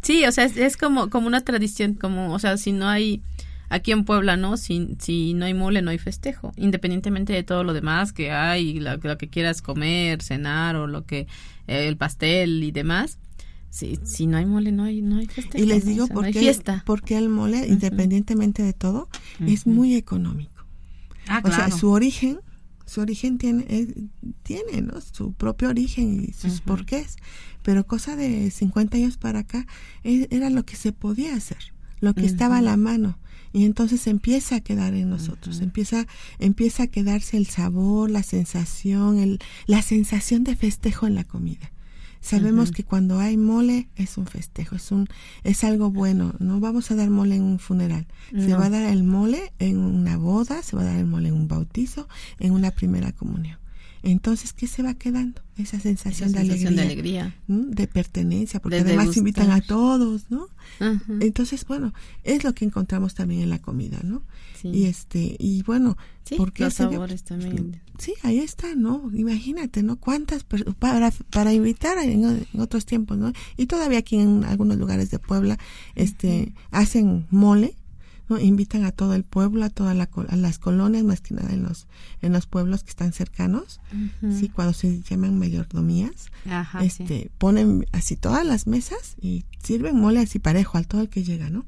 Sí, 0.01 0.25
o 0.25 0.33
sea, 0.33 0.45
es, 0.45 0.57
es 0.57 0.77
como, 0.77 1.11
como 1.11 1.27
una 1.29 1.43
tradición, 1.43 1.95
como, 1.95 2.33
o 2.33 2.39
sea, 2.39 2.57
si 2.57 2.73
no 2.73 2.89
hay, 2.89 3.23
aquí 3.73 3.91
en 3.93 4.05
Puebla, 4.05 4.37
¿no? 4.37 4.57
Si, 4.57 4.97
si 4.99 5.35
no 5.35 5.45
hay 5.47 5.55
mole, 5.55 5.83
no 5.83 5.91
hay 5.91 5.99
festejo, 5.99 6.53
independientemente 6.57 7.33
de 7.33 7.43
todo 7.43 7.65
lo 7.65 7.73
demás 7.73 8.13
que 8.13 8.31
hay, 8.31 8.79
lo, 8.81 8.97
lo 8.99 9.19
que 9.19 9.29
quieras 9.29 9.63
comer, 9.63 10.23
cenar 10.23 10.77
o 10.77 10.87
lo 10.87 11.05
que, 11.07 11.21
eh, 11.67 11.89
el 11.89 11.97
pastel 11.97 12.63
y 12.63 12.71
demás. 12.71 13.19
Si, 13.71 13.99
si 14.05 14.27
no 14.27 14.37
hay 14.37 14.45
mole, 14.45 14.71
no 14.71 14.85
hay, 14.85 15.01
no 15.01 15.17
hay 15.17 15.27
festejo. 15.27 15.63
Y 15.63 15.67
les 15.67 15.87
digo 15.87 16.05
O 16.05 16.07
sea, 16.07 16.15
no 16.15 16.21
por 16.21 16.27
hay 16.27 16.33
qué, 16.35 16.41
fiesta. 16.41 16.83
por 16.85 17.03
qué 17.03 17.17
el 17.17 17.29
mole, 17.31 17.67
independientemente 17.67 18.63
de 18.63 18.75
todo, 18.75 19.09
es 19.47 19.67
muy 19.67 19.95
económico. 19.97 20.65
Ah, 21.27 21.41
O 21.43 21.49
sea, 21.51 21.71
su 21.71 21.91
origen, 21.91 22.41
su 22.85 23.01
origen 23.01 23.39
tiene, 23.39 23.65
es- 23.69 23.95
tiene, 24.43 24.83
¿no? 24.83 25.01
Su 25.01 25.33
propio 25.33 25.71
origen 25.71 26.23
y 26.29 26.33
sus 26.35 26.61
porqués. 26.61 27.17
Pero 27.63 27.87
cosa 27.87 28.17
de 28.17 28.51
50 28.51 28.97
años 28.99 29.17
para 29.17 29.39
acá, 29.39 29.67
e- 30.05 30.27
era 30.31 30.51
lo 30.51 30.65
que 30.65 30.77
se 30.77 30.93
podía 30.93 31.35
hacer, 31.35 31.73
lo 32.01 32.13
que 32.13 32.27
estaba 32.27 32.59
a 32.59 32.63
la 32.63 32.77
mano. 32.77 33.19
Y 33.53 33.65
entonces 33.65 34.07
empieza 34.07 34.57
a 34.57 34.61
quedar 34.61 34.95
en 34.95 35.11
nosotros, 35.11 35.61
empieza, 35.61 36.07
empieza 36.39 36.85
a 36.85 36.87
quedarse 36.87 37.37
el 37.37 37.47
sabor, 37.47 38.11
la 38.11 38.23
sensación, 38.23 39.19
el, 39.19 39.39
la 39.67 39.83
sensación 39.83 40.43
de 40.45 40.57
festejo 40.57 41.07
en 41.07 41.15
la 41.15 41.25
comida. 41.25 41.71
Sabemos 42.23 42.71
que 42.71 42.85
cuando 42.85 43.19
hay 43.19 43.37
mole 43.37 43.89
es 43.97 44.17
un 44.17 44.27
festejo, 44.27 44.77
es 44.77 44.93
un 44.93 45.09
es 45.43 45.65
algo 45.65 45.91
bueno. 45.91 46.35
No 46.39 46.61
vamos 46.61 46.91
a 46.93 46.95
dar 46.95 47.11
mole 47.11 47.35
en 47.35 47.43
un 47.43 47.59
funeral. 47.59 48.07
Se 48.31 48.55
va 48.55 48.67
a 48.67 48.71
dar 48.71 48.85
el 48.85 49.03
mole 49.03 49.53
en 49.59 49.79
una 49.79 50.17
boda, 50.17 50.63
se 50.63 50.77
va 50.77 50.83
a 50.83 50.85
dar 50.87 50.99
el 50.99 51.07
mole 51.07 51.29
en 51.29 51.35
un 51.35 51.49
bautizo, 51.49 52.09
en 52.39 52.53
una 52.53 52.71
primera 52.71 53.11
comunión. 53.11 53.59
Entonces, 54.03 54.53
¿qué 54.53 54.67
se 54.67 54.83
va 54.83 54.95
quedando? 54.95 55.41
Esa 55.57 55.79
sensación, 55.79 56.31
Esa 56.31 56.39
de, 56.43 56.51
alegría, 56.53 56.71
de 56.71 56.81
alegría. 56.83 57.37
de 57.47 57.87
pertenencia, 57.87 58.61
porque 58.61 58.77
De 58.83 58.93
además 58.95 59.17
invitan 59.17 59.51
a 59.51 59.61
todos, 59.61 60.31
¿no? 60.31 60.49
Entonces, 61.21 61.65
bueno, 61.67 61.93
es 62.25 62.43
lo 62.45 62.55
que 62.55 62.65
encontramos 62.65 63.15
también 63.15 63.43
en 63.43 63.51
la 63.51 63.61
comida, 63.61 64.01
¿no? 64.03 64.23
sí. 64.61 64.69
Y 64.69 64.85
este, 64.87 65.37
y 65.39 65.63
bueno, 65.63 65.97
Sí, 66.25 66.37
¿por 66.37 66.53
qué 66.53 66.65
los 66.65 66.75
sabores 66.75 67.25
también. 67.25 67.81
Sí, 67.99 68.15
ahí 68.23 68.39
está, 68.39 68.75
¿no? 68.75 69.11
Imagínate, 69.15 69.83
¿no? 69.83 69.97
Cuántas 69.97 70.45
para 70.45 71.11
para 71.31 71.53
invitar 71.53 71.99
en, 71.99 72.25
en 72.53 72.61
otros 72.61 72.87
tiempos, 72.87 73.19
¿no? 73.19 73.33
Y 73.57 73.67
todavía 73.67 73.99
aquí 73.99 74.17
en 74.17 74.45
algunos 74.45 74.79
lugares 74.79 75.11
de 75.11 75.19
Puebla, 75.19 75.59
este, 75.95 76.55
hacen 76.71 77.27
mole, 77.31 77.75
¿no? 78.29 78.39
Invitan 78.39 78.85
a 78.85 78.93
todo 78.93 79.15
el 79.15 79.25
pueblo, 79.25 79.65
a 79.65 79.71
todas 79.71 79.97
la 79.97 80.07
co- 80.07 80.27
a 80.29 80.37
las 80.37 80.59
colonias, 80.59 81.05
más 81.05 81.21
que 81.21 81.35
nada 81.35 81.53
en 81.53 81.63
los 81.65 81.87
en 82.21 82.33
los 82.33 82.47
pueblos 82.47 82.83
que 82.85 82.91
están 82.91 83.13
cercanos, 83.13 83.81
sí, 84.39 84.49
cuando 84.49 84.73
se 84.73 85.03
llaman 85.03 85.39
mayordomías, 85.39 86.31
Ajá, 86.47 86.81
sí. 86.81 86.87
este, 86.87 87.31
ponen 87.39 87.87
así 87.93 88.17
todas 88.17 88.45
las 88.47 88.67
mesas 88.67 89.17
y 89.21 89.45
sirven 89.63 89.97
mole 89.99 90.21
así 90.21 90.39
parejo 90.39 90.79
al 90.79 90.87
todo 90.87 91.01
el 91.03 91.09
que 91.09 91.25
llega, 91.25 91.51
¿no? 91.51 91.67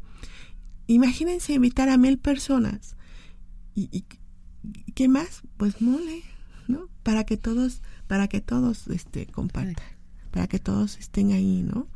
Imagínense 0.87 1.55
invitar 1.55 1.89
a 1.89 1.97
mil 1.97 2.19
personas 2.19 2.97
y, 3.75 3.89
y 3.91 4.05
y 4.87 4.93
¿qué 4.93 5.09
más? 5.09 5.43
Pues 5.59 5.83
mole, 5.83 6.23
¿no? 6.69 6.89
Para 7.03 7.25
que 7.25 7.37
todos, 7.37 7.83
para 8.07 8.29
que 8.29 8.41
todos, 8.41 8.89
este, 8.89 9.27
compartan, 9.27 9.75
para 10.31 10.47
que 10.47 10.59
todos 10.59 10.97
estén 10.99 11.33
ahí, 11.33 11.63
¿no? 11.63 11.87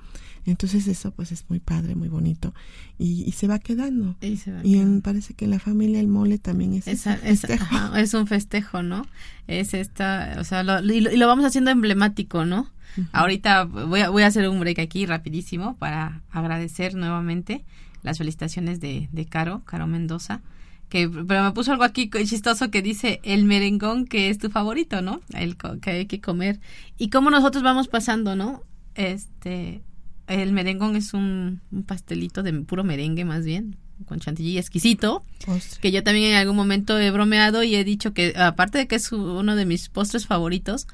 Entonces 0.50 0.86
eso, 0.88 1.10
pues, 1.12 1.30
es 1.32 1.44
muy 1.48 1.60
padre, 1.60 1.94
muy 1.94 2.08
bonito 2.08 2.54
y, 2.98 3.24
y 3.24 3.32
se 3.32 3.46
va 3.46 3.58
quedando. 3.58 4.16
Y 4.20 4.36
se 4.36 4.52
va 4.52 4.60
Y 4.64 4.74
en- 4.74 4.80
quedando. 4.80 5.02
parece 5.02 5.34
que 5.34 5.44
en 5.44 5.50
la 5.52 5.58
familia 5.58 6.00
el 6.00 6.08
mole 6.08 6.38
también 6.38 6.72
es, 6.74 6.86
Esa- 6.88 7.18
ajá, 7.54 8.00
es 8.00 8.14
un 8.14 8.26
festejo, 8.26 8.82
¿no? 8.82 9.06
Es 9.46 9.74
esta, 9.74 10.36
o 10.38 10.44
sea, 10.44 10.62
lo, 10.62 10.80
y, 10.82 11.00
lo, 11.00 11.10
y 11.12 11.16
lo 11.16 11.26
vamos 11.26 11.44
haciendo 11.44 11.70
emblemático, 11.70 12.44
¿no? 12.44 12.70
Ahorita 13.12 13.64
voy 13.64 14.00
a, 14.00 14.08
voy 14.10 14.22
a 14.22 14.26
hacer 14.26 14.48
un 14.48 14.58
break 14.58 14.78
aquí 14.80 15.06
rapidísimo 15.06 15.76
para 15.76 16.22
agradecer 16.30 16.94
nuevamente 16.94 17.64
las 18.02 18.18
felicitaciones 18.18 18.80
de, 18.80 19.08
de 19.12 19.26
Caro, 19.26 19.62
Caro 19.66 19.86
Mendoza, 19.86 20.40
que 20.88 21.08
pero 21.08 21.44
me 21.44 21.52
puso 21.52 21.70
algo 21.70 21.84
aquí 21.84 22.08
chistoso 22.24 22.70
que 22.70 22.80
dice 22.82 23.20
el 23.22 23.44
merengón 23.44 24.06
que 24.06 24.30
es 24.30 24.38
tu 24.38 24.48
favorito, 24.50 25.02
¿no? 25.02 25.20
El 25.34 25.56
que 25.80 25.90
hay 25.90 26.06
que 26.06 26.20
comer. 26.20 26.60
Y 26.96 27.10
cómo 27.10 27.30
nosotros 27.30 27.62
vamos 27.62 27.86
pasando, 27.88 28.34
¿no? 28.34 28.62
Este 28.94 29.82
el 30.28 30.52
merengón 30.52 30.96
es 30.96 31.14
un, 31.14 31.60
pastelito 31.86 32.42
de 32.42 32.52
puro 32.52 32.84
merengue 32.84 33.24
más 33.24 33.44
bien, 33.44 33.76
con 34.04 34.20
chantilly 34.20 34.58
exquisito, 34.58 35.24
que 35.80 35.90
yo 35.90 36.02
también 36.04 36.32
en 36.32 36.36
algún 36.36 36.56
momento 36.56 36.98
he 36.98 37.10
bromeado 37.10 37.62
y 37.62 37.74
he 37.74 37.84
dicho 37.84 38.12
que 38.12 38.34
aparte 38.36 38.78
de 38.78 38.86
que 38.86 38.96
es 38.96 39.10
uno 39.10 39.56
de 39.56 39.64
mis 39.64 39.88
postres 39.88 40.26
favoritos, 40.26 40.86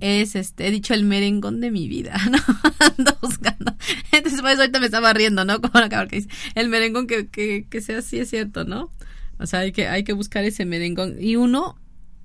es 0.00 0.34
este, 0.34 0.66
he 0.66 0.70
dicho 0.70 0.92
el 0.94 1.04
merengón 1.04 1.60
de 1.60 1.70
mi 1.70 1.88
vida, 1.88 2.16
¿no? 2.30 2.38
Ando 2.78 3.16
buscando. 3.22 3.74
Entonces, 4.12 4.40
pues 4.40 4.58
ahorita 4.58 4.80
me 4.80 4.86
estaba 4.86 5.12
riendo, 5.12 5.44
¿no? 5.44 5.60
Como 5.60 5.88
que 6.08 6.16
dice, 6.16 6.28
el 6.54 6.68
merengón 6.68 7.06
que, 7.06 7.28
que, 7.28 7.66
que 7.68 7.80
sea 7.80 7.98
así 7.98 8.18
es 8.18 8.30
cierto, 8.30 8.64
¿no? 8.64 8.90
O 9.38 9.46
sea, 9.46 9.60
hay 9.60 9.72
que, 9.72 9.88
hay 9.88 10.04
que 10.04 10.12
buscar 10.12 10.44
ese 10.44 10.64
merengón. 10.64 11.16
Y 11.20 11.36
uno, 11.36 11.78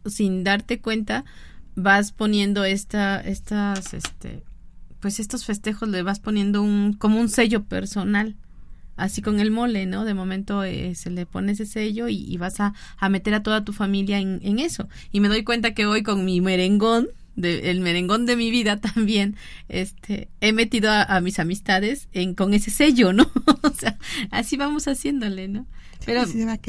sin 0.06 0.44
darte 0.44 0.80
cuenta, 0.80 1.26
vas 1.76 2.12
poniendo 2.12 2.64
esta, 2.64 3.20
estas, 3.22 3.94
este, 3.94 4.44
pues 5.00 5.20
estos 5.20 5.46
festejos 5.46 5.90
le 5.90 6.04
vas 6.04 6.20
poniendo 6.20 6.62
un, 6.62 6.94
como 6.94 7.20
un 7.20 7.30
sello 7.30 7.64
personal. 7.64 8.36
Así 8.96 9.22
con 9.22 9.40
el 9.40 9.50
mole, 9.50 9.86
¿no? 9.86 10.04
De 10.04 10.14
momento 10.14 10.66
eh, 10.66 10.94
se 10.94 11.10
le 11.10 11.26
pone 11.26 11.54
ese 11.54 11.66
sello 11.66 12.10
y, 12.10 12.36
vas 12.36 12.60
a, 12.60 12.74
a, 12.98 13.08
meter 13.08 13.34
a 13.34 13.44
toda 13.44 13.64
tu 13.64 13.72
familia 13.72 14.20
en, 14.20 14.42
en, 14.44 14.60
eso. 14.60 14.90
Y 15.14 15.22
me 15.22 15.30
doy 15.30 15.46
cuenta 15.46 15.74
que 15.74 15.86
hoy 15.86 16.04
con 16.04 16.26
mi 16.26 16.42
merengón, 16.42 17.08
de, 17.38 17.72
el 17.72 17.80
merengón 17.80 18.26
de 18.26 18.36
mi 18.36 18.52
vida 18.52 18.76
también, 18.82 19.38
este, 19.70 20.28
he 20.42 20.52
metido 20.52 20.92
a, 20.92 21.22
mis 21.22 21.40
amistades 21.40 22.10
en, 22.12 22.36
con 22.36 22.54
ese 22.54 22.72
sello, 22.72 23.14
¿no? 23.14 23.32
o 23.62 23.70
sea, 23.70 23.98
así 24.32 24.58
vamos 24.58 24.86
haciéndole, 24.90 25.48
¿no? 25.48 25.66
Pero 26.06 26.22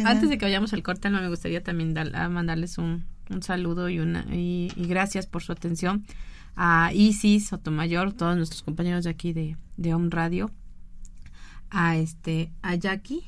antes 0.04 0.28
de 0.28 0.38
que 0.38 0.44
vayamos 0.44 0.72
al 0.72 0.84
corte, 0.84 1.10
me 1.10 1.28
gustaría 1.28 1.64
también 1.64 1.94
dar, 1.94 2.14
a 2.14 2.28
mandarles 2.28 2.78
un, 2.78 3.06
un 3.28 3.42
saludo 3.42 3.88
y, 3.88 3.98
una, 3.98 4.24
y, 4.32 4.70
y 4.76 4.86
gracias 4.86 5.26
por 5.26 5.42
su 5.42 5.50
atención 5.50 6.04
a 6.56 6.92
Isis 6.92 7.48
Sotomayor, 7.48 8.12
todos 8.12 8.36
nuestros 8.36 8.62
compañeros 8.62 9.04
de 9.04 9.10
aquí 9.10 9.32
de, 9.32 9.56
de 9.76 9.94
Home 9.94 10.08
Radio, 10.10 10.50
a 11.70 11.96
este, 11.96 12.52
a 12.62 12.74
Jackie, 12.74 13.22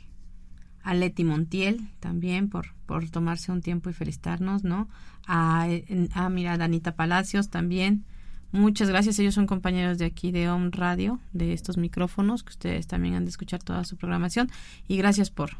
a 0.82 0.94
Leti 0.94 1.24
Montiel 1.24 1.88
también 2.00 2.48
por, 2.48 2.74
por 2.86 3.08
tomarse 3.08 3.52
un 3.52 3.62
tiempo 3.62 3.88
y 3.88 3.92
felicitarnos, 3.92 4.64
¿no? 4.64 4.88
A, 5.26 5.68
a 6.14 6.28
mira, 6.28 6.58
Danita 6.58 6.96
Palacios 6.96 7.50
también. 7.50 8.04
Muchas 8.50 8.88
gracias, 8.88 9.18
ellos 9.18 9.34
son 9.34 9.46
compañeros 9.46 9.96
de 9.96 10.04
aquí 10.04 10.30
de 10.30 10.50
Home 10.50 10.70
Radio, 10.72 11.20
de 11.32 11.54
estos 11.54 11.78
micrófonos, 11.78 12.42
que 12.42 12.50
ustedes 12.50 12.86
también 12.86 13.14
han 13.14 13.24
de 13.24 13.30
escuchar 13.30 13.62
toda 13.62 13.84
su 13.84 13.96
programación. 13.96 14.50
Y 14.88 14.96
gracias 14.98 15.30
por, 15.30 15.52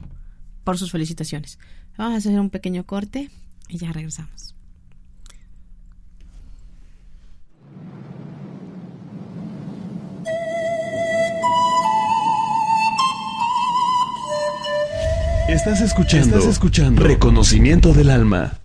por 0.63 0.77
sus 0.77 0.91
felicitaciones. 0.91 1.59
Vamos 1.97 2.15
a 2.15 2.19
hacer 2.19 2.39
un 2.39 2.51
pequeño 2.51 2.85
corte 2.85 3.31
y 3.69 3.79
ya 3.79 3.93
regresamos. 3.93 4.55
Estás 15.53 15.83
escuchando, 15.83 16.39
Estás 16.39 16.51
escuchando 16.51 17.03
Reconocimiento 17.03 17.93
del 17.93 18.09
Alma. 18.09 18.59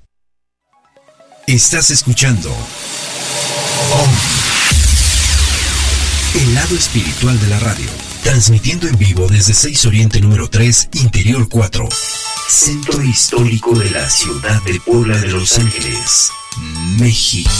Estás 1.46 1.92
escuchando 1.92 2.50
El 6.34 6.56
lado 6.56 6.76
espiritual 6.76 7.38
de 7.42 7.48
la 7.48 7.60
radio. 7.60 7.90
Transmitiendo 8.24 8.88
en 8.88 8.98
vivo 8.98 9.28
desde 9.28 9.54
6 9.54 9.86
Oriente 9.86 10.22
número 10.22 10.50
3, 10.50 10.92
Interior 10.94 11.50
4. 11.50 11.90
Centro 12.48 13.04
Histórico 13.04 13.78
de 13.78 13.92
la 13.92 14.10
Ciudad 14.10 14.64
de 14.64 14.80
Puebla 14.80 15.18
de 15.18 15.28
Los 15.28 15.60
Ángeles. 15.60 16.32
México. 16.98 17.52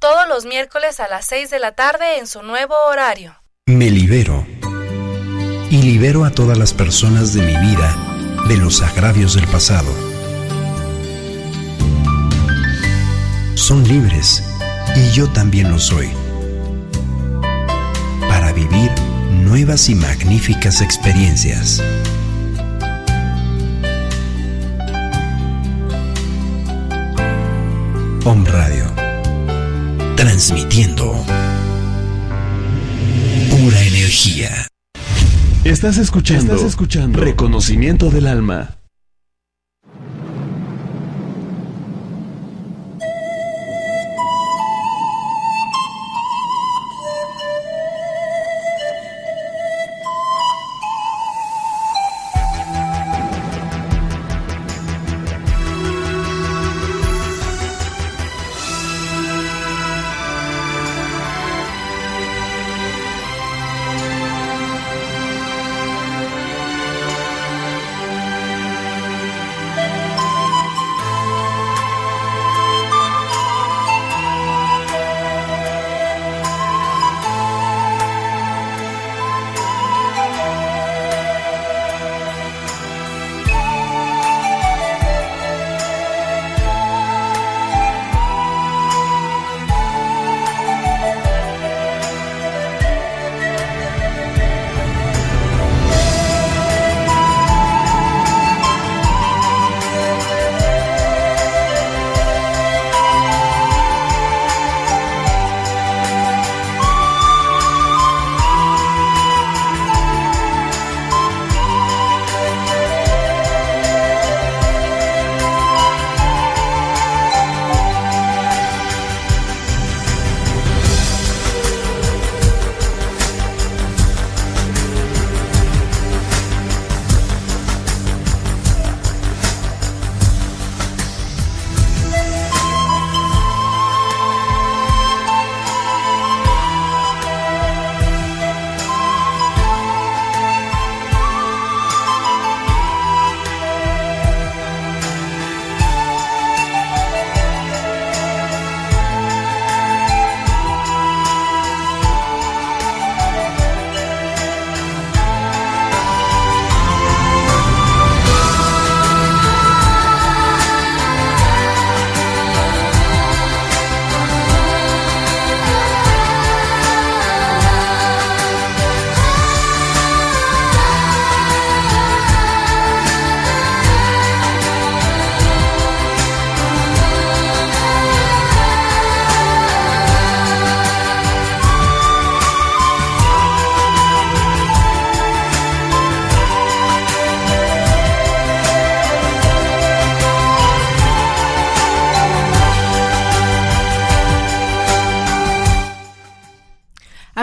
todos 0.00 0.26
los 0.28 0.46
miércoles 0.46 0.98
a 0.98 1.08
las 1.08 1.26
6 1.26 1.50
de 1.50 1.58
la 1.58 1.72
tarde 1.72 2.18
en 2.18 2.26
su 2.26 2.42
nuevo 2.42 2.74
horario. 2.88 3.36
Me 3.66 3.90
libero 3.90 4.46
y 5.70 5.82
libero 5.82 6.24
a 6.24 6.30
todas 6.30 6.58
las 6.58 6.72
personas 6.72 7.34
de 7.34 7.42
mi 7.42 7.54
vida 7.54 7.94
de 8.48 8.56
los 8.56 8.80
agravios 8.80 9.34
del 9.34 9.46
pasado. 9.46 9.92
Son 13.54 13.86
libres 13.86 14.42
y 14.96 15.10
yo 15.12 15.28
también 15.28 15.70
lo 15.70 15.78
soy. 15.78 16.10
Para 18.26 18.52
vivir 18.52 18.90
nuevas 19.30 19.90
y 19.90 19.94
magníficas 19.94 20.80
experiencias. 20.80 21.82
Om 28.24 28.46
Radio 28.46 29.09
transmitiendo 30.20 31.12
pura 33.48 33.82
energía. 33.82 34.50
Estás 35.64 35.96
escuchando, 35.96 36.52
Estás 36.52 36.68
escuchando 36.68 37.18
Reconocimiento 37.20 38.10
del 38.10 38.26
Alma. 38.26 38.79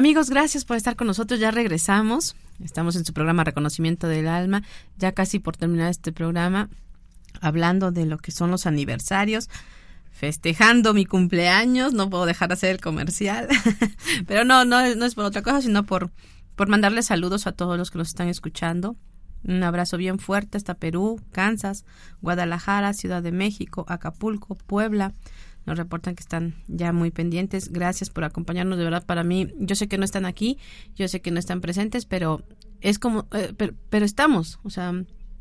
Amigos, 0.08 0.30
gracias 0.30 0.64
por 0.64 0.78
estar 0.78 0.96
con 0.96 1.06
nosotros. 1.08 1.38
Ya 1.38 1.52
regresamos. 1.52 2.38
Estamos 2.64 2.96
en 2.96 3.04
su 3.04 3.12
programa 3.12 3.44
Reconocimiento 3.44 4.08
del 4.08 4.30
Alma. 4.30 4.64
Ya 4.98 5.12
casi 5.12 5.40
por 5.40 5.58
terminar 5.58 5.92
este 5.92 6.14
programa, 6.14 6.70
hablando 7.42 7.92
de 7.92 8.06
lo 8.06 8.18
que 8.18 8.32
son 8.32 8.50
los 8.50 8.66
aniversarios 8.66 9.50
festejando 10.10 10.94
mi 10.94 11.06
cumpleaños, 11.06 11.92
no 11.92 12.10
puedo 12.10 12.26
dejar 12.26 12.48
de 12.48 12.54
hacer 12.54 12.72
el 12.72 12.80
comercial, 12.80 13.50
pero 14.28 14.46
no, 14.46 14.64
no, 14.64 14.96
no 14.96 15.06
es 15.06 15.14
por 15.14 15.26
otra 15.26 15.42
cosa, 15.42 15.62
sino 15.62 15.84
por, 15.84 16.10
por 16.56 16.70
mandarles 16.70 17.08
saludos 17.08 17.46
a 17.46 17.52
todos 17.52 17.78
los 17.78 17.92
que 17.92 17.98
nos 17.98 18.08
están 18.08 18.30
escuchando. 18.30 18.96
Un 19.44 19.62
abrazo 19.62 19.98
bien 19.98 20.20
fuerte 20.20 20.56
hasta 20.58 20.76
Perú, 20.76 21.22
Kansas, 21.34 21.84
Guadalajara, 22.22 22.94
Ciudad 22.94 23.22
de 23.22 23.34
México, 23.34 23.86
Acapulco, 23.90 24.56
Puebla. 24.56 25.14
Nos 25.68 25.78
reportan 25.78 26.16
que 26.16 26.22
están 26.22 26.56
ya 26.68 26.94
muy 26.94 27.12
pendientes. 27.12 27.74
Gracias 27.74 28.10
por 28.10 28.24
acompañarnos. 28.24 28.78
De 28.78 28.86
verdad, 28.86 29.06
para 29.06 29.26
mí, 29.26 29.54
yo 29.60 29.76
sé 29.76 29.90
que 29.90 29.98
no 29.98 30.06
están 30.06 30.26
aquí, 30.26 30.58
yo 30.96 31.08
sé 31.10 31.22
que 31.22 31.30
no 31.30 31.40
están 31.40 31.60
presentes, 31.60 32.06
pero 32.06 32.44
es 32.80 32.98
como, 32.98 33.28
eh, 33.34 33.54
pero, 33.56 33.74
pero 33.90 34.06
estamos. 34.06 34.60
O 34.64 34.70
sea, 34.70 34.94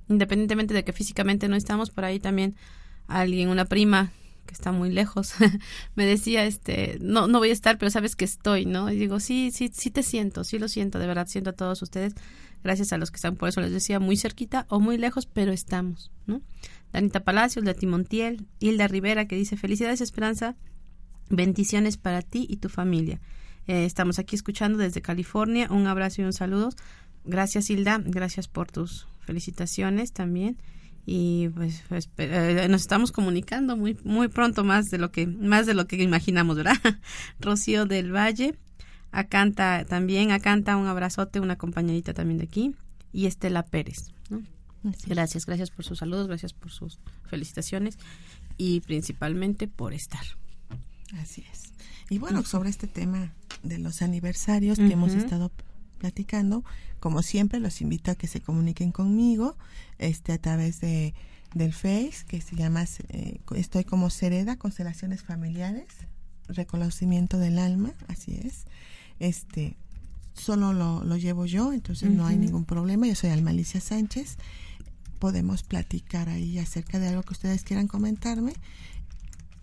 independientemente 0.09 0.75
de 0.75 0.85
que 0.85 0.93
físicamente 0.93 1.49
no 1.49 1.55
estamos, 1.55 1.91
por 1.91 2.05
ahí 2.05 2.19
también 2.19 2.57
alguien, 3.07 3.51
una 3.51 3.67
prima 3.67 4.11
que 4.47 4.55
está 4.55 4.73
muy 4.73 4.91
lejos, 4.91 5.35
me 5.95 6.07
decía, 6.07 6.45
este, 6.45 6.99
no, 7.01 7.29
no 7.29 7.39
voy 7.39 7.51
a 7.51 7.53
estar, 7.53 7.79
pero 7.79 7.91
sabes 7.91 8.17
que 8.17 8.25
estoy, 8.25 8.67
¿no? 8.67 8.91
Y 8.91 8.97
digo, 8.97 9.21
sí, 9.21 9.51
sí, 9.53 9.71
sí 9.73 9.91
te 9.91 10.03
siento, 10.03 10.43
sí 10.43 10.59
lo 10.59 10.69
siento, 10.69 10.99
de 10.99 11.07
verdad, 11.07 11.27
siento 11.29 11.51
a 11.51 11.53
todos 11.53 11.83
ustedes, 11.83 12.15
gracias 12.65 12.93
a 12.93 12.99
los 12.99 13.11
que 13.11 13.17
están, 13.17 13.37
por 13.37 13.49
eso 13.49 13.61
les 13.61 13.73
decía, 13.73 14.01
muy 14.01 14.17
cerquita 14.17 14.67
o 14.69 14.81
muy 14.81 14.99
lejos, 14.99 15.27
pero 15.27 15.53
estamos, 15.53 16.11
¿no? 16.27 16.43
Danita 16.93 17.21
Palacios, 17.21 17.65
de 17.65 17.75
Timontiel, 17.75 18.47
Hilda 18.59 18.89
Rivera, 18.89 19.27
que 19.27 19.37
dice, 19.37 19.57
felicidades 19.57 20.01
Esperanza, 20.01 20.57
bendiciones 21.29 21.97
para 21.97 22.23
ti 22.23 22.47
y 22.49 22.57
tu 22.57 22.69
familia. 22.69 23.21
Eh, 23.67 23.85
estamos 23.85 24.19
aquí 24.19 24.37
escuchando 24.37 24.79
desde 24.79 25.03
California, 25.03 25.69
un 25.71 25.87
abrazo 25.87 26.23
y 26.23 26.25
un 26.25 26.33
saludo. 26.33 26.71
Gracias 27.25 27.69
Hilda, 27.71 28.01
gracias 28.05 28.47
por 28.47 28.71
tus 28.71 29.09
felicitaciones 29.21 30.13
también. 30.13 30.57
Y 31.05 31.49
pues, 31.51 31.83
pues 31.89 32.09
eh, 32.19 32.67
nos 32.69 32.81
estamos 32.81 33.13
comunicando 33.13 33.77
muy 33.77 33.97
muy 34.03 34.27
pronto 34.27 34.65
más 34.65 34.87
de 34.87 34.99
lo 34.99 35.13
que 35.13 35.27
más 35.27 35.65
de 35.67 35.75
lo 35.75 35.87
que 35.87 36.03
imaginamos 36.03 36.57
verdad 36.57 36.75
Rocío 37.41 37.87
del 37.87 38.13
Valle 38.13 38.57
acanta 39.13 39.85
también 39.85 40.33
acanta 40.33 40.77
un 40.77 40.89
abrazote 40.89 41.39
una 41.39 41.57
compañerita 41.57 42.13
también 42.13 42.39
de 42.39 42.45
aquí. 42.45 42.75
Y 43.13 43.27
Estela 43.27 43.65
Pérez 43.65 44.16
gracias 45.07 45.47
gracias 45.47 45.71
por 45.71 45.85
sus 45.85 45.99
saludos 45.99 46.29
gracias 46.29 46.53
por 46.53 46.71
sus 46.71 46.99
felicitaciones 47.29 47.99
y 48.57 48.81
principalmente 48.81 49.69
por 49.69 49.93
estar 49.93 50.25
así 51.19 51.45
es 51.53 51.73
y 52.09 52.19
bueno 52.19 52.45
sobre 52.45 52.71
este 52.71 52.87
tema 52.87 53.33
de 53.63 53.79
los 53.79 54.03
aniversarios 54.03 54.79
que 54.79 54.93
hemos 54.93 55.13
estado 55.13 55.51
platicando. 55.99 56.65
Como 57.01 57.23
siempre, 57.23 57.61
los 57.61 57.81
invito 57.81 58.11
a 58.11 58.15
que 58.15 58.27
se 58.27 58.41
comuniquen 58.41 58.93
conmigo 58.93 59.57
este, 59.99 60.33
a 60.33 60.39
través 60.39 60.81
de, 60.81 61.15
del 61.55 61.73
Face, 61.73 62.25
que 62.27 62.41
se 62.41 62.57
llama 62.57 62.85
eh, 63.09 63.41
Estoy 63.55 63.85
como 63.85 64.11
Sereda, 64.11 64.57
Constelaciones 64.57 65.23
Familiares, 65.23 65.87
Reconocimiento 66.49 67.39
del 67.39 67.59
Alma, 67.59 67.93
así 68.09 68.41
es. 68.45 68.65
Este, 69.19 69.77
solo 70.35 70.73
lo, 70.73 71.03
lo 71.05 71.17
llevo 71.17 71.47
yo, 71.47 71.73
entonces 71.73 72.11
no 72.11 72.27
hay 72.27 72.37
ningún 72.37 72.65
problema. 72.65 73.07
Yo 73.07 73.15
soy 73.15 73.31
Almalicia 73.31 73.81
Sánchez. 73.81 74.37
Podemos 75.19 75.63
platicar 75.63 76.29
ahí 76.29 76.59
acerca 76.59 76.99
de 76.99 77.09
algo 77.09 77.23
que 77.23 77.33
ustedes 77.33 77.63
quieran 77.63 77.89
comentarme 77.89 78.55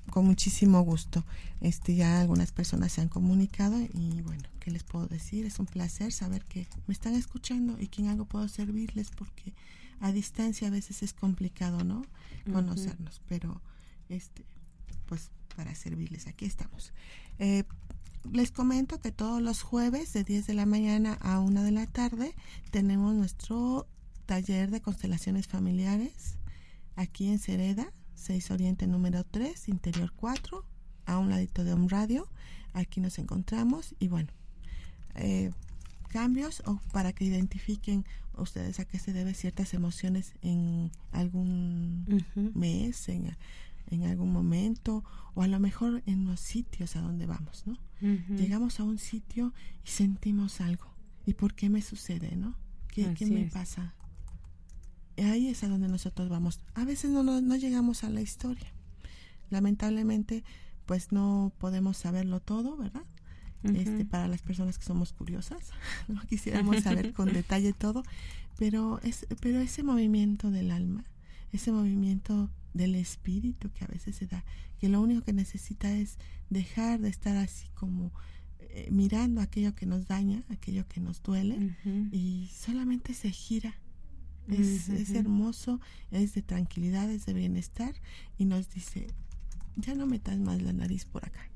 con 0.09 0.25
muchísimo 0.25 0.81
gusto. 0.81 1.25
Este 1.61 1.95
ya 1.95 2.21
algunas 2.21 2.51
personas 2.51 2.91
se 2.91 3.01
han 3.01 3.09
comunicado 3.09 3.79
y 3.81 4.21
bueno, 4.21 4.43
¿qué 4.59 4.71
les 4.71 4.83
puedo 4.83 5.07
decir? 5.07 5.45
Es 5.45 5.59
un 5.59 5.65
placer 5.65 6.11
saber 6.11 6.43
que 6.45 6.67
me 6.87 6.93
están 6.93 7.15
escuchando 7.15 7.77
y 7.79 7.87
que 7.87 8.01
en 8.01 8.09
algo 8.09 8.25
puedo 8.25 8.47
servirles 8.47 9.09
porque 9.11 9.53
a 9.99 10.11
distancia 10.11 10.67
a 10.67 10.71
veces 10.71 11.01
es 11.01 11.13
complicado, 11.13 11.83
¿no? 11.83 12.05
Conocernos, 12.51 13.21
pero 13.27 13.61
este 14.09 14.45
pues 15.07 15.31
para 15.55 15.73
servirles 15.75 16.27
aquí 16.27 16.45
estamos. 16.45 16.93
Eh, 17.39 17.63
les 18.31 18.51
comento 18.51 18.99
que 18.99 19.11
todos 19.11 19.41
los 19.41 19.61
jueves 19.61 20.13
de 20.13 20.23
10 20.23 20.47
de 20.47 20.53
la 20.53 20.65
mañana 20.65 21.17
a 21.21 21.39
1 21.39 21.63
de 21.63 21.71
la 21.71 21.87
tarde 21.87 22.35
tenemos 22.71 23.15
nuestro 23.15 23.87
taller 24.25 24.71
de 24.71 24.81
constelaciones 24.81 25.47
familiares 25.47 26.37
aquí 26.95 27.27
en 27.27 27.39
Cereda 27.39 27.91
6 28.23 28.51
Oriente 28.51 28.87
número 28.87 29.25
3, 29.25 29.67
interior 29.67 30.13
4, 30.15 30.63
a 31.05 31.17
un 31.17 31.29
ladito 31.29 31.63
de 31.65 31.73
un 31.73 31.89
radio. 31.89 32.27
Aquí 32.73 33.01
nos 33.01 33.19
encontramos 33.19 33.95
y 33.99 34.07
bueno, 34.07 34.29
eh, 35.15 35.51
cambios 36.07 36.63
o 36.65 36.79
para 36.93 37.11
que 37.11 37.25
identifiquen 37.25 38.05
ustedes 38.37 38.79
a 38.79 38.85
qué 38.85 38.97
se 38.97 39.11
debe 39.11 39.33
ciertas 39.33 39.73
emociones 39.73 40.33
en 40.41 40.89
algún 41.11 42.23
mes, 42.55 43.09
en, 43.09 43.35
en, 43.91 44.03
algún 44.03 44.31
momento 44.31 45.03
o 45.35 45.41
a 45.41 45.47
lo 45.47 45.59
mejor 45.59 46.01
en 46.05 46.25
los 46.25 46.39
sitios 46.39 46.95
a 46.95 47.01
donde 47.01 47.25
vamos, 47.25 47.63
¿no? 47.65 47.77
Llegamos 48.01 48.79
a 48.79 48.83
un 48.83 48.97
sitio 48.97 49.53
y 49.85 49.89
sentimos 49.89 50.61
algo. 50.61 50.87
¿Y 51.25 51.33
por 51.33 51.53
qué 51.53 51.69
me 51.69 51.81
sucede, 51.81 52.35
no? 52.35 52.55
¿Qué, 52.87 53.13
¿qué 53.13 53.25
me 53.25 53.45
pasa? 53.45 53.93
Ahí 55.17 55.47
es 55.47 55.63
a 55.63 55.69
donde 55.69 55.87
nosotros 55.87 56.29
vamos. 56.29 56.59
A 56.73 56.85
veces 56.85 57.11
no, 57.11 57.23
no, 57.23 57.55
llegamos 57.55 58.03
a 58.03 58.09
la 58.09 58.21
historia. 58.21 58.73
Lamentablemente, 59.49 60.43
pues 60.85 61.11
no 61.11 61.51
podemos 61.59 61.97
saberlo 61.97 62.39
todo, 62.39 62.77
¿verdad? 62.77 63.03
este, 63.63 64.03
para 64.03 64.27
las 64.27 64.41
personas 64.41 64.77
que 64.77 64.83
somos 64.83 65.13
curiosas, 65.13 65.69
no 66.09 66.21
quisiéramos 66.23 66.81
saber 66.81 67.13
con 67.13 67.31
detalle 67.33 67.71
todo, 67.73 68.03
pero, 68.57 68.99
es, 69.03 69.25
pero 69.39 69.59
ese 69.61 69.83
movimiento 69.83 70.51
del 70.51 70.71
alma, 70.71 71.05
ese 71.53 71.71
movimiento 71.71 72.49
del 72.73 72.95
espíritu 72.95 73.71
que 73.71 73.85
a 73.85 73.87
veces 73.87 74.17
se 74.17 74.27
da, 74.27 74.43
que 74.79 74.89
lo 74.89 74.99
único 75.01 75.21
que 75.21 75.31
necesita 75.31 75.93
es 75.93 76.17
dejar 76.49 76.99
de 76.99 77.09
estar 77.09 77.37
así 77.37 77.67
como 77.73 78.11
eh, 78.59 78.89
mirando 78.91 79.39
aquello 79.39 79.75
que 79.75 79.85
nos 79.85 80.07
daña, 80.07 80.43
aquello 80.49 80.85
que 80.87 80.99
nos 80.99 81.23
duele, 81.23 81.77
y 82.11 82.49
solamente 82.53 83.13
se 83.13 83.29
gira 83.31 83.77
es, 84.47 84.89
es 84.89 85.11
hermoso, 85.11 85.79
es 86.11 86.33
de 86.33 86.41
tranquilidad, 86.41 87.09
es 87.09 87.25
de 87.25 87.33
bienestar 87.33 87.93
y 88.37 88.45
nos 88.45 88.69
dice, 88.69 89.07
ya 89.75 89.95
no 89.95 90.05
metas 90.05 90.37
más 90.39 90.61
la 90.61 90.73
nariz 90.73 91.05
por 91.05 91.25
acá. 91.25 91.49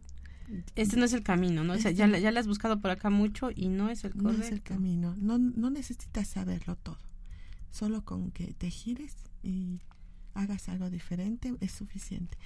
Este 0.75 0.95
no 0.95 1.05
es 1.05 1.13
el 1.13 1.23
camino, 1.23 1.63
¿no? 1.63 1.73
O 1.73 1.77
sea, 1.77 1.91
ya, 1.91 2.05
este 2.05 2.21
ya 2.21 2.29
has 2.29 2.47
buscado 2.47 2.79
por 2.79 2.91
acá 2.91 3.09
mucho 3.09 3.49
y 3.53 3.67
no 3.67 3.89
es 3.89 4.05
el 4.05 4.11
correcto. 4.11 4.37
No 4.37 4.43
es 4.43 4.51
el 4.51 4.61
camino, 4.61 5.15
no, 5.17 5.37
no 5.37 5.69
necesitas 5.69 6.27
saberlo 6.27 6.77
todo. 6.77 6.99
Solo 7.69 8.05
con 8.05 8.31
que 8.31 8.53
te 8.53 8.69
gires 8.69 9.15
y 9.43 9.81
hagas 10.33 10.69
algo 10.69 10.89
diferente 10.89 11.53
es 11.59 11.71
suficiente. 11.71 12.37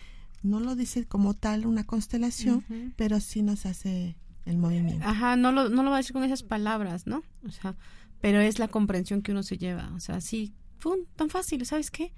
No 0.42 0.60
lo 0.60 0.76
dice 0.76 1.06
como 1.06 1.36
tal 1.36 1.68
una 1.68 1.84
constelación, 1.84 2.66
pero 2.96 3.20
sí 3.20 3.44
nos 3.44 3.68
hace 3.68 4.16
el 4.46 4.58
movimiento. 4.58 5.08
Ajá, 5.08 5.36
no 5.36 5.52
lo, 5.52 5.70
no 5.70 5.84
lo 5.84 5.92
va 5.92 5.98
a 5.98 6.00
decir 6.00 6.14
con 6.14 6.24
esas 6.24 6.42
palabras, 6.42 7.06
¿no? 7.06 7.22
O 7.46 7.52
sea, 7.52 7.76
pero 8.22 8.40
es 8.40 8.60
la 8.60 8.68
comprensión 8.68 9.22
que 9.22 9.32
uno 9.32 9.44
se 9.44 9.58
lleva. 9.58 9.92
O 9.96 10.00
sea, 10.00 10.22
sí, 10.22 10.54
¡pum! 10.80 11.00
tan 11.16 11.30
fácil, 11.30 11.66
¿sabes 11.66 11.92
qué? 11.92 12.14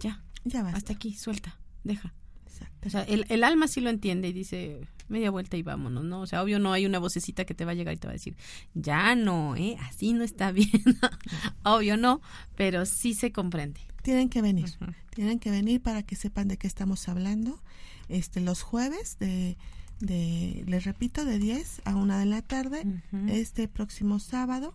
Ya, 0.00 0.24
ya 0.44 0.62
va. 0.62 0.70
Hasta 0.70 0.94
aquí, 0.94 1.14
suelta, 1.14 1.58
deja. 1.84 2.14
Exacto. 2.46 2.88
O 2.88 2.90
sea, 2.90 3.02
el, 3.02 3.26
el, 3.28 3.44
alma 3.44 3.68
sí 3.68 3.80
lo 3.80 3.90
entiende 3.90 4.28
y 4.28 4.32
dice, 4.32 4.80
media 5.08 5.30
vuelta 5.30 5.56
y 5.56 5.62
vámonos, 5.62 6.04
¿no? 6.04 6.20
O 6.20 6.26
sea, 6.26 6.42
obvio 6.42 6.58
no 6.58 6.72
hay 6.72 6.86
una 6.86 6.98
vocecita 6.98 7.44
que 7.44 7.54
te 7.54 7.64
va 7.64 7.72
a 7.72 7.74
llegar 7.74 7.94
y 7.94 7.98
te 7.98 8.06
va 8.06 8.12
a 8.12 8.14
decir, 8.14 8.36
ya 8.74 9.14
no, 9.14 9.54
¿eh? 9.56 9.76
Así 9.80 10.12
no 10.12 10.24
está 10.24 10.50
bien. 10.50 10.70
obvio 11.64 11.96
no, 11.96 12.20
pero 12.56 12.86
sí 12.86 13.14
se 13.14 13.32
comprende. 13.32 13.80
Tienen 14.02 14.28
que 14.28 14.42
venir, 14.42 14.70
tienen 15.14 15.38
que 15.38 15.50
venir 15.50 15.80
para 15.80 16.02
que 16.02 16.16
sepan 16.16 16.48
de 16.48 16.58
qué 16.58 16.66
estamos 16.66 17.08
hablando. 17.08 17.62
Este, 18.08 18.40
los 18.40 18.60
jueves 18.60 19.18
de, 19.18 19.56
de 20.00 20.62
les 20.66 20.84
repito, 20.84 21.24
de 21.24 21.38
10 21.38 21.82
a 21.86 21.96
1 21.96 22.18
de 22.18 22.26
la 22.26 22.42
tarde, 22.42 22.84
este 23.28 23.66
próximo 23.66 24.18
sábado 24.18 24.74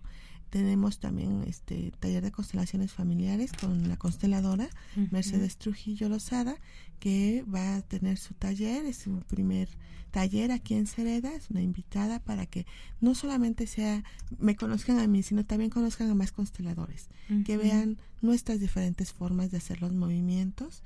tenemos 0.50 1.00
también 1.00 1.44
este 1.48 1.92
taller 2.00 2.24
de 2.24 2.32
constelaciones 2.32 2.92
familiares 2.92 3.52
con 3.54 3.88
la 3.88 3.98
consteladora 3.98 4.70
Mercedes 5.12 5.58
Trujillo 5.58 6.10
Lozada, 6.10 6.56
que 7.00 7.44
va 7.54 7.76
a 7.76 7.82
tener 7.82 8.18
su 8.18 8.34
taller, 8.34 8.86
es 8.86 8.98
su 8.98 9.20
primer 9.22 9.70
taller 10.12 10.52
aquí 10.52 10.74
en 10.74 10.88
Cereda, 10.88 11.34
es 11.34 11.52
una 11.52 11.62
invitada 11.62 12.20
para 12.20 12.46
que 12.46 12.66
no 13.00 13.14
solamente 13.14 13.68
sea, 13.68 14.04
me 14.40 14.56
conozcan 14.56 15.00
a 15.00 15.08
mí, 15.08 15.22
sino 15.24 15.46
también 15.46 15.70
conozcan 15.70 16.10
a 16.10 16.16
más 16.16 16.32
consteladores, 16.32 17.10
que 17.46 17.58
vean 17.58 17.98
nuestras 18.22 18.60
diferentes 18.60 19.14
formas 19.14 19.52
de 19.52 19.58
hacer 19.58 19.82
los 19.82 19.94
movimientos, 19.94 20.84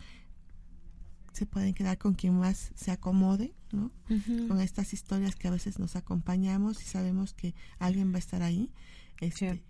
se 1.31 1.45
pueden 1.47 1.73
quedar 1.73 1.97
con 1.97 2.13
quien 2.13 2.37
más 2.37 2.71
se 2.75 2.91
acomode, 2.91 3.55
¿no? 3.71 3.91
Con 4.47 4.59
estas 4.61 4.93
historias 4.93 5.35
que 5.35 5.47
a 5.47 5.51
veces 5.51 5.79
nos 5.79 5.95
acompañamos 5.95 6.81
y 6.81 6.85
sabemos 6.85 7.33
que 7.33 7.55
alguien 7.79 8.11
va 8.11 8.17
a 8.17 8.19
estar 8.19 8.43
ahí 8.43 8.71
este, 9.19 9.63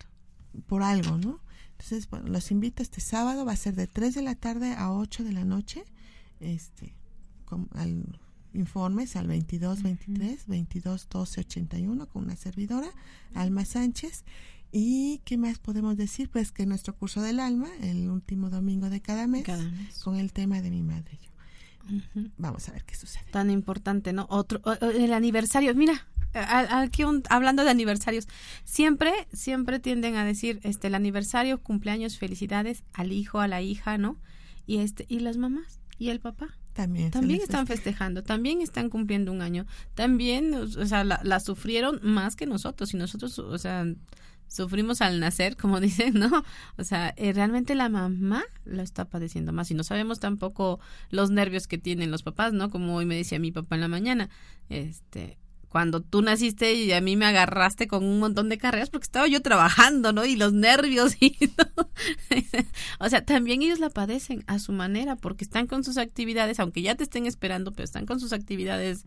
por 0.67 0.83
algo, 0.83 1.17
¿no? 1.17 1.39
Entonces, 1.71 2.09
bueno, 2.09 2.27
los 2.27 2.51
invito 2.51 2.83
este 2.83 3.01
sábado, 3.01 3.45
va 3.45 3.53
a 3.53 3.57
ser 3.57 3.75
de 3.75 3.87
3 3.87 4.15
de 4.15 4.21
la 4.21 4.35
tarde 4.35 4.73
a 4.73 4.91
8 4.91 5.23
de 5.23 5.33
la 5.33 5.43
noche, 5.43 5.83
este, 6.39 6.95
al 7.75 8.19
informes 8.53 9.15
al 9.15 9.27
22 9.27 9.81
23 9.81 10.47
22 10.47 11.09
12 11.09 11.41
81 11.41 12.07
con 12.07 12.23
una 12.23 12.35
servidora, 12.35 12.89
Alma 13.33 13.65
Sánchez. 13.65 14.23
¿Y 14.71 15.21
qué 15.25 15.37
más 15.37 15.59
podemos 15.59 15.97
decir? 15.97 16.29
Pues 16.29 16.51
que 16.51 16.65
nuestro 16.65 16.95
curso 16.95 17.21
del 17.21 17.39
alma, 17.39 17.69
el 17.81 18.09
último 18.09 18.49
domingo 18.49 18.89
de 18.89 19.01
cada 19.01 19.27
mes, 19.27 19.45
con 20.03 20.15
el 20.15 20.33
tema 20.33 20.61
de 20.61 20.71
mi 20.71 20.81
madre 20.81 21.19
y 21.21 21.25
yo. 21.25 21.33
Vamos 22.37 22.69
a 22.69 22.71
ver 22.71 22.83
qué 22.83 22.95
sucede. 22.95 23.25
Tan 23.31 23.51
importante, 23.51 24.13
¿no? 24.13 24.25
Otro, 24.29 24.61
el 24.81 25.13
aniversario. 25.13 25.75
Mira, 25.75 26.07
aquí 26.34 27.03
hablando 27.29 27.63
de 27.63 27.69
aniversarios, 27.69 28.27
siempre, 28.63 29.11
siempre 29.34 29.79
tienden 29.79 30.15
a 30.15 30.25
decir, 30.25 30.59
este, 30.63 30.88
el 30.88 30.95
aniversario, 30.95 31.61
cumpleaños, 31.61 32.17
felicidades 32.17 32.84
al 32.93 33.11
hijo, 33.11 33.39
a 33.39 33.47
la 33.47 33.61
hija, 33.61 33.97
¿no? 33.97 34.17
Y 34.65 34.77
este, 34.77 35.05
y 35.09 35.19
las 35.19 35.38
mamás 35.38 35.79
y 35.97 36.09
el 36.09 36.19
papá. 36.19 36.57
También, 36.73 37.11
también 37.11 37.39
están 37.39 37.67
festejando, 37.67 38.23
también 38.23 38.59
están 38.59 38.89
cumpliendo 38.89 39.31
un 39.31 39.43
año, 39.43 39.67
también, 39.93 40.55
o 40.55 40.86
sea, 40.88 41.03
la, 41.03 41.39
sufrieron 41.39 41.99
más 42.01 42.36
que 42.36 42.47
nosotros 42.47 42.95
y 42.95 42.97
nosotros, 42.97 43.38
o 43.38 43.57
sea, 43.59 43.86
sufrimos 44.47 45.01
al 45.01 45.19
nacer, 45.19 45.55
como 45.55 45.79
dicen, 45.79 46.15
¿no? 46.15 46.43
O 46.77 46.84
sea, 46.84 47.13
eh, 47.15 47.31
realmente 47.31 47.75
la 47.75 47.89
mamá 47.89 48.43
lo 48.65 48.81
está 48.81 49.05
padeciendo 49.05 49.53
más 49.53 49.69
y 49.69 49.75
no 49.75 49.84
sabemos 49.84 50.19
tampoco 50.19 50.79
los 51.11 51.29
nervios 51.29 51.67
que 51.67 51.77
tienen 51.77 52.09
los 52.09 52.23
papás, 52.23 52.53
¿no? 52.53 52.71
Como 52.71 52.95
hoy 52.95 53.05
me 53.05 53.17
decía 53.17 53.38
mi 53.38 53.51
papá 53.51 53.75
en 53.75 53.81
la 53.81 53.88
mañana, 53.88 54.29
este, 54.69 55.38
cuando 55.74 56.01
tú 56.01 56.21
naciste 56.21 56.76
y 56.76 56.91
a 56.91 57.01
mí 57.01 57.15
me 57.17 57.26
agarraste 57.26 57.88
con 57.88 58.03
un 58.03 58.19
montón 58.19 58.47
de 58.47 58.59
carreras 58.59 58.91
porque 58.91 59.05
estaba 59.05 59.26
yo 59.28 59.41
trabajando, 59.41 60.13
¿no? 60.13 60.24
Y 60.24 60.36
los 60.36 60.53
nervios 60.53 61.15
y 61.19 61.47
todo. 61.47 61.89
o 62.99 63.09
sea, 63.09 63.26
también 63.26 63.63
ellos 63.63 63.80
la 63.80 63.89
padecen 63.89 64.43
a 64.45 64.59
su 64.59 64.71
manera 64.71 65.15
porque 65.15 65.43
están 65.43 65.65
con 65.65 65.84
sus 65.84 65.97
actividades, 65.97 66.59
aunque 66.59 66.84
ya 66.84 66.93
te 66.93 67.03
estén 67.03 67.26
esperando, 67.26 67.71
pero 67.71 67.86
están 67.86 68.05
con 68.05 68.19
sus 68.19 68.34
actividades 68.34 69.05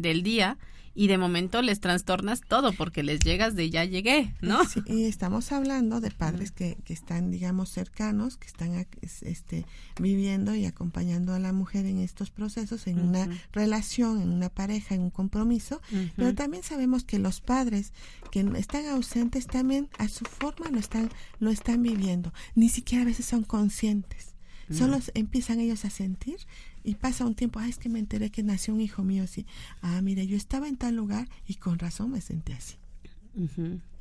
del 0.00 0.22
día 0.22 0.58
y 0.96 1.08
de 1.08 1.18
momento 1.18 1.60
les 1.60 1.78
trastornas 1.80 2.40
todo 2.40 2.72
porque 2.72 3.02
les 3.02 3.20
llegas 3.20 3.54
de 3.54 3.68
ya 3.68 3.84
llegué, 3.84 4.34
¿no? 4.40 4.64
Sí, 4.64 4.80
y 4.86 5.04
estamos 5.04 5.52
hablando 5.52 6.00
de 6.00 6.10
padres 6.10 6.52
que, 6.52 6.78
que 6.84 6.94
están, 6.94 7.30
digamos, 7.30 7.68
cercanos, 7.68 8.38
que 8.38 8.46
están 8.46 8.86
este, 9.02 9.66
viviendo 10.00 10.54
y 10.54 10.64
acompañando 10.64 11.34
a 11.34 11.38
la 11.38 11.52
mujer 11.52 11.84
en 11.84 11.98
estos 11.98 12.30
procesos, 12.30 12.86
en 12.86 12.98
una 12.98 13.28
relación, 13.52 14.22
en 14.22 14.30
una 14.30 14.48
pareja, 14.48 14.94
en 14.94 15.02
un 15.02 15.10
compromiso, 15.10 15.82
pero 16.16 16.34
también 16.34 16.62
sabemos 16.62 17.04
que 17.04 17.18
los 17.18 17.42
padres 17.42 17.92
que 18.30 18.40
están 18.56 18.86
ausentes 18.86 19.46
también 19.46 19.90
a 19.98 20.08
su 20.08 20.24
forma 20.24 20.70
lo 20.70 20.78
están, 20.78 21.10
lo 21.40 21.50
están 21.50 21.82
viviendo, 21.82 22.32
ni 22.54 22.70
siquiera 22.70 23.02
a 23.02 23.06
veces 23.06 23.26
son 23.26 23.44
conscientes. 23.44 24.34
Solo 24.70 24.98
empiezan 25.14 25.60
ellos 25.60 25.84
a 25.84 25.90
sentir 25.90 26.38
y 26.86 26.94
pasa 26.94 27.26
un 27.26 27.34
tiempo, 27.34 27.58
ah, 27.58 27.68
es 27.68 27.78
que 27.78 27.88
me 27.88 27.98
enteré 27.98 28.30
que 28.30 28.44
nació 28.44 28.72
un 28.72 28.80
hijo 28.80 29.02
mío 29.02 29.24
así. 29.24 29.44
Ah, 29.82 30.00
mira, 30.02 30.22
yo 30.22 30.36
estaba 30.36 30.68
en 30.68 30.76
tal 30.76 30.94
lugar 30.94 31.28
y 31.48 31.56
con 31.56 31.80
razón 31.80 32.12
me 32.12 32.20
senté 32.20 32.54
así. 32.54 32.76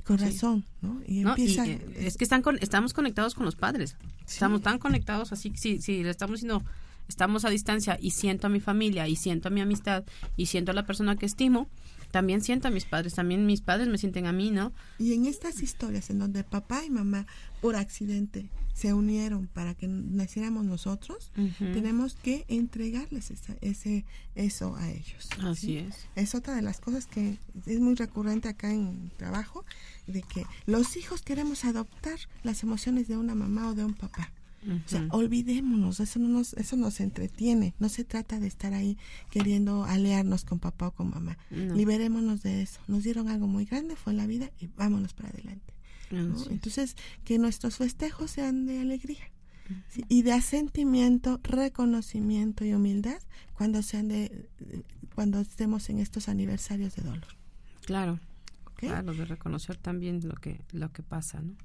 Con 0.03 0.19
razón, 0.19 0.63
¿no? 0.83 1.01
Y 1.07 1.21
empieza... 1.21 1.65
Eh, 1.65 1.81
es 1.97 2.15
que 2.15 2.23
están 2.23 2.43
con, 2.43 2.59
estamos 2.61 2.93
conectados 2.93 3.33
con 3.33 3.43
los 3.43 3.55
padres. 3.55 3.97
Estamos 4.27 4.61
tan 4.61 4.77
conectados 4.77 5.33
así, 5.33 5.51
si, 5.55 5.81
si 5.81 6.03
le 6.03 6.11
estamos 6.11 6.41
diciendo, 6.41 6.63
estamos 7.07 7.45
a 7.45 7.49
distancia 7.49 7.97
y 8.01 8.11
siento 8.11 8.47
a 8.47 8.49
mi 8.49 8.59
familia 8.59 9.07
y 9.07 9.15
siento 9.15 9.47
a 9.47 9.51
mi 9.51 9.61
amistad 9.61 10.03
y 10.35 10.47
siento 10.47 10.71
a 10.71 10.73
la 10.73 10.85
persona 10.85 11.15
que 11.15 11.25
estimo, 11.25 11.69
también 12.11 12.41
siento 12.41 12.67
a 12.67 12.71
mis 12.71 12.85
padres, 12.85 13.13
también 13.15 13.45
mis 13.45 13.61
padres 13.61 13.87
me 13.87 13.97
sienten 13.97 14.25
a 14.25 14.31
mí, 14.31 14.51
¿no? 14.51 14.71
Y 14.99 15.13
en 15.13 15.25
estas 15.25 15.61
historias 15.61 16.09
en 16.09 16.19
donde 16.19 16.43
papá 16.43 16.83
y 16.85 16.89
mamá 16.89 17.27
por 17.61 17.75
accidente 17.75 18.49
se 18.73 18.93
unieron 18.93 19.47
para 19.47 19.73
que 19.73 19.87
naciéramos 19.87 20.65
nosotros, 20.65 21.31
tenemos 21.57 22.15
que 22.15 22.45
entregarles 22.49 23.31
ese 23.61 24.05
eso 24.35 24.75
a 24.75 24.91
ellos. 24.91 25.29
Así 25.43 25.77
es. 25.77 26.07
Es 26.15 26.35
otra 26.35 26.55
de 26.55 26.61
las 26.61 26.79
cosas 26.79 27.05
que 27.05 27.37
es 27.65 27.79
muy 27.79 27.95
recurrente 27.95 28.49
acá 28.49 28.71
en 28.71 29.11
trabajo, 29.17 29.65
de 30.07 30.21
que 30.21 30.45
los 30.65 30.97
hijos 30.97 31.21
queremos 31.21 31.63
adoptar 31.63 32.19
las 32.43 32.63
emociones 32.63 33.07
de 33.07 33.17
una 33.17 33.33
mamá 33.33 33.69
o 33.69 33.75
de 33.75 33.85
un 33.85 33.93
papá. 33.93 34.31
O 34.67 34.89
sea, 34.89 35.07
olvidémonos, 35.11 35.99
eso 35.99 36.19
no 36.19 36.27
nos, 36.27 36.53
eso 36.53 36.75
nos 36.75 36.99
entretiene. 36.99 37.73
No 37.79 37.89
se 37.89 38.03
trata 38.03 38.39
de 38.39 38.47
estar 38.47 38.73
ahí 38.73 38.97
queriendo 39.29 39.83
alearnos 39.83 40.43
con 40.45 40.59
papá 40.59 40.87
o 40.87 40.91
con 40.91 41.09
mamá. 41.11 41.37
Liberémonos 41.51 42.41
de 42.43 42.61
eso. 42.61 42.79
Nos 42.87 43.03
dieron 43.03 43.29
algo 43.29 43.47
muy 43.47 43.65
grande, 43.65 43.95
fue 43.95 44.13
en 44.13 44.17
la 44.17 44.27
vida 44.27 44.51
y 44.59 44.67
vámonos 44.67 45.13
para 45.13 45.29
adelante. 45.29 45.73
Entonces, 46.11 46.95
que 47.23 47.37
nuestros 47.37 47.77
festejos 47.77 48.31
sean 48.31 48.65
de 48.65 48.79
alegría. 48.79 49.31
y 50.09 50.21
de 50.21 50.31
asentimiento, 50.31 51.39
reconocimiento 51.41 52.65
y 52.65 52.73
humildad 52.75 53.17
cuando 53.53 53.81
sean 53.81 54.09
de 54.09 54.47
cuando 55.15 55.39
estemos 55.39 55.89
en 55.89 55.99
estos 55.99 56.29
aniversarios 56.29 56.95
de 56.95 57.03
dolor. 57.03 57.27
Claro. 57.85 58.19
Claro, 58.87 59.13
de 59.13 59.25
reconocer 59.25 59.77
también 59.77 60.19
lo 60.27 60.35
que 60.35 60.61
lo 60.71 60.91
que 60.91 61.03
pasa, 61.03 61.41
¿no? 61.41 61.55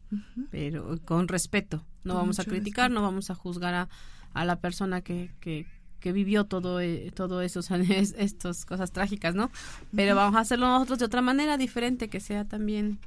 Pero 0.51 0.99
con 1.05 1.29
respeto. 1.29 1.85
No 2.05 2.15
vamos 2.15 2.39
a 2.39 2.45
criticar, 2.45 2.91
no 2.91 3.03
vamos 3.03 3.31
a 3.31 3.35
juzgar 3.35 3.75
a, 3.75 3.89
a 4.33 4.45
la 4.45 4.57
persona 4.57 5.01
que, 5.03 5.31
que, 5.41 5.67
que 6.01 6.13
vivió 6.13 6.45
todo 6.45 6.81
eh, 6.81 7.13
todo 7.15 7.43
esos 7.43 7.71
estas 7.71 8.65
cosas 8.65 8.93
trágicas, 8.93 9.35
¿no? 9.35 9.51
Pero 9.95 10.15
vamos 10.15 10.37
a 10.37 10.41
hacerlo 10.41 10.67
nosotros 10.67 10.99
de 10.99 11.05
otra 11.05 11.23
manera 11.23 11.57
diferente 11.57 12.09
que 12.09 12.21
sea 12.21 12.45
también 12.45 12.99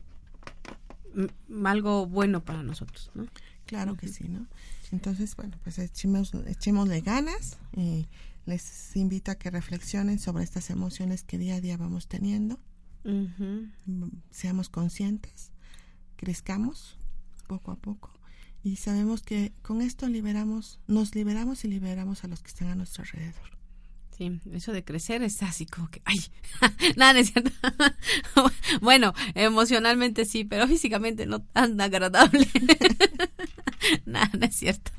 algo 1.65 2.05
bueno 2.07 2.43
para 2.43 2.63
nosotros, 2.63 3.11
¿no? 3.13 3.25
Claro 3.65 3.95
que 3.95 4.07
sí, 4.07 4.27
¿no? 4.27 4.45
Entonces, 4.91 5.35
bueno, 5.35 5.57
pues 5.63 5.79
echemos, 5.79 6.33
echémosle 6.33 7.01
ganas 7.01 7.57
y 7.75 8.07
les 8.45 8.95
invito 8.95 9.31
a 9.31 9.35
que 9.35 9.49
reflexionen 9.49 10.19
sobre 10.19 10.43
estas 10.43 10.69
emociones 10.69 11.23
que 11.23 11.37
día 11.37 11.55
a 11.55 11.61
día 11.61 11.77
vamos 11.77 12.07
teniendo 12.07 12.59
Seamos 14.31 14.69
conscientes, 14.69 15.51
crezcamos 16.15 16.97
poco 17.47 17.71
a 17.71 17.75
poco 17.75 18.11
y 18.63 18.77
sabemos 18.77 19.21
que 19.21 19.51
con 19.61 19.81
esto 19.81 20.07
liberamos, 20.07 20.79
nos 20.87 21.15
liberamos 21.15 21.65
y 21.65 21.67
liberamos 21.67 22.23
a 22.23 22.27
los 22.27 22.41
que 22.41 22.47
están 22.47 22.69
a 22.69 22.75
nuestro 22.75 23.03
alrededor. 23.03 23.53
Sí, 24.17 24.39
eso 24.51 24.71
de 24.71 24.83
crecer 24.83 25.23
es 25.23 25.41
así 25.41 25.65
como 25.65 25.89
que, 25.89 26.01
ay, 26.05 26.19
nada, 26.97 27.19
es 27.19 27.31
cierto. 27.31 27.51
bueno, 28.81 29.13
emocionalmente 29.33 30.25
sí, 30.25 30.43
pero 30.45 30.67
físicamente 30.67 31.25
no 31.25 31.41
tan 31.41 31.79
agradable. 31.81 32.47
nada, 34.05 34.29
no 34.37 34.45
es 34.45 34.55
cierto. 34.55 34.91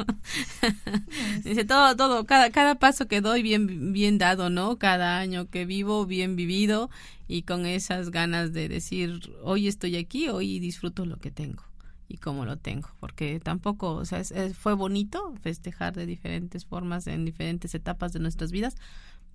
Dice 1.42 1.64
todo, 1.64 1.96
todo, 1.96 2.24
cada, 2.24 2.50
cada 2.50 2.76
paso 2.76 3.06
que 3.06 3.20
doy 3.20 3.42
bien, 3.42 3.92
bien 3.92 4.18
dado, 4.18 4.50
¿no? 4.50 4.78
Cada 4.78 5.18
año 5.18 5.48
que 5.50 5.64
vivo 5.64 6.06
bien 6.06 6.36
vivido 6.36 6.90
y 7.28 7.42
con 7.42 7.66
esas 7.66 8.10
ganas 8.10 8.52
de 8.52 8.68
decir, 8.68 9.32
hoy 9.42 9.68
estoy 9.68 9.96
aquí, 9.96 10.28
hoy 10.28 10.58
disfruto 10.58 11.06
lo 11.06 11.18
que 11.18 11.30
tengo 11.30 11.62
y 12.08 12.18
cómo 12.18 12.44
lo 12.44 12.58
tengo, 12.58 12.90
porque 13.00 13.40
tampoco, 13.40 13.94
o 13.94 14.04
sea, 14.04 14.22
fue 14.52 14.74
bonito 14.74 15.34
festejar 15.42 15.94
de 15.94 16.06
diferentes 16.06 16.66
formas 16.66 17.06
en 17.06 17.24
diferentes 17.24 17.74
etapas 17.74 18.12
de 18.12 18.20
nuestras 18.20 18.52
vidas, 18.52 18.76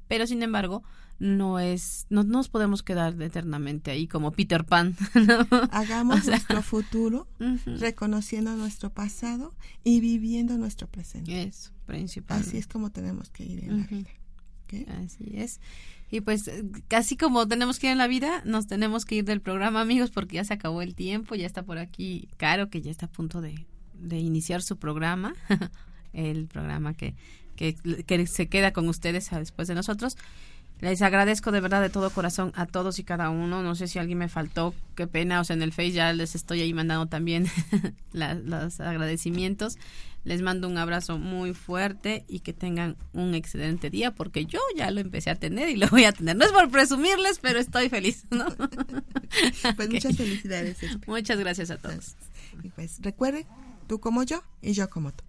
pero 0.10 0.28
sin 0.28 0.44
embargo 0.44 0.84
no 1.20 1.60
es 1.60 2.06
no, 2.10 2.24
nos 2.24 2.50
podemos 2.50 2.84
quedar 2.84 3.22
eternamente 3.22 3.92
ahí 3.92 4.08
como 4.08 4.32
Peter 4.34 4.66
Pan 4.66 4.98
hagamos 5.72 6.26
nuestro 6.28 6.62
futuro 6.62 7.28
reconociendo 7.66 8.58
nuestro 8.58 8.90
pasado 8.90 9.54
y 9.86 10.02
viviendo 10.02 10.58
nuestro 10.58 10.88
presente. 10.88 11.44
Eso 11.44 11.72
principalmente. 11.86 12.50
Así 12.50 12.58
es 12.58 12.68
como 12.68 12.92
tenemos 12.92 13.30
que 13.30 13.46
ir 13.46 13.64
en 13.64 13.82
la 13.82 13.88
vida 13.88 14.10
así 15.04 15.32
es. 15.34 15.60
Y 16.12 16.22
pues 16.22 16.50
casi 16.88 17.18
como 17.18 17.48
tenemos 17.48 17.80
que 17.80 17.88
ir 17.88 17.92
en 17.92 17.98
la 17.98 18.08
vida, 18.08 18.42
nos 18.46 18.68
tenemos 18.68 19.06
que 19.06 19.16
ir 19.16 19.26
del 19.26 19.42
programa, 19.42 19.82
amigos, 19.82 20.10
porque 20.10 20.36
ya 20.36 20.44
se 20.44 20.54
acabó 20.54 20.82
el 20.82 20.96
tiempo, 20.96 21.36
ya 21.36 21.46
está 21.46 21.64
por 21.64 21.78
aquí 21.78 22.30
Caro, 22.38 22.70
que 22.70 22.82
ya 22.82 22.90
está 22.92 23.06
a 23.06 23.12
punto 23.12 23.42
de, 23.42 23.68
de 23.94 24.18
iniciar 24.18 24.62
su 24.62 24.78
programa, 24.78 25.36
el 26.14 26.48
programa 26.48 26.94
que, 26.94 27.16
que, 27.60 27.76
que 28.06 28.26
se 28.26 28.48
queda 28.48 28.72
con 28.72 28.88
ustedes 28.88 29.30
después 29.32 29.68
de 29.68 29.76
nosotros. 29.76 30.16
Les 30.80 31.02
agradezco 31.02 31.52
de 31.52 31.60
verdad 31.60 31.82
de 31.82 31.90
todo 31.90 32.10
corazón 32.10 32.54
a 32.56 32.66
todos 32.66 33.00
y 33.00 33.04
cada 33.04 33.30
uno. 33.30 33.62
No 33.62 33.76
sé 33.76 33.90
si 33.90 34.00
alguien 34.00 34.18
me 34.18 34.30
faltó, 34.30 34.74
qué 34.96 35.08
pena. 35.08 35.42
O 35.42 35.44
sea, 35.44 35.58
en 35.58 35.62
el 35.62 35.74
Face 35.74 35.92
ya 35.92 36.14
les 36.14 36.36
estoy 36.36 36.62
ahí 36.62 36.74
mandando 36.74 37.08
también 37.08 37.48
los 38.14 38.80
agradecimientos. 38.80 39.78
Les 40.24 40.42
mando 40.42 40.70
un 40.70 40.78
abrazo 40.78 41.18
muy 41.18 41.54
fuerte 41.54 42.24
y 42.30 42.40
que 42.40 42.54
tengan 42.54 42.96
un 43.12 43.36
excelente 43.36 43.90
día 43.90 44.12
porque 44.12 44.46
yo 44.46 44.60
ya 44.78 44.90
lo 44.92 45.02
empecé 45.02 45.30
a 45.30 45.36
tener 45.36 45.68
y 45.68 45.76
lo 45.76 45.88
voy 45.90 46.06
a 46.06 46.14
tener. 46.14 46.38
No 46.38 46.46
es 46.46 46.54
por 46.54 46.70
presumirles, 46.70 47.40
pero 47.40 47.60
estoy 47.60 47.90
feliz, 47.90 48.24
¿no? 48.32 48.46
pues 49.76 49.90
muchas 49.90 50.16
felicidades. 50.16 50.78
Muchas 51.08 51.38
gracias 51.40 51.72
a 51.72 51.78
todos. 51.78 52.16
Y 52.64 52.70
pues 52.70 53.00
recuerden, 53.02 53.46
tú 53.88 54.00
como 54.00 54.24
yo 54.24 54.44
y 54.62 54.72
yo 54.72 54.90
como 54.90 55.12
tú. 55.12 55.29